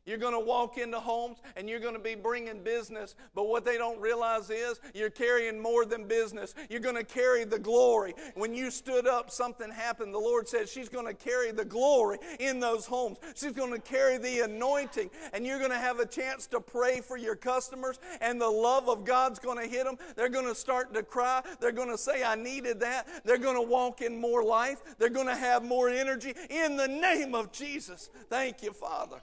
You're 0.05 0.19
going 0.19 0.33
to 0.33 0.41
walk 0.41 0.79
into 0.79 0.99
homes 0.99 1.39
and 1.57 1.69
you're 1.69 1.81
going 1.81 1.95
to 1.95 2.01
be 2.01 2.15
bringing 2.15 2.63
business, 2.63 3.15
but 3.35 3.49
what 3.49 3.65
they 3.65 3.79
don't 3.79 4.01
realize 4.01 4.51
is 4.51 4.81
you're 4.95 5.11
carrying 5.11 5.61
more 5.61 5.85
than 5.85 6.09
business. 6.09 6.55
You're 6.69 6.81
going 6.81 6.97
to 6.97 7.05
carry 7.05 7.45
the 7.45 7.59
glory. 7.59 8.15
When 8.35 8.53
you 8.55 8.71
stood 8.71 9.07
up, 9.07 9.31
something 9.31 9.71
happened. 9.71 10.13
The 10.13 10.19
Lord 10.19 10.49
said 10.49 10.69
she's 10.69 10.89
going 10.89 11.07
to 11.07 11.15
carry 11.15 11.53
the 11.53 11.65
glory 11.65 12.19
in 12.41 12.59
those 12.59 12.85
homes. 12.85 13.19
She's 13.37 13.53
going 13.53 13.73
to 13.73 13.81
carry 13.81 14.19
the 14.19 14.41
anointing, 14.41 15.11
and 15.33 15.47
you're 15.47 15.59
going 15.59 15.71
to 15.71 15.77
have 15.79 16.01
a 16.01 16.07
chance 16.07 16.47
to 16.49 16.61
pray 16.61 17.01
for 17.01 17.17
your 17.17 17.37
customers, 17.37 18.01
and 18.21 18.41
the 18.41 18.51
love 18.51 18.89
of 18.89 19.05
God's 19.05 19.39
going 19.39 19.59
to 19.59 19.69
hit 19.69 19.85
them. 19.85 19.97
They're 20.17 20.29
going 20.29 20.47
to 20.47 20.55
start 20.55 20.93
to 20.95 21.03
cry. 21.03 21.43
They're 21.61 21.73
going 21.73 21.91
to 21.91 21.99
say, 21.99 22.25
I 22.25 22.35
needed 22.35 22.81
that. 22.81 23.07
They're 23.25 23.39
going 23.39 23.57
to 23.57 23.69
walk 23.69 24.03
in 24.03 24.21
more 24.21 24.43
life. 24.43 24.97
They're 24.99 25.11
going 25.11 25.27
to 25.29 25.37
have 25.37 25.65
more 25.65 25.89
energy 25.89 26.35
in 26.51 26.77
the 26.77 26.89
name 26.89 27.35
of 27.35 27.53
Jesus. 27.53 28.11
Thank 28.29 28.63
you, 28.63 28.73
Father. 28.73 29.19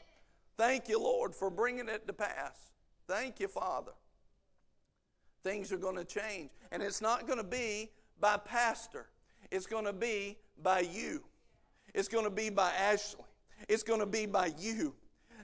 Thank 0.60 0.89
you, 0.89 0.99
Lord, 0.99 1.34
for 1.34 1.49
bringing 1.49 1.88
it 1.88 2.05
to 2.05 2.12
pass. 2.12 2.74
Thank 3.07 3.39
you, 3.39 3.47
Father. 3.47 3.93
Things 5.41 5.72
are 5.72 5.78
going 5.78 5.95
to 5.95 6.03
change. 6.03 6.49
And 6.74 6.84
it's 6.84 7.01
not 7.01 7.28
going 7.28 7.38
to 7.38 7.45
be 7.45 7.91
by 8.20 8.36
pastor, 8.36 9.07
it's 9.51 9.66
going 9.66 9.86
to 9.86 9.93
be 9.93 10.38
by 10.62 10.82
you. 10.82 11.24
It's 11.93 12.10
going 12.10 12.26
to 12.26 12.30
be 12.30 12.49
by 12.49 12.72
Ashley. 12.72 13.24
It's 13.70 13.84
going 13.84 14.01
to 14.01 14.05
be 14.05 14.26
by 14.26 14.51
you 14.60 14.95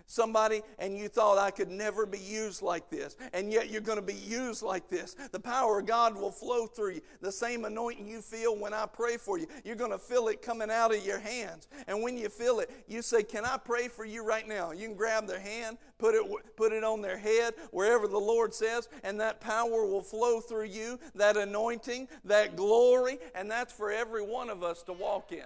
somebody 0.08 0.62
and 0.80 0.98
you 0.98 1.08
thought 1.08 1.38
I 1.38 1.52
could 1.52 1.70
never 1.70 2.06
be 2.06 2.20
used 2.20 2.62
like 2.62 2.90
this, 2.90 3.16
and 3.34 3.52
yet 3.52 3.70
you're 3.70 3.82
going 3.82 4.00
to 4.00 4.06
be 4.06 4.14
used 4.14 4.64
like 4.64 4.90
this. 4.90 5.16
The 5.32 5.40
power 5.40 5.80
of 5.80 5.86
God 5.86 6.16
will 6.16 6.32
flow 6.32 6.68
through 6.68 6.96
you. 6.96 7.02
The 7.22 7.32
same 7.32 7.66
anointing 7.66 8.08
you 8.08 8.22
feel 8.22 8.56
when 8.56 8.74
I 8.74 8.86
pray 8.86 9.18
for 9.18 9.38
you, 9.38 9.48
you're 9.64 9.76
going 9.76 9.92
to 9.92 9.98
feel 9.98 10.28
it 10.28 10.42
coming 10.42 10.70
out 10.70 10.94
of 10.94 11.06
your 11.06 11.20
hands. 11.20 11.68
And 11.88 12.02
when 12.02 12.18
you 12.18 12.30
feel 12.30 12.60
it, 12.60 12.70
you 12.88 13.02
say, 13.02 13.24
Can 13.24 13.46
I 13.46 13.58
pray 13.58 13.88
for 13.88 14.06
you 14.06 14.26
right 14.26 14.48
now? 14.48 14.72
You 14.72 14.88
can 14.88 14.96
grab 14.96 15.28
their 15.28 15.40
hand, 15.40 15.78
put 15.98 16.16
it, 16.16 16.24
put 16.56 16.72
it 16.72 16.84
on 16.84 17.02
their 17.02 17.18
head, 17.18 17.54
wherever 17.72 18.08
the 18.08 18.18
Lord 18.18 18.54
says, 18.54 18.90
and 19.04 19.20
that 19.20 19.42
power 19.42 19.86
will 19.86 20.02
flow 20.02 20.40
through 20.40 20.66
you, 20.66 21.00
that 21.16 21.38
anointing, 21.38 22.08
that 22.26 22.56
glory, 22.56 23.20
and 23.34 23.50
that's 23.50 23.74
for 23.74 23.92
every 23.92 24.24
one 24.24 24.50
of 24.50 24.64
us 24.64 24.84
to 24.84 24.94
walk 24.94 25.32
in. 25.32 25.46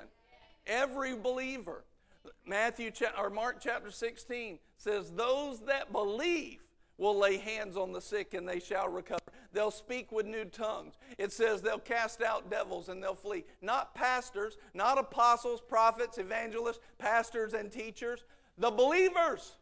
Every 0.68 1.16
believer. 1.16 1.84
Matthew 2.50 2.91
or 3.16 3.30
Mark 3.30 3.58
chapter 3.62 3.91
16 3.91 4.58
says, 4.76 5.12
Those 5.12 5.60
that 5.68 5.91
believe 5.91 6.58
will 6.97 7.16
lay 7.16 7.38
hands 7.38 7.78
on 7.78 7.93
the 7.93 8.02
sick 8.02 8.34
and 8.34 8.50
they 8.50 8.60
shall 8.60 8.89
recover. 8.89 9.22
They'll 9.54 9.70
speak 9.70 10.12
with 10.12 10.26
new 10.26 10.45
tongues. 10.45 10.95
It 11.20 11.32
says 11.32 11.62
they'll 11.62 11.78
cast 11.78 12.24
out 12.24 12.50
devils 12.50 12.89
and 12.89 13.04
they'll 13.04 13.14
flee. 13.14 13.45
Not 13.62 13.93
pastors, 13.93 14.58
not 14.74 14.97
apostles, 14.97 15.62
prophets, 15.62 16.18
evangelists, 16.18 16.80
pastors, 16.97 17.54
and 17.54 17.72
teachers. 17.72 18.24
The 18.58 18.72
believers. 18.72 19.56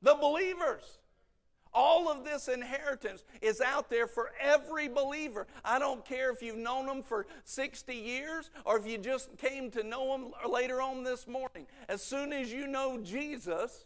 The 0.00 0.14
believers. 0.14 0.99
All 1.72 2.10
of 2.10 2.24
this 2.24 2.48
inheritance 2.48 3.24
is 3.40 3.60
out 3.60 3.90
there 3.90 4.06
for 4.06 4.32
every 4.40 4.88
believer. 4.88 5.46
I 5.64 5.78
don't 5.78 6.04
care 6.04 6.30
if 6.32 6.42
you've 6.42 6.56
known 6.56 6.86
them 6.86 7.02
for 7.02 7.26
60 7.44 7.94
years 7.94 8.50
or 8.64 8.78
if 8.78 8.86
you 8.86 8.98
just 8.98 9.36
came 9.36 9.70
to 9.72 9.82
know 9.82 10.10
them 10.12 10.32
later 10.50 10.82
on 10.82 11.04
this 11.04 11.28
morning. 11.28 11.66
As 11.88 12.02
soon 12.02 12.32
as 12.32 12.52
you 12.52 12.66
know 12.66 12.98
Jesus, 13.00 13.84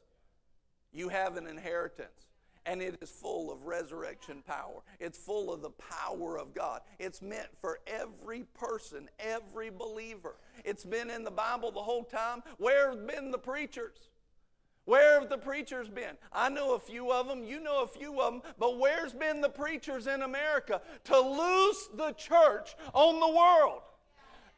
you 0.92 1.08
have 1.10 1.36
an 1.36 1.46
inheritance. 1.46 2.28
And 2.66 2.80
it 2.80 2.96
is 3.02 3.10
full 3.10 3.52
of 3.52 3.66
resurrection 3.66 4.42
power. 4.46 4.80
It's 4.98 5.18
full 5.18 5.52
of 5.52 5.60
the 5.60 5.72
power 5.72 6.38
of 6.38 6.54
God. 6.54 6.80
It's 6.98 7.20
meant 7.20 7.48
for 7.60 7.80
every 7.86 8.44
person, 8.54 9.10
every 9.18 9.68
believer. 9.68 10.36
It's 10.64 10.84
been 10.84 11.10
in 11.10 11.24
the 11.24 11.30
Bible 11.30 11.70
the 11.70 11.82
whole 11.82 12.04
time. 12.04 12.42
Where 12.56 12.88
have 12.88 13.06
been 13.06 13.30
the 13.30 13.38
preachers? 13.38 14.08
Where 14.84 15.18
have 15.18 15.30
the 15.30 15.38
preachers 15.38 15.88
been? 15.88 16.16
I 16.32 16.50
know 16.50 16.74
a 16.74 16.78
few 16.78 17.10
of 17.10 17.26
them, 17.26 17.44
you 17.44 17.60
know 17.60 17.82
a 17.82 17.86
few 17.86 18.20
of 18.20 18.34
them, 18.34 18.42
but 18.58 18.78
where's 18.78 19.14
been 19.14 19.40
the 19.40 19.48
preachers 19.48 20.06
in 20.06 20.22
America 20.22 20.82
to 21.04 21.18
loose 21.18 21.88
the 21.94 22.12
church 22.12 22.76
on 22.92 23.18
the 23.20 23.28
world? 23.28 23.80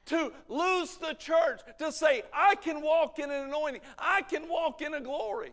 To 0.07 0.33
loose 0.49 0.97
the 0.97 1.15
church, 1.15 1.61
to 1.79 1.91
say, 1.93 2.23
I 2.33 2.55
can 2.57 2.83
walk 2.83 3.19
in 3.19 3.31
an 3.31 3.45
anointing, 3.45 3.81
I 3.99 4.23
can 4.23 4.49
walk 4.49 4.83
in 4.83 4.95
a 4.95 5.01
glory. 5.01 5.53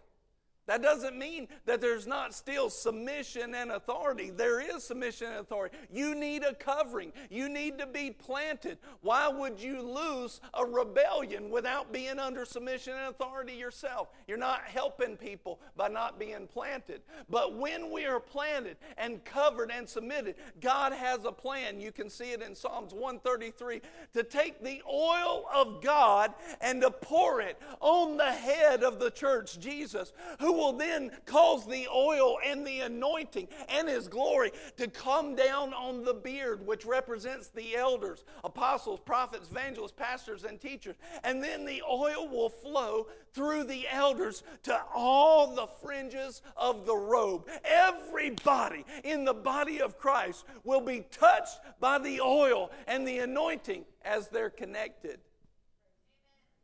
That 0.65 0.81
doesn't 0.81 1.17
mean 1.17 1.49
that 1.65 1.81
there's 1.81 2.07
not 2.07 2.33
still 2.33 2.69
submission 2.69 3.53
and 3.53 3.71
authority. 3.71 4.29
There 4.29 4.61
is 4.61 4.83
submission 4.83 5.27
and 5.27 5.39
authority. 5.39 5.75
You 5.91 6.15
need 6.15 6.43
a 6.43 6.53
covering. 6.53 7.11
You 7.29 7.49
need 7.49 7.77
to 7.79 7.85
be 7.85 8.11
planted. 8.11 8.77
Why 9.01 9.27
would 9.27 9.59
you 9.59 9.81
lose 9.81 10.39
a 10.53 10.65
rebellion 10.65 11.49
without 11.49 11.91
being 11.91 12.17
under 12.17 12.45
submission 12.45 12.93
and 12.93 13.09
authority 13.09 13.53
yourself? 13.53 14.07
You're 14.25 14.37
not 14.37 14.61
helping 14.61 15.17
people 15.17 15.59
by 15.75 15.89
not 15.89 16.17
being 16.17 16.47
planted. 16.47 17.01
But 17.29 17.57
when 17.57 17.91
we 17.91 18.05
are 18.05 18.21
planted 18.21 18.77
and 18.97 19.23
covered 19.25 19.69
and 19.69 19.87
submitted, 19.87 20.35
God 20.61 20.93
has 20.93 21.25
a 21.25 21.31
plan. 21.31 21.81
You 21.81 21.91
can 21.91 22.09
see 22.09 22.31
it 22.31 22.41
in 22.41 22.55
Psalms 22.55 22.93
133 22.93 23.81
to 24.13 24.23
take 24.23 24.63
the 24.63 24.81
oil 24.89 25.45
of 25.53 25.81
God 25.81 26.33
and 26.61 26.81
to 26.81 26.89
pour 26.89 27.41
it 27.41 27.59
on 27.81 28.15
the 28.15 28.31
head 28.31 28.83
of 28.83 28.99
the 28.99 29.11
church, 29.11 29.59
Jesus, 29.59 30.13
who 30.39 30.52
will 30.53 30.73
then 30.73 31.11
cause 31.25 31.65
the 31.65 31.87
oil 31.93 32.37
and 32.45 32.65
the 32.65 32.81
anointing 32.81 33.47
and 33.69 33.87
his 33.87 34.07
glory 34.07 34.51
to 34.77 34.87
come 34.87 35.35
down 35.35 35.73
on 35.73 36.03
the 36.03 36.13
beard, 36.13 36.65
which 36.65 36.85
represents 36.85 37.49
the 37.49 37.75
elders, 37.75 38.23
apostles, 38.43 38.99
prophets, 38.99 39.49
evangelists, 39.49 39.93
pastors, 39.93 40.43
and 40.43 40.59
teachers. 40.59 40.95
And 41.23 41.43
then 41.43 41.65
the 41.65 41.81
oil 41.89 42.27
will 42.27 42.49
flow 42.49 43.07
through 43.33 43.63
the 43.63 43.87
elders 43.89 44.43
to 44.63 44.79
all 44.93 45.55
the 45.55 45.67
fringes 45.67 46.41
of 46.55 46.85
the 46.85 46.95
robe. 46.95 47.47
Everybody 47.63 48.85
in 49.03 49.25
the 49.25 49.33
body 49.33 49.81
of 49.81 49.97
Christ 49.97 50.45
will 50.63 50.81
be 50.81 51.05
touched 51.11 51.59
by 51.79 51.97
the 51.97 52.21
oil 52.21 52.71
and 52.87 53.07
the 53.07 53.19
anointing 53.19 53.85
as 54.03 54.27
they're 54.27 54.49
connected. 54.49 55.19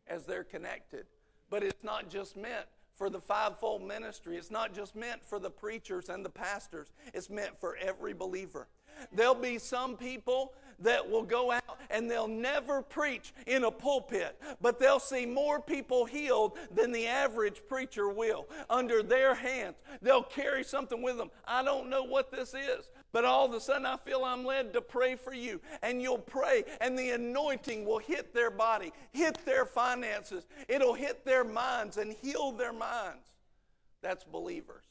As 0.07 0.25
they're 0.25 0.43
connected. 0.43 1.05
But 1.49 1.63
it's 1.63 1.83
not 1.83 2.09
just 2.09 2.37
meant 2.37 2.65
for 2.99 3.09
the 3.09 3.19
fivefold 3.19 3.81
ministry. 3.81 4.35
It's 4.35 4.51
not 4.51 4.75
just 4.75 4.93
meant 4.93 5.23
for 5.23 5.39
the 5.39 5.49
preachers 5.49 6.09
and 6.09 6.23
the 6.23 6.29
pastors, 6.29 6.91
it's 7.13 7.29
meant 7.29 7.57
for 7.57 7.77
every 7.77 8.13
believer. 8.13 8.67
There'll 9.13 9.33
be 9.33 9.57
some 9.57 9.95
people 9.95 10.53
that 10.79 11.09
will 11.09 11.23
go 11.23 11.51
out 11.51 11.79
and 11.89 12.11
they'll 12.11 12.27
never 12.27 12.81
preach 12.81 13.33
in 13.47 13.63
a 13.63 13.71
pulpit, 13.71 14.37
but 14.61 14.79
they'll 14.79 14.99
see 14.99 15.25
more 15.25 15.61
people 15.61 16.05
healed 16.05 16.57
than 16.75 16.91
the 16.91 17.07
average 17.07 17.61
preacher 17.69 18.09
will 18.09 18.47
under 18.69 19.01
their 19.01 19.33
hands. 19.33 19.75
They'll 20.01 20.21
carry 20.21 20.65
something 20.65 21.01
with 21.01 21.17
them. 21.17 21.31
I 21.45 21.63
don't 21.63 21.89
know 21.89 22.03
what 22.03 22.31
this 22.31 22.53
is, 22.53 22.89
but 23.11 23.25
all 23.25 23.45
of 23.45 23.53
a 23.53 23.59
sudden 23.59 23.85
I 23.85 23.97
feel 23.97 24.23
I'm 24.23 24.45
led 24.45 24.73
to 24.73 24.81
pray 24.81 25.15
for 25.15 25.33
you. 25.33 25.61
And 25.81 26.01
you'll 26.01 26.17
pray, 26.17 26.63
and 26.81 26.97
the 26.97 27.11
anointing 27.11 27.85
will 27.85 27.99
hit 27.99 28.33
their 28.33 28.51
body, 28.51 28.91
hit 29.11 29.37
their 29.45 29.65
finances, 29.65 30.45
it'll 30.67 30.93
hit 30.93 31.25
their 31.25 31.43
minds 31.43 31.97
and 31.97 32.13
heal 32.13 32.51
their 32.51 32.73
minds. 32.73 33.27
That's 34.01 34.23
believers 34.23 34.85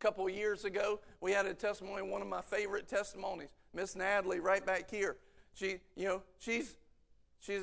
A 0.00 0.02
couple 0.02 0.28
years 0.28 0.64
ago, 0.64 1.00
we 1.20 1.32
had 1.32 1.46
a 1.46 1.54
testimony, 1.54 2.02
one 2.02 2.22
of 2.22 2.28
my 2.28 2.40
favorite 2.42 2.88
testimonies. 2.88 3.50
Miss 3.74 3.96
Natalie, 3.96 4.40
right 4.40 4.64
back 4.64 4.90
here. 4.90 5.16
She, 5.54 5.76
you 5.96 6.06
know, 6.06 6.22
she's 6.38 6.76
she's 7.40 7.62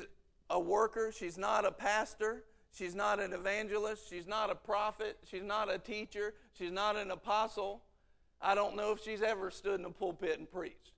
a 0.50 0.60
worker. 0.60 1.12
She's 1.12 1.38
not 1.38 1.64
a 1.64 1.72
pastor. 1.72 2.44
She's 2.72 2.94
not 2.94 3.20
an 3.20 3.32
evangelist. 3.32 4.08
She's 4.08 4.26
not 4.26 4.50
a 4.50 4.54
prophet. 4.54 5.18
She's 5.24 5.42
not 5.42 5.72
a 5.72 5.78
teacher. 5.78 6.34
She's 6.52 6.70
not 6.70 6.96
an 6.96 7.10
apostle. 7.10 7.82
I 8.42 8.54
don't 8.54 8.76
know 8.76 8.92
if 8.92 9.02
she's 9.02 9.22
ever 9.22 9.50
stood 9.50 9.78
in 9.78 9.86
a 9.86 9.90
pulpit 9.90 10.38
and 10.38 10.50
preached. 10.50 10.92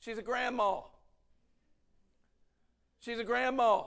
She's 0.00 0.18
a 0.18 0.22
grandma. 0.22 0.80
She's 3.00 3.18
a 3.18 3.24
grandma. 3.24 3.84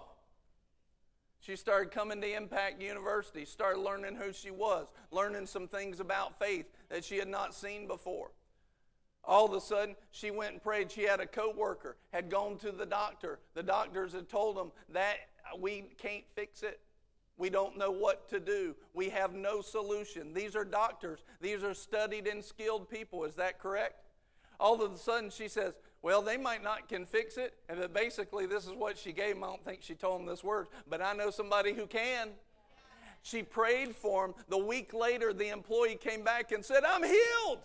She 1.39 1.55
started 1.55 1.91
coming 1.91 2.21
to 2.21 2.35
Impact 2.35 2.81
University, 2.81 3.45
started 3.45 3.81
learning 3.81 4.15
who 4.15 4.31
she 4.31 4.49
was, 4.49 4.87
learning 5.11 5.45
some 5.45 5.67
things 5.67 5.99
about 5.99 6.39
faith 6.39 6.65
that 6.89 7.03
she 7.03 7.17
had 7.17 7.27
not 7.27 7.53
seen 7.53 7.85
before. 7.85 8.31
All 9.25 9.45
of 9.45 9.53
a 9.53 9.61
sudden, 9.61 9.95
she 10.11 10.31
went 10.31 10.53
and 10.53 10.63
prayed. 10.63 10.91
She 10.91 11.03
had 11.03 11.19
a 11.19 11.25
coworker, 11.25 11.97
had 12.11 12.29
gone 12.29 12.57
to 12.59 12.71
the 12.71 12.85
doctor. 12.85 13.39
The 13.53 13.63
doctors 13.63 14.13
had 14.13 14.29
told 14.29 14.57
them 14.57 14.71
that 14.89 15.15
we 15.59 15.89
can't 15.97 16.23
fix 16.33 16.63
it. 16.63 16.79
We 17.37 17.49
don't 17.49 17.77
know 17.77 17.91
what 17.91 18.29
to 18.29 18.39
do. 18.39 18.75
We 18.93 19.09
have 19.09 19.33
no 19.33 19.61
solution. 19.61 20.33
These 20.33 20.55
are 20.55 20.63
doctors. 20.63 21.23
These 21.41 21.63
are 21.63 21.73
studied 21.73 22.27
and 22.27 22.43
skilled 22.43 22.89
people. 22.89 23.23
Is 23.25 23.35
that 23.35 23.59
correct? 23.59 23.95
All 24.59 24.81
of 24.81 24.91
a 24.91 24.97
sudden, 24.97 25.29
she 25.29 25.47
says, 25.47 25.73
well, 26.03 26.21
they 26.21 26.37
might 26.37 26.63
not 26.63 26.87
can 26.87 27.05
fix 27.05 27.37
it. 27.37 27.55
And 27.69 27.81
that 27.81 27.93
basically, 27.93 28.45
this 28.45 28.65
is 28.65 28.73
what 28.73 28.97
she 28.97 29.11
gave 29.11 29.35
him. 29.35 29.43
I 29.43 29.47
don't 29.47 29.65
think 29.65 29.81
she 29.81 29.95
told 29.95 30.21
him 30.21 30.27
this 30.27 30.43
word, 30.43 30.67
but 30.87 31.01
I 31.01 31.13
know 31.13 31.31
somebody 31.31 31.73
who 31.73 31.87
can. 31.87 32.29
She 33.23 33.41
prayed 33.41 33.95
for 33.95 34.25
him. 34.25 34.33
The 34.49 34.57
week 34.57 34.93
later, 34.93 35.33
the 35.33 35.49
employee 35.49 35.95
came 35.95 36.23
back 36.23 36.51
and 36.51 36.63
said, 36.63 36.83
I'm 36.85 37.03
healed. 37.03 37.59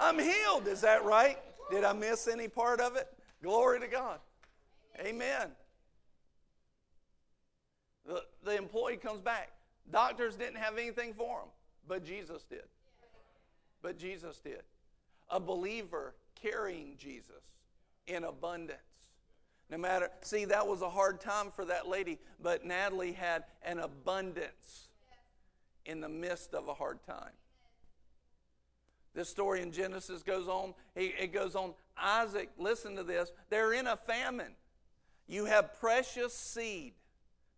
I'm 0.00 0.18
healed. 0.18 0.68
Is 0.68 0.80
that 0.82 1.04
right? 1.04 1.38
Did 1.70 1.84
I 1.84 1.92
miss 1.92 2.28
any 2.28 2.48
part 2.48 2.80
of 2.80 2.96
it? 2.96 3.08
Glory 3.42 3.80
to 3.80 3.88
God. 3.88 4.20
Amen. 5.00 5.50
The, 8.08 8.24
the 8.42 8.56
employee 8.56 8.96
comes 8.96 9.20
back. 9.20 9.52
Doctors 9.92 10.34
didn't 10.34 10.56
have 10.56 10.78
anything 10.78 11.12
for 11.12 11.40
him, 11.40 11.48
but 11.86 12.04
Jesus 12.04 12.42
did. 12.44 12.64
But 13.82 13.98
Jesus 13.98 14.38
did. 14.38 14.62
A 15.30 15.38
believer 15.38 16.14
carrying 16.34 16.96
Jesus 16.96 17.44
in 18.06 18.24
abundance. 18.24 18.78
No 19.70 19.76
matter, 19.76 20.08
see, 20.22 20.46
that 20.46 20.66
was 20.66 20.80
a 20.80 20.88
hard 20.88 21.20
time 21.20 21.50
for 21.50 21.66
that 21.66 21.86
lady, 21.86 22.18
but 22.42 22.64
Natalie 22.64 23.12
had 23.12 23.44
an 23.62 23.78
abundance 23.78 24.88
in 25.84 26.00
the 26.00 26.08
midst 26.08 26.54
of 26.54 26.68
a 26.68 26.74
hard 26.74 27.02
time. 27.04 27.32
This 29.14 29.28
story 29.28 29.60
in 29.60 29.72
Genesis 29.72 30.22
goes 30.22 30.48
on. 30.48 30.74
It 30.94 31.32
goes 31.32 31.54
on. 31.54 31.74
Isaac, 31.96 32.50
listen 32.56 32.96
to 32.96 33.02
this. 33.02 33.32
They're 33.50 33.74
in 33.74 33.86
a 33.86 33.96
famine. 33.96 34.52
You 35.26 35.44
have 35.44 35.78
precious 35.80 36.32
seed. 36.32 36.94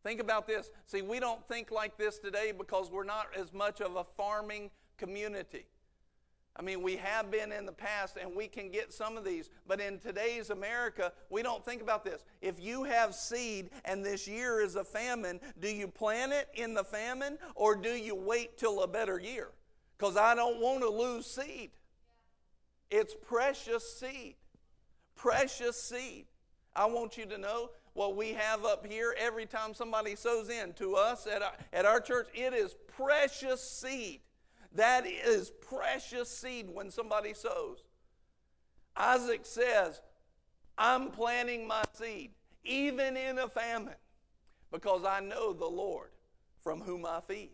Think 0.02 0.20
about 0.20 0.46
this. 0.46 0.70
See, 0.86 1.02
we 1.02 1.20
don't 1.20 1.46
think 1.46 1.70
like 1.70 1.98
this 1.98 2.18
today 2.18 2.52
because 2.56 2.90
we're 2.90 3.04
not 3.04 3.26
as 3.38 3.52
much 3.52 3.80
of 3.80 3.96
a 3.96 4.04
farming 4.16 4.70
community. 4.96 5.66
I 6.56 6.62
mean, 6.62 6.82
we 6.82 6.96
have 6.96 7.30
been 7.30 7.52
in 7.52 7.64
the 7.64 7.72
past 7.72 8.16
and 8.20 8.34
we 8.34 8.48
can 8.48 8.70
get 8.70 8.92
some 8.92 9.16
of 9.16 9.24
these, 9.24 9.50
but 9.66 9.80
in 9.80 9.98
today's 9.98 10.50
America, 10.50 11.12
we 11.30 11.42
don't 11.42 11.64
think 11.64 11.80
about 11.80 12.04
this. 12.04 12.24
If 12.42 12.60
you 12.60 12.84
have 12.84 13.14
seed 13.14 13.70
and 13.84 14.04
this 14.04 14.26
year 14.26 14.60
is 14.60 14.74
a 14.74 14.84
famine, 14.84 15.40
do 15.60 15.68
you 15.68 15.86
plant 15.86 16.32
it 16.32 16.48
in 16.54 16.74
the 16.74 16.84
famine 16.84 17.38
or 17.54 17.76
do 17.76 17.90
you 17.90 18.14
wait 18.14 18.58
till 18.58 18.82
a 18.82 18.88
better 18.88 19.18
year? 19.18 19.48
Because 19.96 20.16
I 20.16 20.34
don't 20.34 20.60
want 20.60 20.82
to 20.82 20.90
lose 20.90 21.26
seed. 21.26 21.70
It's 22.90 23.14
precious 23.14 23.98
seed. 23.98 24.34
Precious 25.14 25.80
seed. 25.80 26.26
I 26.74 26.86
want 26.86 27.16
you 27.16 27.26
to 27.26 27.38
know 27.38 27.70
what 27.94 28.16
we 28.16 28.32
have 28.32 28.64
up 28.64 28.86
here 28.86 29.14
every 29.18 29.46
time 29.46 29.74
somebody 29.74 30.14
sows 30.16 30.48
in 30.48 30.72
to 30.74 30.94
us 30.94 31.26
at 31.26 31.42
our, 31.42 31.52
at 31.72 31.84
our 31.84 32.00
church, 32.00 32.28
it 32.34 32.54
is 32.54 32.74
precious 32.96 33.60
seed. 33.62 34.20
That 34.74 35.06
is 35.06 35.50
precious 35.50 36.30
seed 36.30 36.68
when 36.72 36.90
somebody 36.90 37.34
sows. 37.34 37.82
Isaac 38.96 39.40
says, 39.44 40.00
I'm 40.78 41.10
planting 41.10 41.66
my 41.66 41.82
seed, 41.94 42.30
even 42.64 43.16
in 43.16 43.38
a 43.38 43.48
famine, 43.48 43.94
because 44.70 45.04
I 45.04 45.20
know 45.20 45.52
the 45.52 45.66
Lord 45.66 46.10
from 46.62 46.80
whom 46.80 47.04
I 47.04 47.20
feed. 47.26 47.50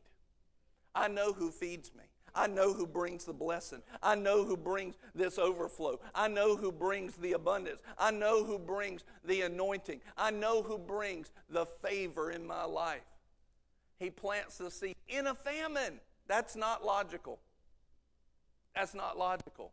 I 0.95 1.09
know 1.09 1.33
who 1.33 1.51
feeds 1.51 1.93
me. 1.95 2.05
I 2.37 2.47
know 2.47 2.75
who 2.75 2.87
brings 2.87 3.25
the 3.25 3.33
blessing. 3.33 3.83
I 4.03 4.15
know 4.15 4.45
who 4.45 4.57
brings 4.57 4.95
this 5.15 5.39
overflow. 5.39 5.99
I 6.15 6.29
know 6.29 6.55
who 6.55 6.71
brings 6.71 7.17
the 7.17 7.33
abundance. 7.33 7.81
I 7.99 8.11
know 8.11 8.45
who 8.45 8.59
brings 8.59 9.05
the 9.25 9.41
anointing. 9.43 10.01
I 10.19 10.31
know 10.31 10.63
who 10.63 10.77
brings 10.77 11.33
the 11.49 11.65
favor 11.65 12.31
in 12.31 12.47
my 12.47 12.65
life. 12.65 13.01
He 13.99 14.11
plants 14.11 14.59
the 14.59 14.71
seed 14.71 14.97
in 15.09 15.27
a 15.27 15.35
famine. 15.35 16.01
That's 16.29 16.55
not 16.55 16.85
logical. 16.85 17.39
That's 18.75 18.95
not 18.95 19.19
logical. 19.19 19.73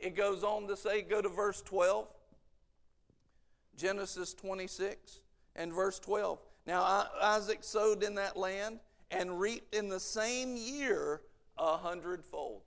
It 0.00 0.16
goes 0.16 0.42
on 0.42 0.66
to 0.68 0.76
say, 0.76 1.02
go 1.02 1.20
to 1.20 1.28
verse 1.28 1.60
12. 1.60 2.08
Genesis 3.76 4.32
26 4.32 5.20
and 5.54 5.72
verse 5.72 5.98
12. 5.98 6.38
Now 6.66 7.06
Isaac 7.22 7.58
sowed 7.60 8.02
in 8.02 8.14
that 8.14 8.36
land 8.36 8.80
and 9.10 9.38
reaped 9.38 9.74
in 9.74 9.90
the 9.90 10.00
same 10.00 10.56
year 10.56 11.20
a 11.58 11.76
hundredfold. 11.76 12.62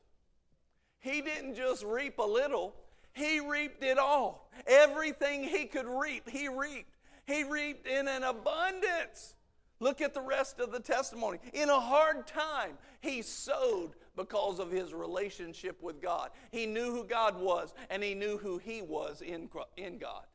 He 1.00 1.22
didn't 1.22 1.56
just 1.56 1.84
reap 1.84 2.18
a 2.20 2.24
little, 2.24 2.76
he 3.14 3.40
reaped 3.40 3.84
it 3.84 3.98
all. 3.98 4.52
Everything 4.68 5.44
he 5.44 5.66
could 5.66 5.88
reap, 5.88 6.30
he 6.30 6.48
reaped. 6.48 6.96
He 7.26 7.44
reaped 7.44 7.88
in 7.88 8.08
an 8.08 8.24
abundance. 8.24 9.36
Look 9.80 10.02
at 10.02 10.14
the 10.14 10.22
rest 10.22 10.60
of 10.60 10.72
the 10.72 10.80
testimony. 10.80 11.40
In 11.54 11.70
a 11.70 11.80
hard 11.80 12.28
time, 12.28 12.78
he 13.00 13.22
sowed 13.22 13.92
because 14.16 14.60
of 14.60 14.72
his 14.72 14.94
relationship 14.94 15.82
with 15.82 16.02
God. 16.02 16.32
He 16.52 16.66
knew 16.66 16.92
who 16.92 17.06
God 17.06 17.40
was, 17.40 17.74
and 17.90 18.04
he 18.04 18.14
knew 18.14 18.38
who 18.38 18.58
he 18.58 18.82
was 18.82 19.22
in, 19.22 19.50
in 19.78 19.98
God. 19.98 20.26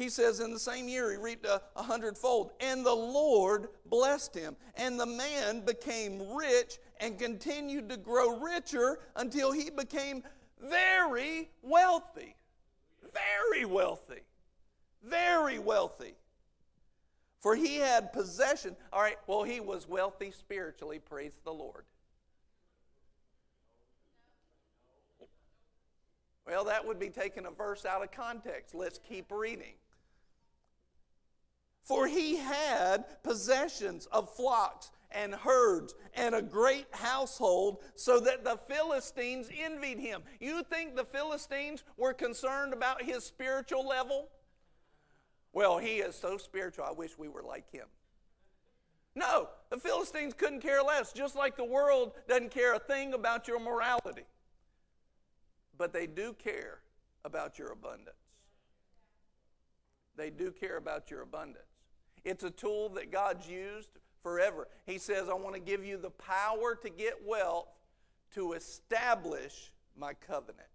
He 0.00 0.08
says, 0.08 0.40
in 0.40 0.50
the 0.50 0.58
same 0.58 0.88
year, 0.88 1.10
he 1.10 1.18
reaped 1.18 1.44
a, 1.44 1.60
a 1.76 1.82
hundredfold, 1.82 2.52
and 2.58 2.86
the 2.86 2.94
Lord 2.94 3.68
blessed 3.84 4.34
him. 4.34 4.56
And 4.76 4.98
the 4.98 5.04
man 5.04 5.60
became 5.60 6.34
rich 6.34 6.78
and 7.00 7.18
continued 7.18 7.90
to 7.90 7.98
grow 7.98 8.38
richer 8.38 9.00
until 9.16 9.52
he 9.52 9.68
became 9.68 10.22
very 10.58 11.50
wealthy. 11.60 12.34
Very 13.12 13.66
wealthy. 13.66 14.22
Very 15.04 15.58
wealthy. 15.58 16.14
For 17.40 17.54
he 17.54 17.76
had 17.76 18.14
possession. 18.14 18.76
All 18.94 19.02
right, 19.02 19.18
well, 19.26 19.42
he 19.42 19.60
was 19.60 19.86
wealthy 19.86 20.30
spiritually, 20.30 20.98
praise 20.98 21.38
the 21.44 21.52
Lord. 21.52 21.84
Well, 26.46 26.64
that 26.64 26.86
would 26.86 26.98
be 26.98 27.10
taking 27.10 27.44
a 27.44 27.50
verse 27.50 27.84
out 27.84 28.02
of 28.02 28.10
context. 28.10 28.74
Let's 28.74 28.98
keep 29.06 29.30
reading. 29.30 29.74
For 31.82 32.06
he 32.06 32.36
had 32.36 33.04
possessions 33.22 34.06
of 34.06 34.34
flocks 34.34 34.90
and 35.10 35.34
herds 35.34 35.94
and 36.14 36.34
a 36.34 36.42
great 36.42 36.86
household, 36.92 37.78
so 37.96 38.20
that 38.20 38.44
the 38.44 38.58
Philistines 38.68 39.48
envied 39.52 39.98
him. 39.98 40.22
You 40.38 40.62
think 40.62 40.94
the 40.94 41.04
Philistines 41.04 41.82
were 41.96 42.12
concerned 42.12 42.72
about 42.72 43.02
his 43.02 43.24
spiritual 43.24 43.86
level? 43.86 44.28
Well, 45.52 45.78
he 45.78 45.96
is 45.96 46.14
so 46.14 46.36
spiritual, 46.38 46.84
I 46.84 46.92
wish 46.92 47.18
we 47.18 47.28
were 47.28 47.42
like 47.42 47.70
him. 47.72 47.86
No, 49.16 49.48
the 49.70 49.76
Philistines 49.76 50.34
couldn't 50.34 50.60
care 50.60 50.82
less, 50.82 51.12
just 51.12 51.34
like 51.34 51.56
the 51.56 51.64
world 51.64 52.12
doesn't 52.28 52.52
care 52.52 52.74
a 52.74 52.78
thing 52.78 53.12
about 53.12 53.48
your 53.48 53.58
morality. 53.58 54.22
But 55.76 55.92
they 55.92 56.06
do 56.06 56.34
care 56.34 56.82
about 57.24 57.58
your 57.58 57.72
abundance. 57.72 58.14
They 60.16 60.30
do 60.30 60.52
care 60.52 60.76
about 60.76 61.10
your 61.10 61.22
abundance. 61.22 61.64
It's 62.24 62.44
a 62.44 62.50
tool 62.50 62.90
that 62.90 63.10
God's 63.10 63.48
used 63.48 63.90
forever. 64.22 64.68
He 64.86 64.98
says, 64.98 65.28
I 65.28 65.34
want 65.34 65.54
to 65.54 65.60
give 65.60 65.84
you 65.84 65.96
the 65.96 66.10
power 66.10 66.74
to 66.82 66.90
get 66.90 67.26
wealth 67.26 67.68
to 68.34 68.52
establish 68.52 69.72
my 69.96 70.14
covenant. 70.14 70.68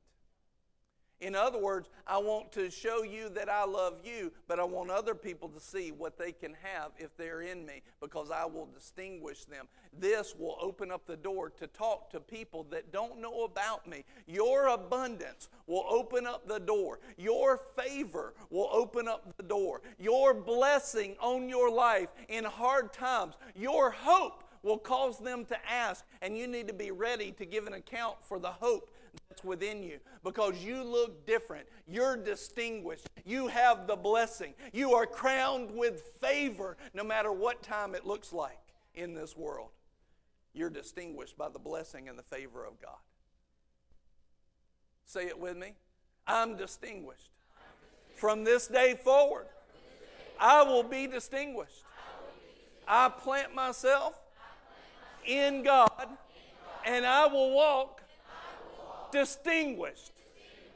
In 1.21 1.33
other 1.33 1.57
words, 1.57 1.89
I 2.05 2.17
want 2.17 2.51
to 2.53 2.69
show 2.69 3.03
you 3.03 3.29
that 3.29 3.49
I 3.49 3.65
love 3.65 3.99
you, 4.03 4.33
but 4.47 4.59
I 4.59 4.65
want 4.65 4.91
other 4.91 5.15
people 5.15 5.47
to 5.49 5.59
see 5.61 5.91
what 5.91 6.17
they 6.17 6.33
can 6.33 6.55
have 6.61 6.91
if 6.97 7.15
they're 7.15 7.41
in 7.41 7.65
me 7.65 7.83
because 8.01 8.31
I 8.31 8.45
will 8.45 8.65
distinguish 8.65 9.45
them. 9.45 9.67
This 9.97 10.35
will 10.37 10.57
open 10.59 10.91
up 10.91 11.05
the 11.07 11.15
door 11.15 11.51
to 11.51 11.67
talk 11.67 12.09
to 12.11 12.19
people 12.19 12.65
that 12.69 12.91
don't 12.91 13.21
know 13.21 13.45
about 13.45 13.87
me. 13.87 14.03
Your 14.27 14.67
abundance 14.67 15.49
will 15.67 15.85
open 15.89 16.27
up 16.27 16.47
the 16.47 16.59
door. 16.59 16.99
Your 17.17 17.61
favor 17.77 18.33
will 18.49 18.69
open 18.71 19.07
up 19.07 19.37
the 19.37 19.43
door. 19.43 19.81
Your 19.97 20.33
blessing 20.33 21.15
on 21.21 21.47
your 21.47 21.71
life 21.71 22.09
in 22.27 22.43
hard 22.43 22.91
times, 22.91 23.35
your 23.55 23.89
hope 23.89 24.43
will 24.63 24.77
cause 24.79 25.19
them 25.19 25.45
to 25.45 25.55
ask, 25.71 26.03
and 26.21 26.35
you 26.35 26.47
need 26.47 26.67
to 26.67 26.73
be 26.73 26.89
ready 26.89 27.31
to 27.31 27.45
give 27.45 27.67
an 27.67 27.73
account 27.73 28.15
for 28.21 28.39
the 28.39 28.49
hope 28.49 28.89
that's 29.35 29.45
within 29.45 29.83
you 29.83 29.99
because 30.23 30.63
you 30.63 30.83
look 30.83 31.25
different. 31.25 31.67
You're 31.87 32.17
distinguished. 32.17 33.07
You 33.25 33.47
have 33.47 33.87
the 33.87 33.95
blessing. 33.95 34.53
You 34.71 34.93
are 34.93 35.05
crowned 35.05 35.71
with 35.71 36.01
favor 36.21 36.77
no 36.93 37.03
matter 37.03 37.31
what 37.31 37.61
time 37.61 37.95
it 37.95 38.05
looks 38.05 38.31
like 38.31 38.59
in 38.93 39.13
this 39.13 39.35
world. 39.35 39.69
You're 40.53 40.69
distinguished 40.69 41.37
by 41.37 41.49
the 41.49 41.59
blessing 41.59 42.07
and 42.07 42.17
the 42.17 42.23
favor 42.23 42.65
of 42.65 42.81
God. 42.81 42.97
Say 45.05 45.25
it 45.25 45.37
with 45.37 45.57
me. 45.57 45.73
I'm 46.25 46.55
distinguished. 46.55 47.29
From 48.15 48.45
this 48.45 48.67
day 48.67 48.95
forward, 49.03 49.47
I 50.39 50.63
will 50.63 50.83
be 50.83 51.07
distinguished. 51.07 51.83
I 52.87 53.09
plant 53.09 53.53
myself 53.53 54.17
in 55.25 55.63
God, 55.63 56.07
and 56.85 57.05
I 57.05 57.27
will 57.27 57.51
walk 57.53 57.94
distinguished 59.15 60.11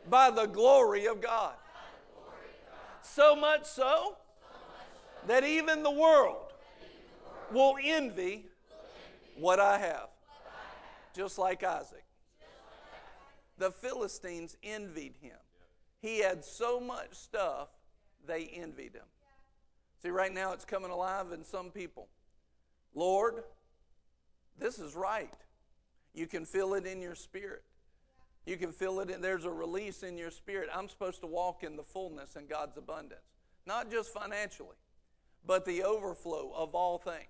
by 0.10 0.32
the 0.32 0.46
glory 0.46 1.06
of 1.08 1.22
God. 1.22 1.54
So 3.02 3.36
much 3.36 3.66
so 3.66 4.16
that 5.28 5.44
even 5.44 5.84
the 5.84 5.92
world 5.92 6.54
will 7.52 7.76
envy 7.84 8.46
what 9.38 9.60
I 9.60 9.78
have. 9.80 10.08
Just 11.14 11.38
like 11.38 11.64
Isaac. 11.64 12.06
The 13.58 13.72
Philistines 13.72 14.56
envied 14.64 15.16
him. 15.22 15.38
He 16.02 16.20
had 16.20 16.46
so 16.46 16.80
much 16.80 17.14
stuff, 17.14 17.68
they 18.26 18.46
envied 18.46 18.94
him. 18.94 19.08
See, 20.02 20.10
right 20.10 20.34
now 20.34 20.54
it's 20.54 20.64
coming 20.64 20.92
alive 20.92 21.34
in 21.34 21.44
some 21.44 21.72
people. 21.72 22.08
Lord, 22.96 23.44
this 24.58 24.80
is 24.80 24.96
right. 24.96 25.34
You 26.14 26.26
can 26.26 26.46
feel 26.46 26.74
it 26.76 26.86
in 26.86 27.02
your 27.02 27.16
spirit. 27.16 27.64
You 28.46 28.58
can 28.58 28.72
feel 28.72 29.00
it, 29.00 29.12
and 29.12 29.24
there's 29.24 29.46
a 29.46 29.52
release 29.52 30.04
in 30.04 30.18
your 30.18 30.32
spirit. 30.32 30.70
I'm 30.74 30.90
supposed 30.90 31.22
to 31.22 31.28
walk 31.28 31.64
in 31.64 31.76
the 31.76 31.84
fullness 31.84 32.36
and 32.36 32.50
God's 32.50 32.78
abundance, 32.78 33.22
not 33.66 33.92
just 33.92 34.14
financially, 34.14 34.78
but 35.46 35.66
the 35.66 35.84
overflow 35.84 36.52
of 36.56 36.76
all 36.76 36.98
things 36.98 37.28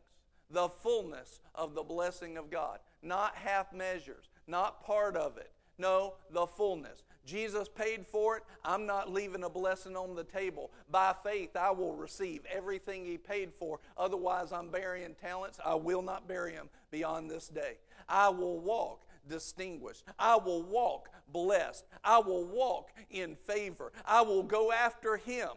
the 0.51 0.68
fullness 0.68 1.41
of 1.53 1.76
the 1.76 1.84
blessing 1.84 2.38
of 2.38 2.49
God. 2.49 2.80
Not 3.03 3.36
half 3.36 3.72
measures, 3.74 4.30
not 4.47 4.84
part 4.84 5.16
of 5.16 5.38
it. 5.38 5.51
No, 5.78 6.16
the 6.32 6.45
fullness. 6.45 7.03
Jesus 7.26 7.70
paid 7.70 8.05
for 8.05 8.38
it. 8.38 8.43
I'm 8.66 8.86
not 8.86 9.12
leaving 9.12 9.43
a 9.43 9.49
blessing 9.49 9.95
on 9.95 10.16
the 10.16 10.24
table. 10.24 10.72
By 10.89 11.14
faith, 11.24 11.55
I 11.55 11.72
will 11.72 11.93
receive 11.93 12.41
everything 12.51 13.05
He 13.05 13.18
paid 13.18 13.53
for. 13.53 13.80
Otherwise, 13.97 14.51
I'm 14.51 14.70
burying 14.70 15.16
talents. 15.22 15.60
I 15.64 15.76
will 15.76 16.01
not 16.01 16.28
bury 16.28 16.53
them 16.53 16.70
beyond 16.91 17.30
this 17.30 17.47
day. 17.47 17.78
I 18.10 18.30
will 18.30 18.60
walk 18.60 19.05
distinguished. 19.30 20.04
I 20.18 20.36
will 20.36 20.64
walk 20.64 21.10
blessed. 21.32 21.86
I 22.04 22.20
will 22.20 22.46
walk 22.46 22.90
in 23.10 23.36
favor. 23.36 23.92
I 24.06 24.22
will 24.22 24.44
go 24.44 24.72
after 24.72 25.18
Him 25.18 25.50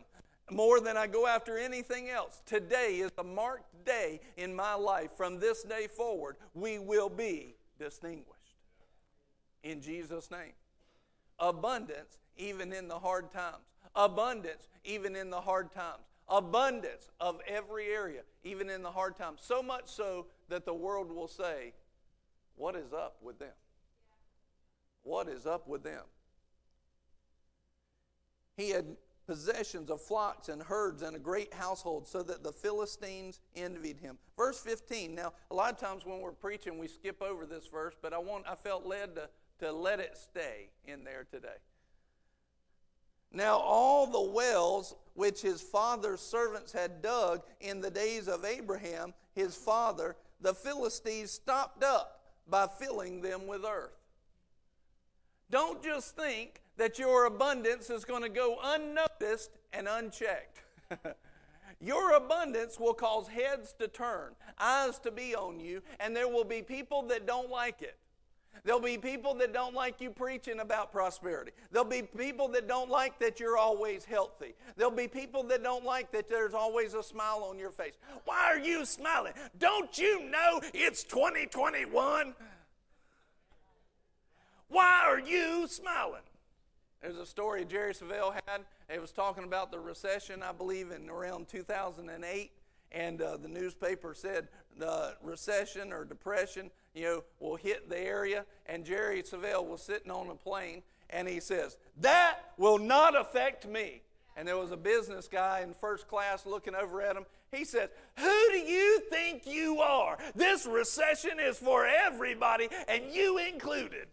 more 0.51 0.81
than 0.81 0.97
I 0.97 1.07
go 1.07 1.27
after 1.27 1.59
anything 1.59 2.09
else. 2.09 2.43
Today 2.47 2.97
is 2.97 3.11
a 3.19 3.25
marked 3.25 3.85
day 3.85 4.21
in 4.37 4.55
my 4.55 4.75
life. 4.75 5.11
From 5.17 5.39
this 5.39 5.63
day 5.63 5.87
forward, 5.87 6.37
we 6.55 6.79
will 6.79 7.09
be 7.09 7.57
distinguished. 7.79 8.39
In 9.63 9.81
Jesus' 9.81 10.31
name. 10.31 10.53
Abundance, 11.39 12.19
even 12.37 12.73
in 12.73 12.89
the 12.89 12.99
hard 12.99 13.33
times. 13.33 13.65
Abundance, 13.95 14.69
even 14.85 15.17
in 15.17 15.31
the 15.31 15.41
hard 15.41 15.73
times. 15.73 16.05
Abundance 16.29 17.11
of 17.21 17.41
every 17.47 17.87
area, 17.87 18.23
even 18.45 18.71
in 18.71 18.83
the 18.83 18.91
hard 18.91 19.17
times. 19.17 19.41
So 19.43 19.63
much 19.63 19.89
so 19.89 20.27
that 20.49 20.65
the 20.65 20.75
world 20.75 21.11
will 21.11 21.29
say, 21.29 21.73
What 22.57 22.77
is 22.77 22.93
up 22.93 23.17
with 23.23 23.39
them? 23.39 23.53
What 25.03 25.29
is 25.29 25.47
up 25.47 25.69
with 25.69 25.83
them? 25.83 26.05
He 28.57 28.71
had 28.71 28.97
possessions 29.27 29.91
of 29.91 30.01
flocks 30.01 30.49
and 30.49 30.63
herds 30.63 31.03
and 31.03 31.17
a 31.17 31.19
great 31.19 31.55
household, 31.55 32.07
so 32.07 32.23
that 32.23 32.43
the 32.43 32.53
Philistines 32.53 33.41
envied 33.57 33.99
him. 33.99 34.19
Verse 34.37 34.61
15. 34.61 35.15
Now, 35.15 35.33
a 35.51 35.55
lot 35.55 35.73
of 35.73 35.79
times 35.79 36.05
when 36.05 36.21
we're 36.21 36.33
preaching, 36.33 36.79
we 36.79 36.89
skip 36.89 37.23
over 37.23 37.47
this 37.47 37.67
verse, 37.67 37.95
but 38.01 38.13
I 38.13 38.19
want 38.19 38.45
I 38.49 38.55
felt 38.55 38.85
led 38.85 39.15
to, 39.17 39.29
to 39.61 39.73
let 39.73 40.01
it 40.01 40.17
stay 40.17 40.71
in 40.85 41.05
there 41.05 41.25
today. 41.31 41.49
Now, 43.33 43.57
all 43.59 44.07
the 44.07 44.33
wells 44.33 44.95
which 45.15 45.41
his 45.41 45.63
father's 45.63 46.21
servants 46.21 46.73
had 46.73 47.01
dug 47.01 47.43
in 47.61 47.81
the 47.81 47.91
days 47.91 48.29
of 48.29 48.45
Abraham, 48.45 49.15
his 49.35 49.57
father, 49.57 50.17
the 50.41 50.53
Philistines 50.53 51.31
stopped 51.31 51.83
up 51.83 52.21
by 52.47 52.67
filling 52.67 53.23
them 53.23 53.47
with 53.47 53.65
earth. 53.65 54.02
Don't 55.53 55.83
just 55.83 56.17
think 56.17 56.63
that 56.79 56.99
your 56.99 57.27
abundance 57.27 57.91
is 57.91 58.07
going 58.07 58.23
to 58.23 58.31
go 58.31 58.57
unnoticed 58.65 59.51
and 59.75 59.87
unchecked. 59.87 60.63
your 61.81 62.17
abundance 62.17 62.81
will 62.81 62.95
cause 62.95 63.29
heads 63.29 63.75
to 63.79 63.87
turn, 63.87 64.33
eyes 64.59 64.99
to 65.01 65.11
be 65.11 65.37
on 65.37 65.61
you, 65.61 65.83
and 66.01 66.17
there 66.17 66.27
will 66.27 66.45
be 66.45 66.63
people 66.63 67.03
that 67.03 67.27
don't 67.27 67.51
like 67.51 67.83
it. 67.83 67.99
There'll 68.65 68.81
be 68.81 68.97
people 68.97 69.35
that 69.35 69.53
don't 69.53 69.75
like 69.75 70.01
you 70.01 70.11
preaching 70.11 70.61
about 70.61 70.93
prosperity. 70.93 71.51
There'll 71.71 71.89
be 71.89 72.03
people 72.03 72.49
that 72.49 72.69
don't 72.69 72.89
like 72.89 73.19
that 73.19 73.41
you're 73.41 73.57
always 73.57 74.05
healthy. 74.05 74.55
There'll 74.77 74.93
be 74.93 75.09
people 75.09 75.43
that 75.45 75.63
don't 75.63 75.85
like 75.85 76.13
that 76.13 76.29
there's 76.29 76.55
always 76.55 76.95
a 76.95 77.03
smile 77.03 77.47
on 77.49 77.59
your 77.59 77.73
face. 77.73 77.95
Why 78.25 78.47
are 78.47 78.59
you 78.59 78.85
smiling? 78.85 79.33
Don't 79.59 79.99
you 79.99 80.31
know 80.31 80.61
it's 80.73 81.03
2021? 81.05 82.35
Why 84.73 85.03
are 85.07 85.21
you 85.21 85.67
smiling? 85.69 86.23
There's 87.03 87.19
a 87.19 87.27
story 87.27 87.67
Jerry 87.67 87.93
Savelle 87.93 88.33
had. 88.33 88.63
It 88.89 89.03
was 89.03 89.13
talking 89.13 89.45
about 89.45 89.71
the 89.71 89.79
recession, 89.79 90.43
I 90.43 90.53
believe, 90.53 90.93
in 90.93 91.11
around 91.11 91.49
2008. 91.49 92.51
And 92.91 93.21
uh, 93.21 93.37
the 93.37 93.49
newspaper 93.49 94.15
said 94.15 94.49
the 94.79 95.15
recession 95.23 95.93
or 95.93 96.07
depression, 96.07 96.71
you 96.95 97.03
know, 97.03 97.25
will 97.39 97.57
hit 97.57 97.91
the 97.91 97.99
area. 97.99 98.47
And 98.65 98.87
Jerry 98.87 99.23
Savelle 99.23 99.67
was 99.67 99.83
sitting 99.83 100.11
on 100.11 100.31
a 100.31 100.35
plane, 100.35 100.83
and 101.11 101.29
he 101.29 101.41
says, 101.41 101.77
"That 102.01 102.39
will 102.57 102.79
not 102.79 103.15
affect 103.15 103.69
me." 103.69 104.01
And 104.39 104.49
there 104.49 104.57
was 104.57 104.71
a 104.71 104.77
business 104.79 105.29
guy 105.29 105.61
in 105.61 105.75
first 105.75 106.09
class 106.09 106.47
looking 106.47 106.75
over 106.75 107.03
at 107.03 107.15
him. 107.15 107.27
He 107.51 107.67
says, 107.67 107.91
Who 108.19 108.49
do 108.51 108.59
you 108.59 109.01
think 109.11 109.47
you 109.47 109.81
are? 109.81 110.17
This 110.35 110.65
recession 110.65 111.39
is 111.39 111.59
for 111.59 111.87
everybody, 111.87 112.71
and 112.89 113.13
you 113.13 113.37
included. 113.37 114.09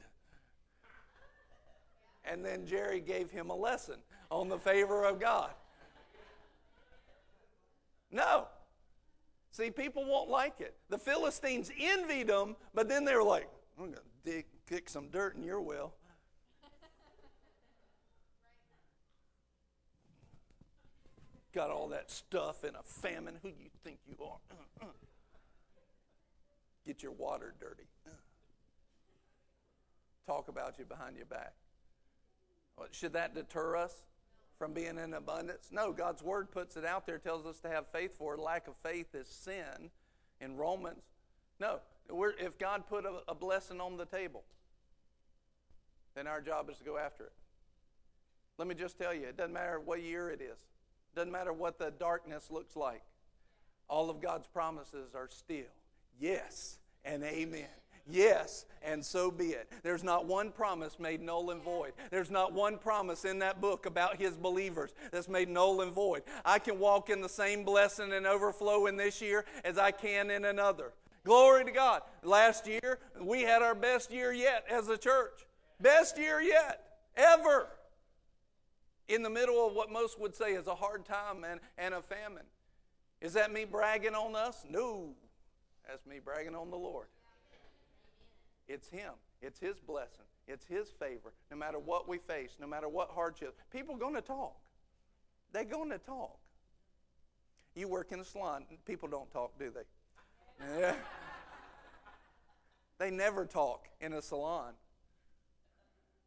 And 2.32 2.45
then 2.45 2.65
Jerry 2.65 3.01
gave 3.01 3.32
him 3.32 3.49
a 3.49 3.55
lesson 3.55 3.95
on 4.30 4.49
the 4.49 4.57
favor 4.57 5.05
of 5.05 5.19
God. 5.19 5.51
No. 8.11 8.47
See, 9.51 9.71
people 9.71 10.05
won't 10.05 10.30
like 10.30 10.61
it. 10.61 10.75
The 10.89 10.97
Philistines 10.97 11.71
envied 11.80 12.27
them, 12.27 12.55
but 12.73 12.88
then 12.88 13.03
they 13.03 13.15
were 13.15 13.23
like, 13.23 13.49
I'm 13.77 13.86
going 13.86 13.95
to 13.95 14.01
dig, 14.23 14.45
kick 14.67 14.89
some 14.89 15.09
dirt 15.09 15.36
in 15.36 15.43
your 15.43 15.59
well. 15.59 15.93
Got 21.53 21.71
all 21.71 21.88
that 21.88 22.11
stuff 22.11 22.63
in 22.63 22.75
a 22.75 22.84
famine. 22.84 23.39
Who 23.41 23.49
do 23.49 23.63
you 23.63 23.71
think 23.84 23.97
you 24.07 24.15
are? 24.23 24.88
Get 26.86 27.01
your 27.01 27.11
water 27.11 27.55
dirty. 27.59 27.88
Talk 30.27 30.47
about 30.47 30.77
you 30.77 30.86
behind 30.86 31.17
your 31.17 31.25
back. 31.25 31.53
Should 32.91 33.13
that 33.13 33.34
deter 33.34 33.75
us 33.75 33.93
from 34.57 34.73
being 34.73 34.97
in 34.97 35.13
abundance? 35.13 35.69
No, 35.71 35.91
God's 35.91 36.21
word 36.21 36.51
puts 36.51 36.77
it 36.77 36.86
out 36.86 37.05
there, 37.05 37.17
tells 37.17 37.45
us 37.45 37.59
to 37.61 37.69
have 37.69 37.88
faith 37.88 38.17
for 38.17 38.34
it. 38.36 38.39
Lack 38.39 38.67
of 38.67 38.75
faith 38.84 39.13
is 39.13 39.27
sin 39.27 39.89
in 40.41 40.55
Romans. 40.57 41.03
No, 41.59 41.80
if 42.39 42.57
God 42.57 42.84
put 42.88 43.05
a, 43.05 43.21
a 43.27 43.36
blessing 43.36 43.82
on 43.82 43.97
the 43.97 44.05
table, 44.05 44.43
then 46.15 46.27
our 46.27 46.41
job 46.41 46.69
is 46.69 46.77
to 46.77 46.84
go 46.84 46.97
after 46.97 47.25
it. 47.25 47.34
Let 48.57 48.67
me 48.67 48.75
just 48.75 48.97
tell 48.97 49.13
you, 49.13 49.23
it 49.27 49.38
doesn't 49.38 49.53
matter 49.53 49.80
what 49.80 50.01
year 50.01 50.30
it 50.30 50.41
is. 50.41 50.57
It 50.57 51.15
doesn't 51.15 51.32
matter 51.32 51.53
what 51.53 51.80
the 51.80 51.91
darkness 51.91 52.49
looks 52.51 52.75
like. 52.75 53.01
All 53.88 54.09
of 54.09 54.21
God's 54.21 54.47
promises 54.47 55.15
are 55.15 55.30
still 55.30 55.71
yes 56.19 56.77
and 57.05 57.23
amen. 57.23 57.67
Yes, 58.10 58.66
and 58.82 59.05
so 59.05 59.30
be 59.30 59.49
it. 59.49 59.70
There's 59.84 60.03
not 60.03 60.26
one 60.26 60.51
promise 60.51 60.99
made 60.99 61.22
null 61.22 61.51
and 61.51 61.62
void. 61.62 61.93
There's 62.10 62.32
not 62.32 62.53
one 62.53 62.78
promise 62.78 63.24
in 63.26 63.39
that 63.39 63.62
book 63.62 63.86
about 63.86 64.20
his 64.20 64.36
believers 64.36 64.93
that's 65.12 65.30
made 65.30 65.49
null 65.49 65.82
and 65.82 65.91
void. 65.91 66.24
I 66.43 66.60
can 66.60 66.80
walk 66.80 67.10
in 67.10 67.22
the 67.22 67.30
same 67.30 67.64
blessing 67.64 68.14
and 68.14 68.26
overflow 68.26 68.88
in 68.88 68.97
this 68.97 69.22
year 69.22 69.45
as 69.64 69.78
I 69.78 69.91
can 69.91 70.32
in 70.32 70.45
another. 70.45 70.93
Glory 71.24 71.66
to 71.66 71.72
God. 71.72 72.01
Last 72.24 72.66
year, 72.66 72.99
we 73.22 73.41
had 73.41 73.62
our 73.62 73.76
best 73.76 74.12
year 74.12 74.32
yet 74.32 74.66
as 74.70 74.88
a 74.88 74.97
church. 74.97 75.45
Best 75.80 76.18
year 76.18 76.41
yet, 76.41 76.97
ever. 77.16 77.68
In 79.07 79.24
the 79.24 79.30
middle 79.30 79.66
of 79.68 79.74
what 79.74 79.91
most 79.91 80.20
would 80.20 80.36
say 80.36 80.53
is 80.53 80.68
a 80.68 80.76
hard 80.76 81.05
time 81.05 81.43
and, 81.43 81.60
and 81.78 81.93
a 81.93 82.01
famine. 82.01 82.45
Is 83.22 83.34
that 83.34 83.51
me 83.51 83.66
bragging 83.66 84.16
on 84.16 84.36
us? 84.36 84.66
No. 84.70 85.10
That's 85.88 86.05
me 86.05 86.20
bragging 86.24 86.55
on 86.55 86.70
the 86.70 86.78
Lord. 86.78 87.07
It's 88.70 88.88
Him. 88.88 89.11
It's 89.41 89.59
His 89.59 89.80
blessing. 89.80 90.26
It's 90.47 90.65
His 90.65 90.89
favor. 90.91 91.34
No 91.51 91.57
matter 91.57 91.80
what 91.80 92.07
we 92.07 92.20
face, 92.20 92.51
no 92.61 92.67
matter 92.67 92.88
what 92.88 93.09
hardship, 93.09 93.57
people 93.72 93.95
are 93.95 93.99
going 93.99 94.15
to 94.15 94.22
talk. 94.22 94.55
They're 95.51 95.65
going 95.65 95.89
to 95.89 95.97
talk. 95.97 96.38
You 97.76 97.88
work 97.88 98.11
in 98.11 98.20
a 98.20 98.26
salon, 98.26 98.65
people 98.86 99.09
don't 99.09 99.32
talk, 99.32 99.57
do 99.59 99.72
they? 99.72 100.80
Yeah. 100.80 100.95
they 102.99 103.09
never 103.09 103.45
talk 103.45 103.88
in 104.01 104.13
a 104.13 104.22
salon. 104.22 104.74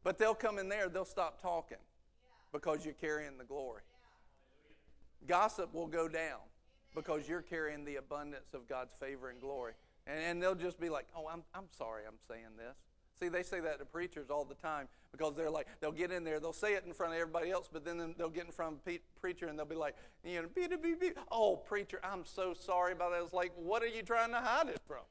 But 0.03 0.17
they'll 0.17 0.35
come 0.35 0.59
in 0.59 0.67
there, 0.67 0.89
they'll 0.89 1.05
stop 1.05 1.41
talking 1.41 1.77
because 2.51 2.83
you're 2.83 2.93
carrying 2.95 3.37
the 3.37 3.45
glory. 3.45 3.83
Gossip 5.27 5.73
will 5.73 5.87
go 5.87 6.07
down 6.07 6.39
because 6.93 7.27
you're 7.27 7.41
carrying 7.41 7.85
the 7.85 7.95
abundance 7.95 8.53
of 8.53 8.67
God's 8.67 8.93
favor 8.93 9.29
and 9.29 9.39
glory. 9.39 9.73
And, 10.07 10.19
and 10.19 10.43
they'll 10.43 10.55
just 10.55 10.79
be 10.79 10.89
like, 10.89 11.07
oh, 11.15 11.27
I'm, 11.31 11.43
I'm 11.53 11.65
sorry 11.77 12.03
I'm 12.07 12.19
saying 12.27 12.57
this. 12.57 12.75
See, 13.19 13.29
they 13.29 13.43
say 13.43 13.59
that 13.59 13.79
to 13.79 13.85
preachers 13.85 14.29
all 14.29 14.43
the 14.43 14.55
time 14.55 14.87
because 15.11 15.35
they're 15.35 15.49
like, 15.49 15.67
they'll 15.79 15.91
get 15.91 16.11
in 16.11 16.23
there, 16.23 16.39
they'll 16.39 16.51
say 16.51 16.73
it 16.73 16.83
in 16.85 16.93
front 16.93 17.13
of 17.13 17.19
everybody 17.19 17.51
else, 17.51 17.69
but 17.71 17.85
then 17.85 18.15
they'll 18.17 18.29
get 18.29 18.45
in 18.45 18.51
front 18.51 18.77
of 18.85 18.91
a 18.91 18.99
preacher 19.21 19.47
and 19.47 19.57
they'll 19.57 19.65
be 19.65 19.75
like, 19.75 19.95
you 20.25 20.41
know, 20.41 20.47
oh, 21.31 21.55
preacher, 21.55 21.99
I'm 22.03 22.25
so 22.25 22.53
sorry 22.53 22.93
about 22.93 23.11
that. 23.11 23.21
It's 23.23 23.33
like, 23.33 23.51
what 23.55 23.83
are 23.83 23.87
you 23.87 24.01
trying 24.01 24.31
to 24.31 24.39
hide 24.39 24.69
it 24.69 24.81
from? 24.87 25.03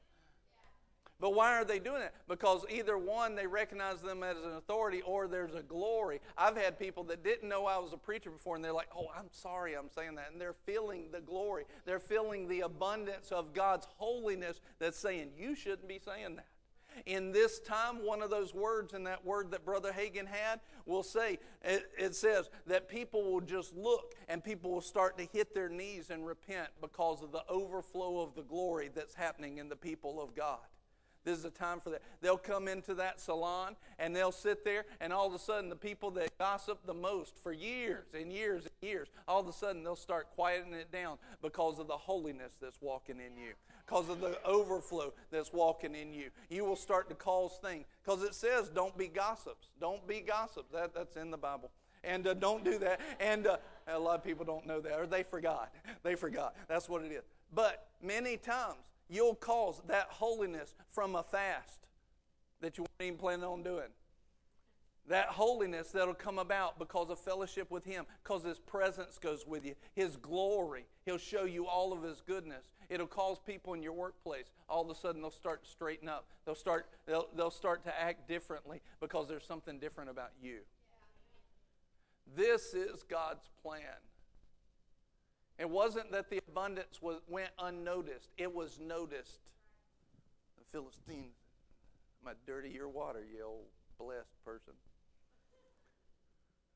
But 1.23 1.35
why 1.35 1.57
are 1.57 1.63
they 1.63 1.79
doing 1.79 2.01
it? 2.01 2.13
Because 2.27 2.65
either 2.69 2.97
one, 2.97 3.33
they 3.33 3.47
recognize 3.47 4.01
them 4.01 4.23
as 4.23 4.35
an 4.43 4.57
authority, 4.57 5.01
or 5.03 5.25
there's 5.25 5.55
a 5.55 5.61
glory. 5.61 6.19
I've 6.37 6.57
had 6.57 6.77
people 6.77 7.05
that 7.05 7.23
didn't 7.23 7.47
know 7.47 7.65
I 7.65 7.77
was 7.77 7.93
a 7.93 7.97
preacher 7.97 8.29
before, 8.29 8.57
and 8.57 8.65
they're 8.65 8.73
like, 8.73 8.89
oh, 8.93 9.07
I'm 9.17 9.29
sorry 9.31 9.73
I'm 9.73 9.89
saying 9.89 10.15
that. 10.15 10.33
And 10.33 10.41
they're 10.41 10.57
feeling 10.65 11.05
the 11.13 11.21
glory. 11.21 11.63
They're 11.85 12.01
feeling 12.01 12.49
the 12.49 12.59
abundance 12.59 13.31
of 13.31 13.53
God's 13.53 13.87
holiness 13.95 14.59
that's 14.79 14.99
saying, 14.99 15.29
you 15.37 15.55
shouldn't 15.55 15.87
be 15.87 15.97
saying 15.97 16.35
that. 16.35 16.47
In 17.05 17.31
this 17.31 17.61
time, 17.61 18.05
one 18.05 18.21
of 18.21 18.29
those 18.29 18.53
words 18.53 18.93
in 18.93 19.05
that 19.05 19.23
word 19.23 19.49
that 19.51 19.63
Brother 19.63 19.93
Hagin 19.93 20.27
had 20.27 20.59
will 20.85 21.03
say, 21.03 21.39
it, 21.63 21.89
it 21.97 22.15
says 22.15 22.49
that 22.67 22.89
people 22.89 23.31
will 23.31 23.39
just 23.39 23.73
look 23.73 24.13
and 24.27 24.43
people 24.43 24.71
will 24.71 24.81
start 24.81 25.17
to 25.19 25.27
hit 25.31 25.55
their 25.55 25.69
knees 25.69 26.09
and 26.09 26.27
repent 26.27 26.67
because 26.81 27.23
of 27.23 27.31
the 27.31 27.45
overflow 27.47 28.19
of 28.19 28.35
the 28.35 28.43
glory 28.43 28.91
that's 28.93 29.15
happening 29.15 29.59
in 29.59 29.69
the 29.69 29.77
people 29.77 30.21
of 30.21 30.35
God. 30.35 30.59
This 31.23 31.37
is 31.37 31.45
a 31.45 31.49
time 31.49 31.79
for 31.79 31.89
that. 31.91 32.01
They'll 32.21 32.37
come 32.37 32.67
into 32.67 32.93
that 32.95 33.19
salon 33.19 33.75
and 33.99 34.15
they'll 34.15 34.31
sit 34.31 34.65
there, 34.65 34.85
and 34.99 35.13
all 35.13 35.27
of 35.27 35.33
a 35.33 35.39
sudden, 35.39 35.69
the 35.69 35.75
people 35.75 36.11
that 36.11 36.37
gossip 36.37 36.79
the 36.85 36.93
most 36.93 37.37
for 37.37 37.53
years 37.53 38.05
and 38.13 38.31
years 38.31 38.63
and 38.63 38.89
years, 38.89 39.07
all 39.27 39.39
of 39.39 39.47
a 39.47 39.53
sudden, 39.53 39.83
they'll 39.83 39.95
start 39.95 40.27
quieting 40.35 40.73
it 40.73 40.91
down 40.91 41.17
because 41.41 41.79
of 41.79 41.87
the 41.87 41.97
holiness 41.97 42.53
that's 42.61 42.81
walking 42.81 43.17
in 43.17 43.37
you, 43.37 43.53
because 43.85 44.09
of 44.09 44.19
the 44.19 44.37
overflow 44.45 45.13
that's 45.31 45.53
walking 45.53 45.95
in 45.95 46.13
you. 46.13 46.29
You 46.49 46.65
will 46.65 46.75
start 46.75 47.09
to 47.09 47.15
cause 47.15 47.57
things, 47.63 47.85
because 48.03 48.23
it 48.23 48.35
says, 48.35 48.69
don't 48.69 48.97
be 48.97 49.07
gossips. 49.07 49.67
Don't 49.79 50.05
be 50.07 50.21
gossips. 50.21 50.71
That, 50.73 50.93
that's 50.93 51.15
in 51.15 51.31
the 51.31 51.37
Bible. 51.37 51.71
And 52.03 52.27
uh, 52.27 52.33
don't 52.33 52.65
do 52.65 52.77
that. 52.79 52.99
And 53.21 53.47
uh, 53.47 53.57
a 53.87 53.97
lot 53.97 54.15
of 54.15 54.23
people 54.25 54.43
don't 54.43 54.67
know 54.67 54.81
that, 54.81 54.99
or 54.99 55.05
they 55.05 55.23
forgot. 55.23 55.73
They 56.03 56.15
forgot. 56.15 56.55
That's 56.67 56.89
what 56.89 57.01
it 57.03 57.11
is. 57.11 57.23
But 57.53 57.87
many 58.01 58.35
times, 58.35 58.92
you'll 59.09 59.35
cause 59.35 59.81
that 59.87 60.07
holiness 60.09 60.73
from 60.89 61.15
a 61.15 61.23
fast 61.23 61.87
that 62.61 62.77
you 62.77 62.83
weren't 62.83 63.07
even 63.07 63.19
planning 63.19 63.45
on 63.45 63.63
doing. 63.63 63.89
That 65.09 65.27
holiness 65.27 65.89
that'll 65.91 66.13
come 66.13 66.39
about 66.39 66.79
because 66.79 67.09
of 67.09 67.19
fellowship 67.19 67.69
with 67.69 67.83
Him, 67.83 68.05
because 68.23 68.43
His 68.43 68.59
presence 68.59 69.17
goes 69.17 69.45
with 69.45 69.65
you, 69.65 69.75
His 69.95 70.15
glory. 70.15 70.85
He'll 71.05 71.17
show 71.17 71.43
you 71.43 71.67
all 71.67 71.91
of 71.91 72.03
His 72.03 72.21
goodness. 72.21 72.69
It'll 72.89 73.07
cause 73.07 73.37
people 73.45 73.73
in 73.73 73.83
your 73.83 73.93
workplace, 73.93 74.45
all 74.69 74.83
of 74.83 74.89
a 74.89 74.95
sudden 74.95 75.21
they'll 75.21 75.31
start 75.31 75.65
to 75.65 75.69
straighten 75.69 76.07
up. 76.07 76.27
They'll 76.45 76.55
start, 76.55 76.87
they'll, 77.05 77.27
they'll 77.35 77.51
start 77.51 77.83
to 77.83 78.01
act 78.01 78.29
differently 78.29 78.81
because 79.01 79.27
there's 79.27 79.45
something 79.45 79.77
different 79.79 80.09
about 80.09 80.31
you. 80.41 80.59
This 82.35 82.73
is 82.73 83.03
God's 83.03 83.49
plan. 83.61 83.81
It 85.59 85.69
wasn't 85.69 86.11
that 86.11 86.29
the 86.29 86.39
abundance 86.47 87.01
was, 87.01 87.21
went 87.27 87.51
unnoticed, 87.59 88.29
it 88.37 88.53
was 88.53 88.79
noticed. 88.79 89.39
The 90.57 90.79
going 92.23 92.35
to 92.35 92.51
dirty 92.51 92.69
your 92.69 92.89
water, 92.89 93.19
you 93.19 93.43
old 93.45 93.65
blessed 93.99 94.43
person. 94.43 94.73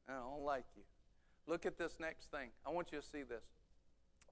I 0.07 0.13
don't 0.13 0.43
like 0.43 0.65
you. 0.75 0.83
Look 1.47 1.65
at 1.65 1.77
this 1.77 1.97
next 1.99 2.31
thing. 2.31 2.49
I 2.65 2.69
want 2.69 2.91
you 2.91 2.99
to 2.99 3.05
see 3.05 3.23
this. 3.23 3.43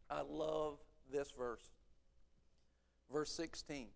I 0.09 0.21
love 0.21 0.77
this 1.11 1.31
verse. 1.37 1.71
Verse 3.11 3.31
16. 3.31 3.87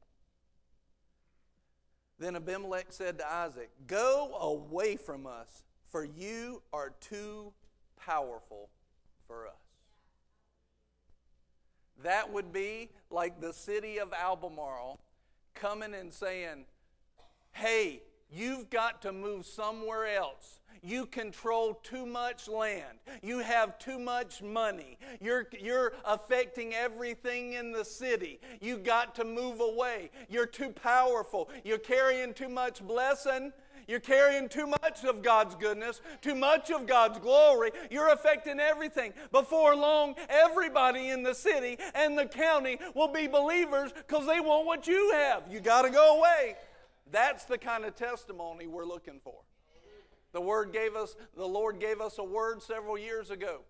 Then 2.18 2.36
Abimelech 2.36 2.88
said 2.90 3.18
to 3.20 3.32
Isaac, 3.32 3.70
Go 3.88 4.36
away 4.42 4.98
from 4.98 5.26
us, 5.26 5.64
for 5.86 6.04
you 6.04 6.62
are 6.74 6.94
too 7.00 7.54
powerful 7.98 8.70
for 9.28 9.48
us. 9.48 9.69
That 12.04 12.32
would 12.32 12.54
be 12.54 12.90
like 13.10 13.42
the 13.42 13.54
city 13.54 14.00
of 14.00 14.14
Albemarle 14.14 15.00
coming 15.54 15.94
and 15.94 16.12
saying, 16.12 16.66
Hey, 17.52 18.04
you've 18.32 18.70
got 18.70 19.02
to 19.02 19.12
move 19.12 19.46
somewhere 19.46 20.08
else. 20.08 20.60
You 20.82 21.06
control 21.06 21.74
too 21.84 22.06
much 22.06 22.48
land. 22.48 23.00
You 23.22 23.40
have 23.40 23.78
too 23.80 24.00
much 24.00 24.42
money. 24.42 24.98
You're, 25.20 25.48
you're 25.60 25.94
affecting 26.06 26.74
everything 26.74 27.54
in 27.54 27.72
the 27.72 27.84
city. 27.84 28.40
You 28.62 28.78
got 28.78 29.14
to 29.16 29.26
move 29.26 29.60
away. 29.60 30.10
You're 30.30 30.46
too 30.46 30.70
powerful. 30.70 31.50
You're 31.66 31.80
carrying 31.80 32.34
too 32.34 32.50
much 32.50 32.86
blessing. 32.86 33.52
You're 33.90 34.00
carrying 34.00 34.50
too 34.50 34.68
much 34.68 35.04
of 35.04 35.24
God's 35.24 35.56
goodness, 35.56 36.00
too 36.22 36.36
much 36.36 36.70
of 36.70 36.86
God's 36.86 37.18
glory. 37.18 37.72
You're 37.90 38.14
affecting 38.14 38.60
everything. 38.60 39.14
Before 39.32 39.76
long, 39.76 40.14
everybody 40.30 41.10
in 41.10 41.24
the 41.24 41.34
city 41.34 41.76
and 41.96 42.16
the 42.16 42.28
county 42.28 42.78
will 42.94 43.08
be 43.08 43.26
believers 43.26 43.92
because 43.92 44.28
they 44.28 44.40
want 44.42 44.68
what 44.68 44.86
you 44.86 45.12
have. 45.14 45.46
You 45.50 45.60
got 45.60 45.82
to 45.82 45.90
go 45.90 46.20
away. 46.20 46.56
That's 47.12 47.46
the 47.46 47.58
kind 47.58 47.84
of 47.84 47.96
testimony 47.96 48.68
we're 48.68 48.86
looking 48.86 49.20
for. 49.24 49.42
The 50.34 50.42
word 50.42 50.72
gave 50.72 50.96
us, 50.96 51.16
the 51.36 51.48
Lord 51.48 51.80
gave 51.80 52.00
us 52.00 52.20
a 52.20 52.24
word 52.24 52.62
several 52.62 52.96
years 52.96 53.32
ago 53.32 53.62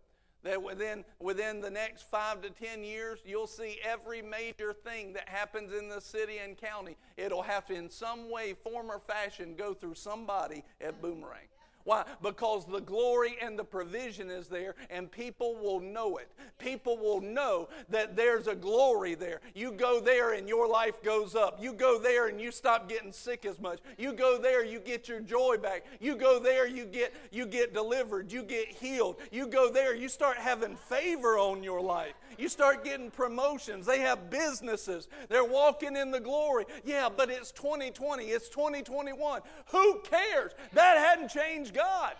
that 0.44 0.62
within, 0.62 1.04
within 1.20 1.62
the 1.62 1.70
next 1.70 2.10
five 2.10 2.42
to 2.42 2.50
ten 2.50 2.84
years, 2.84 3.20
you'll 3.26 3.48
see 3.48 3.80
every 3.84 4.22
major 4.22 4.74
thing 4.74 5.14
that 5.14 5.28
happens 5.28 5.74
in 5.74 5.90
the 5.90 6.00
city 6.00 6.38
and 6.38 6.58
county. 6.58 6.96
It'll 7.18 7.42
have 7.42 7.66
to, 7.68 7.74
in 7.74 7.90
some 7.90 8.32
way, 8.32 8.54
form, 8.54 8.90
or 8.90 9.00
fashion, 9.00 9.56
go 9.58 9.74
through 9.74 9.96
somebody 9.96 10.64
at 10.80 11.02
Boomerang. 11.02 11.48
Why? 11.90 12.04
Because 12.22 12.68
the 12.68 12.82
glory 12.82 13.36
and 13.42 13.58
the 13.58 13.64
provision 13.64 14.30
is 14.30 14.48
there, 14.48 14.76
and 14.92 15.12
people 15.12 15.56
will 15.56 15.80
know 15.80 16.18
it. 16.18 16.30
People 16.60 17.00
will 17.00 17.20
know 17.20 17.68
that 17.90 18.16
there's 18.16 18.46
a 18.46 18.54
glory 18.54 19.16
there. 19.16 19.42
You 19.56 19.72
go 19.72 20.00
there, 20.00 20.34
and 20.34 20.48
your 20.48 20.68
life 20.68 21.02
goes 21.02 21.34
up. 21.34 21.58
You 21.60 21.74
go 21.74 21.98
there, 21.98 22.28
and 22.28 22.40
you 22.40 22.52
stop 22.52 22.88
getting 22.88 23.12
sick 23.12 23.44
as 23.44 23.60
much. 23.60 23.80
You 23.98 24.14
go 24.14 24.38
there, 24.38 24.64
you 24.64 24.80
get 24.80 25.08
your 25.08 25.20
joy 25.20 25.58
back. 25.58 25.84
You 26.00 26.16
go 26.16 26.38
there, 26.40 26.68
you 26.68 26.86
get 26.86 27.12
you 27.32 27.48
get 27.48 27.74
delivered. 27.74 28.32
You 28.32 28.44
get 28.44 28.68
healed. 28.68 29.16
You 29.32 29.48
go 29.48 29.72
there, 29.72 29.96
you 29.96 30.10
start 30.10 30.38
having 30.38 30.76
favor 30.76 31.40
on 31.40 31.64
your 31.64 31.82
life. 31.82 32.14
You 32.38 32.50
start 32.50 32.86
getting 32.86 33.10
promotions. 33.10 33.88
They 33.88 34.00
have 34.02 34.30
businesses. 34.30 35.08
They're 35.28 35.44
walking 35.44 35.96
in 35.96 36.12
the 36.12 36.20
glory. 36.20 36.66
Yeah, 36.86 37.10
but 37.10 37.32
it's 37.32 37.52
2020. 37.52 38.26
It's 38.26 38.48
2021. 38.48 39.42
Who 39.72 40.00
cares? 40.02 40.52
That 40.74 40.98
hadn't 40.98 41.30
changed 41.30 41.74
God. 41.80 42.14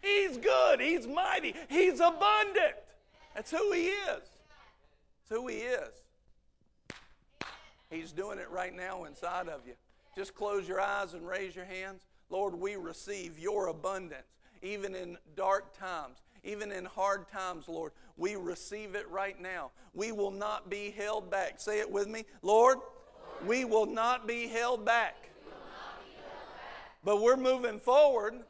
He's 0.00 0.38
good. 0.38 0.80
He's 0.80 1.06
mighty. 1.06 1.54
He's 1.68 2.00
abundant. 2.00 2.76
That's 3.34 3.50
who 3.50 3.72
He 3.72 3.88
is. 3.88 4.22
That's 5.28 5.30
who 5.30 5.46
He 5.48 5.56
is. 5.56 5.92
He's 7.90 8.12
doing 8.12 8.38
it 8.38 8.50
right 8.50 8.74
now 8.74 9.04
inside 9.04 9.48
of 9.48 9.60
you. 9.66 9.74
Just 10.16 10.34
close 10.34 10.66
your 10.66 10.80
eyes 10.80 11.12
and 11.12 11.26
raise 11.26 11.54
your 11.54 11.66
hands. 11.66 12.06
Lord, 12.30 12.54
we 12.54 12.76
receive 12.76 13.38
your 13.38 13.68
abundance, 13.68 14.38
even 14.62 14.94
in 14.94 15.18
dark 15.36 15.78
times, 15.78 16.18
even 16.42 16.72
in 16.72 16.86
hard 16.86 17.28
times, 17.28 17.68
Lord. 17.68 17.92
We 18.16 18.36
receive 18.36 18.94
it 18.94 19.08
right 19.10 19.40
now. 19.40 19.72
We 19.92 20.10
will 20.10 20.30
not 20.30 20.70
be 20.70 20.90
held 20.90 21.30
back. 21.30 21.60
Say 21.60 21.80
it 21.80 21.90
with 21.90 22.08
me. 22.08 22.24
Lord, 22.40 22.78
we 23.46 23.66
will 23.66 23.86
not 23.86 24.26
be 24.26 24.46
held 24.48 24.86
back. 24.86 25.16
But 27.04 27.20
we're 27.20 27.36
moving 27.36 27.78
forward 27.78 28.44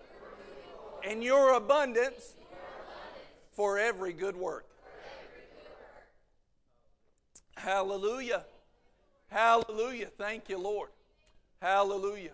in 1.08 1.22
your 1.22 1.54
abundance 1.54 2.34
for 3.52 3.78
every 3.78 4.12
good 4.12 4.36
work. 4.36 4.66
Hallelujah. 7.56 8.44
Hallelujah. 9.28 10.08
Thank 10.18 10.48
you, 10.48 10.58
Lord. 10.58 10.90
Hallelujah. 11.60 12.32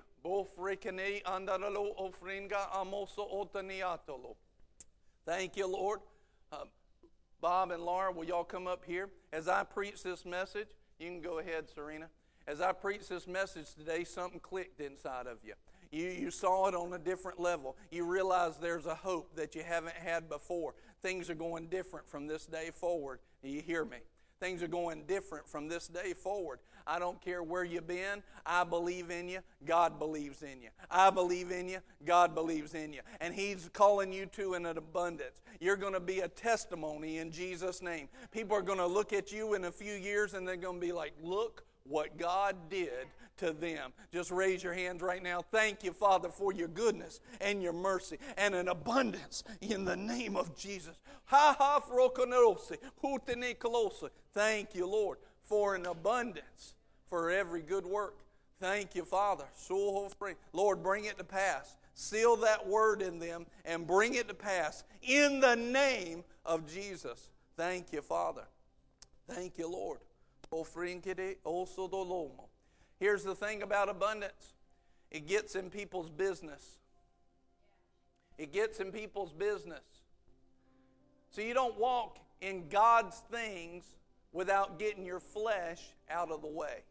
Thank 5.26 5.56
you, 5.56 5.66
Lord. 5.66 6.00
Uh, 6.52 6.64
Bob 7.40 7.70
and 7.70 7.82
Laura, 7.82 8.12
will 8.12 8.24
y'all 8.24 8.44
come 8.44 8.66
up 8.66 8.84
here? 8.84 9.08
As 9.32 9.48
I 9.48 9.62
preach 9.62 10.02
this 10.02 10.24
message, 10.26 10.68
you 10.98 11.06
can 11.06 11.20
go 11.20 11.38
ahead, 11.38 11.70
Serena. 11.72 12.08
As 12.46 12.60
I 12.60 12.72
preach 12.72 13.08
this 13.08 13.26
message 13.26 13.74
today, 13.74 14.04
something 14.04 14.40
clicked 14.40 14.80
inside 14.80 15.26
of 15.26 15.38
you. 15.44 15.54
You, 15.90 16.06
you 16.06 16.30
saw 16.30 16.68
it 16.68 16.74
on 16.74 16.92
a 16.92 16.98
different 16.98 17.40
level. 17.40 17.76
You 17.90 18.04
realize 18.04 18.56
there's 18.56 18.86
a 18.86 18.94
hope 18.94 19.34
that 19.36 19.54
you 19.54 19.62
haven't 19.62 19.96
had 19.96 20.28
before. 20.28 20.74
Things 21.02 21.28
are 21.30 21.34
going 21.34 21.66
different 21.66 22.08
from 22.08 22.26
this 22.26 22.46
day 22.46 22.70
forward. 22.72 23.18
Do 23.42 23.48
you 23.48 23.60
hear 23.60 23.84
me? 23.84 23.98
Things 24.38 24.62
are 24.62 24.68
going 24.68 25.02
different 25.06 25.46
from 25.46 25.68
this 25.68 25.86
day 25.86 26.14
forward. 26.14 26.60
I 26.86 26.98
don't 26.98 27.20
care 27.20 27.42
where 27.42 27.62
you've 27.62 27.86
been. 27.86 28.22
I 28.46 28.64
believe 28.64 29.10
in 29.10 29.28
you. 29.28 29.40
God 29.66 29.98
believes 29.98 30.42
in 30.42 30.62
you. 30.62 30.70
I 30.90 31.10
believe 31.10 31.50
in 31.50 31.68
you. 31.68 31.78
God 32.06 32.34
believes 32.34 32.74
in 32.74 32.92
you. 32.92 33.00
And 33.20 33.34
He's 33.34 33.68
calling 33.74 34.12
you 34.12 34.26
to 34.26 34.54
an 34.54 34.64
abundance. 34.64 35.42
You're 35.60 35.76
going 35.76 35.92
to 35.92 36.00
be 36.00 36.20
a 36.20 36.28
testimony 36.28 37.18
in 37.18 37.30
Jesus' 37.30 37.82
name. 37.82 38.08
People 38.30 38.56
are 38.56 38.62
going 38.62 38.78
to 38.78 38.86
look 38.86 39.12
at 39.12 39.30
you 39.30 39.54
in 39.54 39.66
a 39.66 39.70
few 39.70 39.92
years 39.92 40.32
and 40.32 40.48
they're 40.48 40.56
going 40.56 40.80
to 40.80 40.86
be 40.86 40.92
like, 40.92 41.12
look 41.22 41.64
what 41.90 42.16
God 42.16 42.56
did 42.70 43.06
to 43.38 43.52
them. 43.52 43.92
Just 44.12 44.30
raise 44.30 44.62
your 44.62 44.74
hands 44.74 45.02
right 45.02 45.22
now. 45.22 45.42
Thank 45.50 45.82
you, 45.82 45.92
Father, 45.92 46.28
for 46.28 46.52
your 46.52 46.68
goodness 46.68 47.20
and 47.40 47.62
your 47.62 47.72
mercy 47.72 48.18
and 48.36 48.54
an 48.54 48.68
abundance 48.68 49.44
in 49.60 49.84
the 49.84 49.96
name 49.96 50.36
of 50.36 50.56
Jesus. 50.56 50.96
Ha 51.24 51.56
ha 51.58 51.80
Thank 54.32 54.74
you, 54.74 54.86
Lord, 54.86 55.18
for 55.42 55.74
an 55.74 55.86
abundance 55.86 56.74
for 57.06 57.30
every 57.30 57.62
good 57.62 57.86
work. 57.86 58.18
Thank 58.60 58.94
you, 58.94 59.04
Father. 59.04 59.44
Lord, 60.52 60.82
bring 60.82 61.06
it 61.06 61.18
to 61.18 61.24
pass. 61.24 61.76
Seal 61.94 62.36
that 62.36 62.66
word 62.66 63.02
in 63.02 63.18
them 63.18 63.46
and 63.64 63.86
bring 63.86 64.14
it 64.14 64.28
to 64.28 64.34
pass 64.34 64.84
in 65.02 65.40
the 65.40 65.56
name 65.56 66.24
of 66.44 66.70
Jesus. 66.70 67.30
Thank 67.56 67.92
you, 67.92 68.02
Father. 68.02 68.44
Thank 69.28 69.58
you, 69.58 69.70
Lord. 69.70 69.98
Here's 72.98 73.24
the 73.24 73.34
thing 73.34 73.62
about 73.62 73.88
abundance 73.88 74.54
it 75.10 75.26
gets 75.26 75.54
in 75.54 75.70
people's 75.70 76.10
business. 76.10 76.78
It 78.38 78.52
gets 78.52 78.80
in 78.80 78.90
people's 78.90 79.32
business. 79.32 79.84
So 81.30 81.42
you 81.42 81.54
don't 81.54 81.78
walk 81.78 82.18
in 82.40 82.68
God's 82.68 83.16
things 83.30 83.84
without 84.32 84.78
getting 84.78 85.04
your 85.04 85.20
flesh 85.20 85.82
out 86.10 86.30
of 86.30 86.40
the 86.42 86.48
way. 86.48 86.82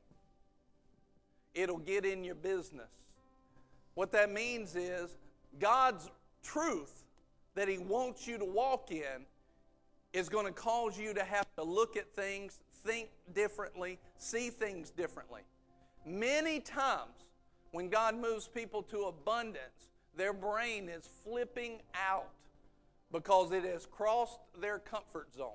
It'll 1.53 1.77
get 1.77 2.05
in 2.05 2.23
your 2.23 2.35
business. 2.35 2.91
What 3.95 4.11
that 4.11 4.31
means 4.31 4.75
is 4.75 5.17
God's 5.59 6.09
truth 6.43 7.03
that 7.55 7.67
He 7.67 7.77
wants 7.77 8.27
you 8.27 8.37
to 8.37 8.45
walk 8.45 8.91
in 8.91 9.25
is 10.13 10.29
going 10.29 10.45
to 10.45 10.51
cause 10.51 10.97
you 10.97 11.13
to 11.13 11.23
have 11.23 11.47
to 11.55 11.63
look 11.63 11.95
at 11.95 12.13
things, 12.15 12.59
think 12.83 13.09
differently, 13.33 13.99
see 14.17 14.49
things 14.49 14.89
differently. 14.89 15.41
Many 16.05 16.59
times, 16.59 17.25
when 17.71 17.89
God 17.89 18.15
moves 18.15 18.47
people 18.47 18.81
to 18.83 19.03
abundance, 19.03 19.89
their 20.15 20.33
brain 20.33 20.89
is 20.89 21.07
flipping 21.23 21.81
out 21.93 22.29
because 23.11 23.51
it 23.51 23.63
has 23.63 23.85
crossed 23.85 24.39
their 24.59 24.79
comfort 24.79 25.33
zone. 25.35 25.51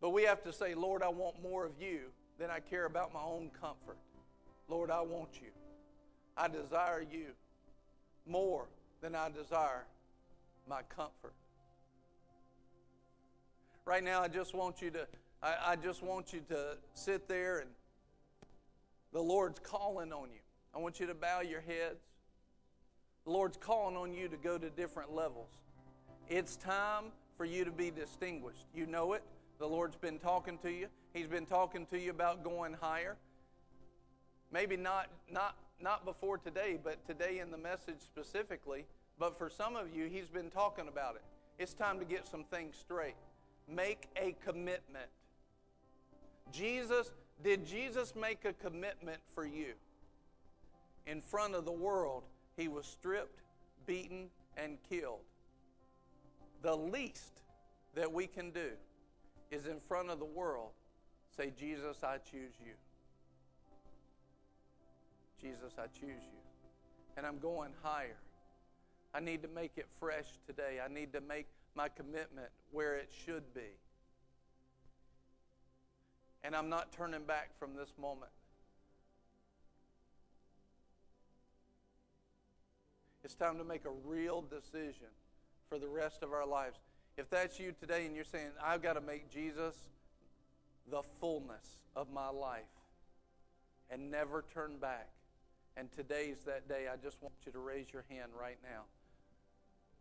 But 0.00 0.10
we 0.10 0.22
have 0.22 0.42
to 0.44 0.52
say, 0.52 0.74
Lord, 0.74 1.02
I 1.02 1.08
want 1.08 1.42
more 1.42 1.66
of 1.66 1.72
you 1.80 2.10
than 2.38 2.50
I 2.50 2.60
care 2.60 2.86
about 2.86 3.12
my 3.12 3.20
own 3.22 3.50
comfort. 3.60 3.98
Lord, 4.68 4.90
I 4.90 5.00
want 5.00 5.40
you. 5.42 5.48
I 6.36 6.48
desire 6.48 7.04
you 7.10 7.26
more 8.26 8.66
than 9.02 9.14
I 9.14 9.28
desire 9.28 9.84
my 10.68 10.82
comfort. 10.82 11.34
Right 13.84 14.04
now, 14.04 14.22
I 14.22 14.28
just 14.28 14.54
want 14.54 14.82
you 14.82 14.90
to, 14.90 15.06
I, 15.42 15.54
I 15.68 15.76
just 15.76 16.02
want 16.02 16.32
you 16.32 16.40
to 16.48 16.76
sit 16.94 17.28
there 17.28 17.60
and 17.60 17.70
the 19.12 19.20
Lord's 19.20 19.58
calling 19.58 20.12
on 20.12 20.30
you. 20.30 20.40
I 20.74 20.78
want 20.78 21.00
you 21.00 21.06
to 21.06 21.14
bow 21.14 21.40
your 21.40 21.60
heads. 21.60 22.04
The 23.24 23.30
Lord's 23.30 23.56
calling 23.56 23.96
on 23.96 24.12
you 24.12 24.28
to 24.28 24.36
go 24.36 24.58
to 24.58 24.70
different 24.70 25.12
levels. 25.12 25.50
It's 26.28 26.56
time 26.56 27.06
for 27.36 27.44
you 27.44 27.64
to 27.64 27.72
be 27.72 27.90
distinguished. 27.90 28.66
You 28.74 28.86
know 28.86 29.14
it. 29.14 29.22
The 29.58 29.66
Lord's 29.66 29.96
been 29.96 30.18
talking 30.18 30.58
to 30.58 30.70
you. 30.70 30.86
He's 31.12 31.26
been 31.26 31.46
talking 31.46 31.86
to 31.86 31.98
you 31.98 32.10
about 32.10 32.44
going 32.44 32.76
higher. 32.80 33.16
Maybe 34.52 34.76
not 34.76 35.08
not 35.30 35.56
not 35.80 36.04
before 36.04 36.38
today, 36.38 36.78
but 36.82 37.04
today 37.06 37.40
in 37.40 37.50
the 37.50 37.58
message 37.58 38.00
specifically. 38.00 38.86
But 39.18 39.36
for 39.36 39.50
some 39.50 39.76
of 39.76 39.94
you, 39.94 40.06
He's 40.06 40.28
been 40.28 40.50
talking 40.50 40.88
about 40.88 41.16
it. 41.16 41.22
It's 41.58 41.74
time 41.74 41.98
to 41.98 42.04
get 42.04 42.26
some 42.26 42.44
things 42.44 42.76
straight. 42.76 43.16
Make 43.74 44.08
a 44.16 44.34
commitment. 44.44 45.08
Jesus, 46.52 47.12
did 47.42 47.64
Jesus 47.64 48.14
make 48.14 48.44
a 48.44 48.52
commitment 48.52 49.20
for 49.34 49.46
you? 49.46 49.74
In 51.06 51.20
front 51.20 51.54
of 51.54 51.64
the 51.64 51.72
world, 51.72 52.24
He 52.56 52.68
was 52.68 52.86
stripped, 52.86 53.42
beaten, 53.86 54.28
and 54.56 54.78
killed. 54.88 55.20
The 56.62 56.76
least 56.76 57.40
that 57.94 58.12
we 58.12 58.26
can 58.26 58.50
do 58.50 58.70
is 59.50 59.66
in 59.66 59.78
front 59.78 60.10
of 60.10 60.18
the 60.18 60.24
world 60.24 60.70
say, 61.36 61.52
Jesus, 61.58 62.02
I 62.02 62.18
choose 62.18 62.54
you. 62.64 62.72
Jesus, 65.40 65.72
I 65.78 65.86
choose 65.86 66.22
you. 66.22 66.38
And 67.16 67.24
I'm 67.24 67.38
going 67.38 67.72
higher. 67.82 68.16
I 69.14 69.20
need 69.20 69.42
to 69.42 69.48
make 69.48 69.72
it 69.76 69.86
fresh 69.98 70.26
today. 70.46 70.78
I 70.84 70.92
need 70.92 71.12
to 71.14 71.20
make 71.20 71.46
my 71.74 71.88
commitment 71.88 72.48
where 72.70 72.96
it 72.96 73.10
should 73.24 73.54
be. 73.54 73.76
And 76.42 76.56
I'm 76.56 76.68
not 76.68 76.92
turning 76.92 77.24
back 77.24 77.50
from 77.58 77.74
this 77.74 77.92
moment. 78.00 78.32
It's 83.22 83.34
time 83.34 83.58
to 83.58 83.64
make 83.64 83.84
a 83.84 84.08
real 84.08 84.42
decision 84.42 85.08
for 85.68 85.78
the 85.78 85.88
rest 85.88 86.22
of 86.22 86.32
our 86.32 86.46
lives. 86.46 86.78
If 87.16 87.28
that's 87.28 87.60
you 87.60 87.72
today 87.78 88.06
and 88.06 88.16
you're 88.16 88.24
saying, 88.24 88.48
I've 88.64 88.82
got 88.82 88.94
to 88.94 89.00
make 89.00 89.30
Jesus 89.30 89.74
the 90.90 91.02
fullness 91.20 91.82
of 91.94 92.10
my 92.10 92.30
life 92.30 92.62
and 93.90 94.10
never 94.10 94.44
turn 94.54 94.78
back, 94.78 95.08
and 95.76 95.92
today's 95.92 96.38
that 96.46 96.68
day, 96.68 96.86
I 96.92 96.96
just 96.96 97.20
want 97.22 97.34
you 97.44 97.52
to 97.52 97.58
raise 97.58 97.92
your 97.92 98.04
hand 98.08 98.32
right 98.40 98.58
now. 98.62 98.82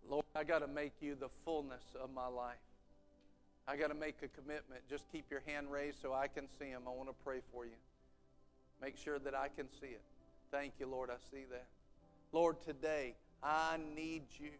Lord, 0.07 0.25
I 0.35 0.43
got 0.43 0.59
to 0.59 0.67
make 0.67 0.93
you 1.01 1.15
the 1.15 1.29
fullness 1.43 1.83
of 2.01 2.13
my 2.13 2.27
life. 2.27 2.57
I 3.67 3.75
got 3.75 3.89
to 3.89 3.95
make 3.95 4.15
a 4.23 4.27
commitment. 4.27 4.81
Just 4.89 5.05
keep 5.11 5.29
your 5.29 5.41
hand 5.45 5.71
raised 5.71 6.01
so 6.01 6.13
I 6.13 6.27
can 6.27 6.47
see 6.47 6.65
him. 6.65 6.83
I 6.87 6.91
want 6.91 7.09
to 7.09 7.15
pray 7.23 7.41
for 7.51 7.65
you. 7.65 7.77
Make 8.81 8.97
sure 8.97 9.19
that 9.19 9.35
I 9.35 9.49
can 9.49 9.67
see 9.69 9.87
it. 9.87 10.01
Thank 10.51 10.73
you, 10.79 10.87
Lord. 10.87 11.09
I 11.09 11.17
see 11.31 11.45
that. 11.51 11.67
Lord, 12.31 12.61
today, 12.61 13.15
I 13.43 13.77
need 13.95 14.23
you. 14.39 14.51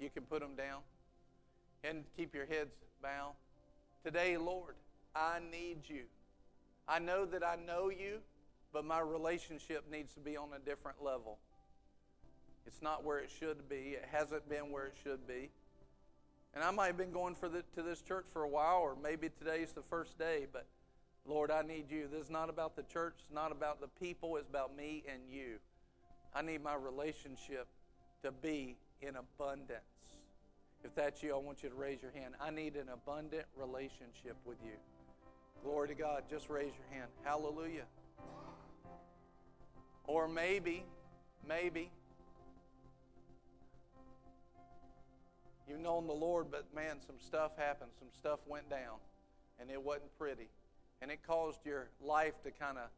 You 0.00 0.10
can 0.10 0.24
put 0.24 0.40
them 0.40 0.54
down 0.56 0.80
and 1.84 2.04
keep 2.16 2.34
your 2.34 2.46
heads 2.46 2.74
bowed. 3.02 3.34
Today, 4.04 4.36
Lord, 4.36 4.74
I 5.14 5.38
need 5.50 5.78
you. 5.86 6.04
I 6.88 6.98
know 6.98 7.26
that 7.26 7.44
I 7.44 7.56
know 7.66 7.90
you, 7.90 8.18
but 8.72 8.84
my 8.84 9.00
relationship 9.00 9.84
needs 9.90 10.14
to 10.14 10.20
be 10.20 10.36
on 10.36 10.48
a 10.56 10.58
different 10.58 11.02
level. 11.02 11.38
It's 12.68 12.82
not 12.82 13.02
where 13.02 13.18
it 13.18 13.30
should 13.30 13.66
be. 13.66 13.96
It 13.96 14.04
hasn't 14.12 14.46
been 14.46 14.70
where 14.70 14.84
it 14.84 14.94
should 15.02 15.26
be. 15.26 15.48
And 16.54 16.62
I 16.62 16.70
might 16.70 16.88
have 16.88 16.98
been 16.98 17.12
going 17.12 17.34
for 17.34 17.48
the, 17.48 17.64
to 17.74 17.82
this 17.82 18.02
church 18.02 18.26
for 18.30 18.42
a 18.42 18.48
while, 18.48 18.80
or 18.80 18.94
maybe 19.02 19.30
today's 19.38 19.72
the 19.72 19.82
first 19.82 20.18
day, 20.18 20.46
but 20.52 20.66
Lord, 21.26 21.50
I 21.50 21.62
need 21.62 21.90
you. 21.90 22.08
This 22.12 22.24
is 22.24 22.30
not 22.30 22.50
about 22.50 22.76
the 22.76 22.82
church, 22.82 23.14
it's 23.20 23.34
not 23.34 23.52
about 23.52 23.80
the 23.80 23.88
people, 23.98 24.36
it's 24.36 24.48
about 24.48 24.76
me 24.76 25.02
and 25.10 25.22
you. 25.30 25.56
I 26.34 26.42
need 26.42 26.62
my 26.62 26.74
relationship 26.74 27.68
to 28.22 28.32
be 28.32 28.76
in 29.00 29.16
abundance. 29.16 29.80
If 30.84 30.94
that's 30.94 31.22
you, 31.22 31.34
I 31.34 31.38
want 31.38 31.62
you 31.62 31.70
to 31.70 31.74
raise 31.74 32.02
your 32.02 32.12
hand. 32.12 32.34
I 32.38 32.50
need 32.50 32.76
an 32.76 32.88
abundant 32.92 33.44
relationship 33.56 34.36
with 34.44 34.58
you. 34.62 34.76
Glory 35.64 35.88
to 35.88 35.94
God. 35.94 36.24
Just 36.30 36.50
raise 36.50 36.72
your 36.76 36.98
hand. 36.98 37.10
Hallelujah. 37.24 37.86
Or 40.06 40.28
maybe, 40.28 40.84
maybe, 41.46 41.90
you've 45.68 45.80
known 45.80 46.06
the 46.06 46.14
Lord, 46.14 46.46
but 46.50 46.72
man, 46.74 46.96
some 47.04 47.16
stuff 47.18 47.52
happened. 47.56 47.90
Some 47.98 48.08
stuff 48.12 48.40
went 48.46 48.68
down, 48.70 48.98
and 49.60 49.70
it 49.70 49.82
wasn't 49.82 50.16
pretty. 50.18 50.48
And 51.00 51.10
it 51.10 51.20
caused 51.26 51.64
your 51.64 51.90
life 52.00 52.42
to 52.42 52.50
kind 52.50 52.78
of 52.78 52.88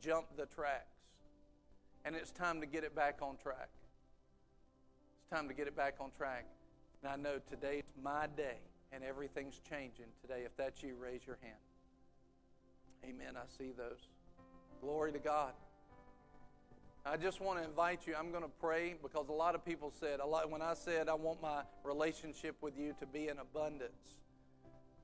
jump 0.00 0.26
the 0.36 0.46
tracks. 0.46 0.98
And 2.04 2.16
it's 2.16 2.30
time 2.30 2.60
to 2.60 2.66
get 2.66 2.84
it 2.84 2.94
back 2.94 3.18
on 3.22 3.36
track. 3.36 3.68
It's 5.20 5.30
time 5.30 5.48
to 5.48 5.54
get 5.54 5.66
it 5.68 5.76
back 5.76 5.94
on 6.00 6.10
track. 6.16 6.46
And 7.02 7.12
I 7.12 7.16
know 7.16 7.38
today's 7.48 7.84
my 8.02 8.26
day, 8.36 8.58
and 8.92 9.04
everything's 9.04 9.60
changing 9.68 10.06
today. 10.20 10.42
If 10.44 10.56
that's 10.56 10.82
you, 10.82 10.96
raise 11.00 11.20
your 11.26 11.38
hand. 11.42 11.54
Amen. 13.04 13.36
I 13.36 13.46
see 13.58 13.72
those. 13.76 14.08
Glory 14.80 15.12
to 15.12 15.18
God. 15.18 15.52
I 17.04 17.16
just 17.16 17.40
want 17.40 17.58
to 17.58 17.64
invite 17.64 18.06
you. 18.06 18.14
I'm 18.16 18.30
going 18.30 18.44
to 18.44 18.50
pray 18.60 18.94
because 19.02 19.28
a 19.28 19.32
lot 19.32 19.56
of 19.56 19.64
people 19.64 19.92
said, 19.98 20.20
a 20.20 20.26
lot, 20.26 20.48
when 20.50 20.62
I 20.62 20.74
said 20.74 21.08
I 21.08 21.14
want 21.14 21.42
my 21.42 21.62
relationship 21.82 22.56
with 22.60 22.78
you 22.78 22.94
to 23.00 23.06
be 23.06 23.26
in 23.26 23.38
abundance, 23.40 24.18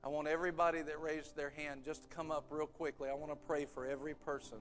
I 0.01 0.07
want 0.07 0.29
everybody 0.29 0.81
that 0.81 1.01
raised 1.01 1.35
their 1.35 1.49
hand 1.49 1.81
just 1.83 2.03
to 2.03 2.15
come 2.15 2.31
up 2.31 2.45
real 2.49 2.67
quickly. 2.67 3.09
I 3.09 3.13
want 3.13 3.31
to 3.33 3.35
pray 3.35 3.65
for 3.65 3.85
every 3.85 4.13
person. 4.13 4.59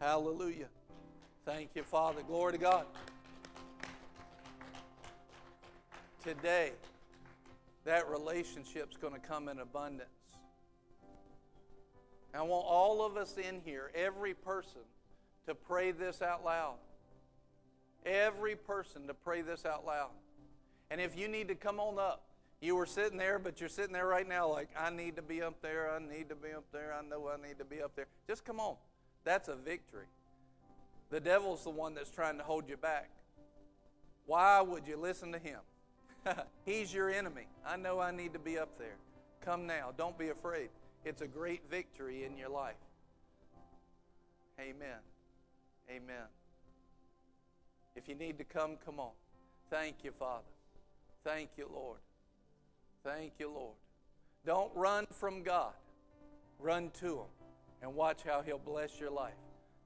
Hallelujah. 0.00 0.68
Thank 1.44 1.70
you, 1.74 1.82
Father. 1.82 2.22
Glory 2.22 2.52
to 2.52 2.58
God. 2.58 2.86
Today, 6.22 6.70
that 7.84 8.08
relationship's 8.08 8.96
going 8.96 9.12
to 9.12 9.18
come 9.20 9.48
in 9.48 9.58
abundance. 9.58 10.08
I 12.32 12.42
want 12.42 12.64
all 12.66 13.04
of 13.04 13.16
us 13.16 13.36
in 13.36 13.60
here, 13.64 13.90
every 13.94 14.34
person, 14.34 14.80
to 15.46 15.54
pray 15.54 15.90
this 15.90 16.22
out 16.22 16.44
loud. 16.44 16.76
Every 18.04 18.56
person 18.56 19.06
to 19.06 19.14
pray 19.14 19.42
this 19.42 19.64
out 19.64 19.86
loud. 19.86 20.10
And 20.90 21.00
if 21.00 21.18
you 21.18 21.28
need 21.28 21.48
to 21.48 21.54
come 21.54 21.80
on 21.80 21.98
up, 21.98 22.22
you 22.60 22.76
were 22.76 22.86
sitting 22.86 23.18
there, 23.18 23.38
but 23.38 23.60
you're 23.60 23.68
sitting 23.68 23.92
there 23.92 24.06
right 24.06 24.28
now 24.28 24.50
like, 24.50 24.68
I 24.78 24.90
need 24.90 25.16
to 25.16 25.22
be 25.22 25.42
up 25.42 25.60
there, 25.60 25.90
I 25.90 25.98
need 25.98 26.28
to 26.28 26.34
be 26.34 26.52
up 26.52 26.64
there, 26.72 26.94
I 26.98 27.06
know 27.06 27.28
I 27.28 27.36
need 27.46 27.58
to 27.58 27.64
be 27.64 27.82
up 27.82 27.94
there. 27.96 28.06
Just 28.26 28.44
come 28.44 28.60
on. 28.60 28.76
That's 29.24 29.48
a 29.48 29.54
victory. 29.54 30.06
The 31.10 31.20
devil's 31.20 31.64
the 31.64 31.70
one 31.70 31.94
that's 31.94 32.10
trying 32.10 32.38
to 32.38 32.44
hold 32.44 32.68
you 32.68 32.76
back. 32.76 33.10
Why 34.26 34.60
would 34.60 34.86
you 34.86 34.96
listen 34.96 35.32
to 35.32 35.38
him? 35.38 35.60
He's 36.64 36.92
your 36.92 37.10
enemy. 37.10 37.46
I 37.66 37.76
know 37.76 38.00
I 38.00 38.10
need 38.10 38.32
to 38.32 38.38
be 38.38 38.58
up 38.58 38.78
there. 38.78 38.96
Come 39.44 39.66
now. 39.66 39.92
Don't 39.96 40.18
be 40.18 40.30
afraid. 40.30 40.70
It's 41.04 41.20
a 41.20 41.26
great 41.26 41.62
victory 41.70 42.24
in 42.24 42.38
your 42.38 42.48
life. 42.48 42.76
Amen. 44.58 44.98
Amen. 45.90 46.26
If 47.96 48.08
you 48.08 48.14
need 48.14 48.38
to 48.38 48.44
come, 48.44 48.76
come 48.84 48.98
on. 48.98 49.12
Thank 49.70 49.96
you, 50.02 50.12
Father. 50.12 50.44
Thank 51.24 51.50
you, 51.56 51.68
Lord. 51.72 51.98
Thank 53.04 53.32
you, 53.38 53.50
Lord. 53.50 53.74
Don't 54.46 54.70
run 54.74 55.06
from 55.10 55.42
God, 55.42 55.72
run 56.58 56.90
to 57.00 57.06
Him 57.06 57.26
and 57.82 57.94
watch 57.94 58.22
how 58.26 58.42
He'll 58.42 58.58
bless 58.58 58.98
your 58.98 59.10
life. 59.10 59.34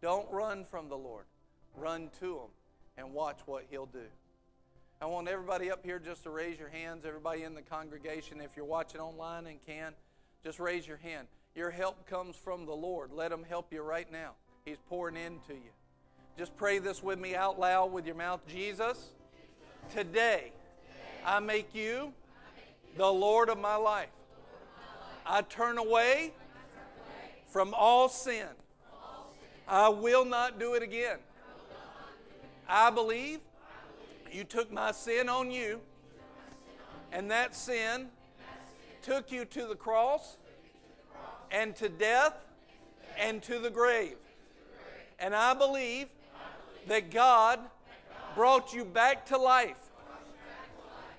Don't 0.01 0.29
run 0.31 0.65
from 0.65 0.89
the 0.89 0.97
Lord, 0.97 1.25
run 1.77 2.11
to 2.21 2.37
Him 2.37 2.51
and 2.97 3.13
watch 3.13 3.41
what 3.47 3.65
He'll 3.71 3.87
do. 3.87 4.07
I 5.01 5.07
want 5.07 5.29
everybody 5.29 5.71
up 5.71 5.85
here 5.85 6.01
just 6.01 6.25
to 6.25 6.31
raise 6.31 6.59
your 6.59 6.69
hands, 6.69 7.05
everybody 7.05 7.45
in 7.45 7.55
the 7.55 7.63
congregation. 7.63 8.41
If 8.41 8.57
you're 8.57 8.65
watching 8.65 9.01
online 9.01 9.47
and 9.47 9.65
can, 9.65 9.93
just 10.45 10.59
raise 10.59 10.89
your 10.89 10.97
hand. 10.97 11.29
Your 11.55 11.71
help 11.71 12.09
comes 12.09 12.35
from 12.35 12.67
the 12.67 12.75
Lord. 12.75 13.13
Let 13.13 13.31
Him 13.31 13.45
help 13.49 13.73
you 13.73 13.83
right 13.83 14.11
now. 14.11 14.33
He's 14.65 14.79
pouring 14.89 15.17
into 15.17 15.55
you. 15.55 15.71
Just 16.39 16.57
pray 16.57 16.79
this 16.79 17.03
with 17.03 17.19
me 17.19 17.35
out 17.35 17.59
loud 17.59 17.91
with 17.91 18.07
your 18.07 18.15
mouth. 18.15 18.39
Jesus, 18.47 19.09
today 19.91 20.53
I 21.27 21.41
make 21.41 21.75
you 21.75 22.13
the 22.97 23.13
Lord 23.13 23.49
of 23.49 23.59
my 23.59 23.75
life. 23.75 24.13
I 25.27 25.43
turn 25.43 25.79
away 25.79 26.33
from 27.49 27.75
all 27.75 28.09
sin. 28.09 28.47
I 29.67 29.89
will 29.89 30.25
not 30.25 30.61
do 30.61 30.75
it 30.75 30.83
again. 30.85 31.19
I 32.69 32.91
believe 32.91 33.41
you 34.31 34.45
took 34.45 34.71
my 34.71 34.93
sin 34.93 35.29
on 35.29 35.51
you, 35.51 35.81
and 37.11 37.29
that 37.33 37.57
sin 37.57 38.11
took 39.03 39.33
you 39.33 39.45
to 39.45 39.67
the 39.67 39.75
cross 39.75 40.37
and 41.51 41.75
to 41.75 41.89
death 41.89 42.35
and 43.19 43.43
to 43.43 43.59
the 43.59 43.71
grave. 43.71 44.19
And 45.19 45.35
I 45.35 45.53
believe 45.53 46.07
that 46.89 47.11
God 47.11 47.61
brought 48.35 48.73
you 48.73 48.85
back 48.85 49.27
to 49.27 49.39
life. 49.39 49.91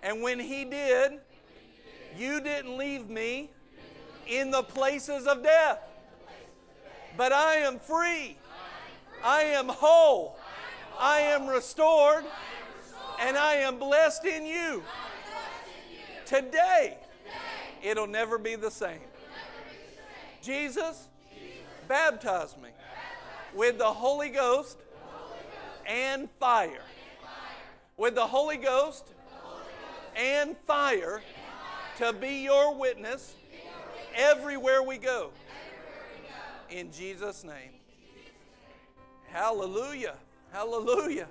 And 0.03 0.21
when 0.21 0.39
He 0.39 0.65
did, 0.65 1.19
you 2.17 2.41
didn't 2.41 2.77
leave 2.77 3.09
me 3.09 3.49
in 4.27 4.51
the 4.51 4.63
places 4.63 5.27
of 5.27 5.43
death. 5.43 5.79
But 7.17 7.33
I 7.33 7.55
am 7.55 7.79
free. 7.79 8.37
I 9.23 9.41
am 9.41 9.67
whole. 9.67 10.37
I 10.97 11.19
am 11.19 11.47
restored. 11.47 12.25
And 13.19 13.37
I 13.37 13.55
am 13.55 13.77
blessed 13.77 14.25
in 14.25 14.45
you. 14.45 14.83
Today, 16.25 16.97
it'll 17.83 18.07
never 18.07 18.37
be 18.37 18.55
the 18.55 18.71
same. 18.71 18.99
Jesus, 20.41 21.09
baptize 21.87 22.55
me 22.57 22.69
with 23.53 23.77
the 23.77 23.83
Holy 23.83 24.29
Ghost 24.29 24.77
and 25.89 26.29
fire. 26.39 26.83
With 27.97 28.15
the 28.15 28.25
Holy 28.25 28.55
Ghost 28.55 29.11
and 30.15 30.55
fire 30.65 31.21
to 31.97 32.13
be 32.13 32.43
your 32.43 32.73
witness 32.75 33.35
everywhere 34.15 34.83
we 34.83 34.97
go. 34.97 35.31
In 36.69 36.91
Jesus' 36.91 37.43
name. 37.43 37.73
Hallelujah. 39.31 40.15
Hallelujah. 40.51 41.27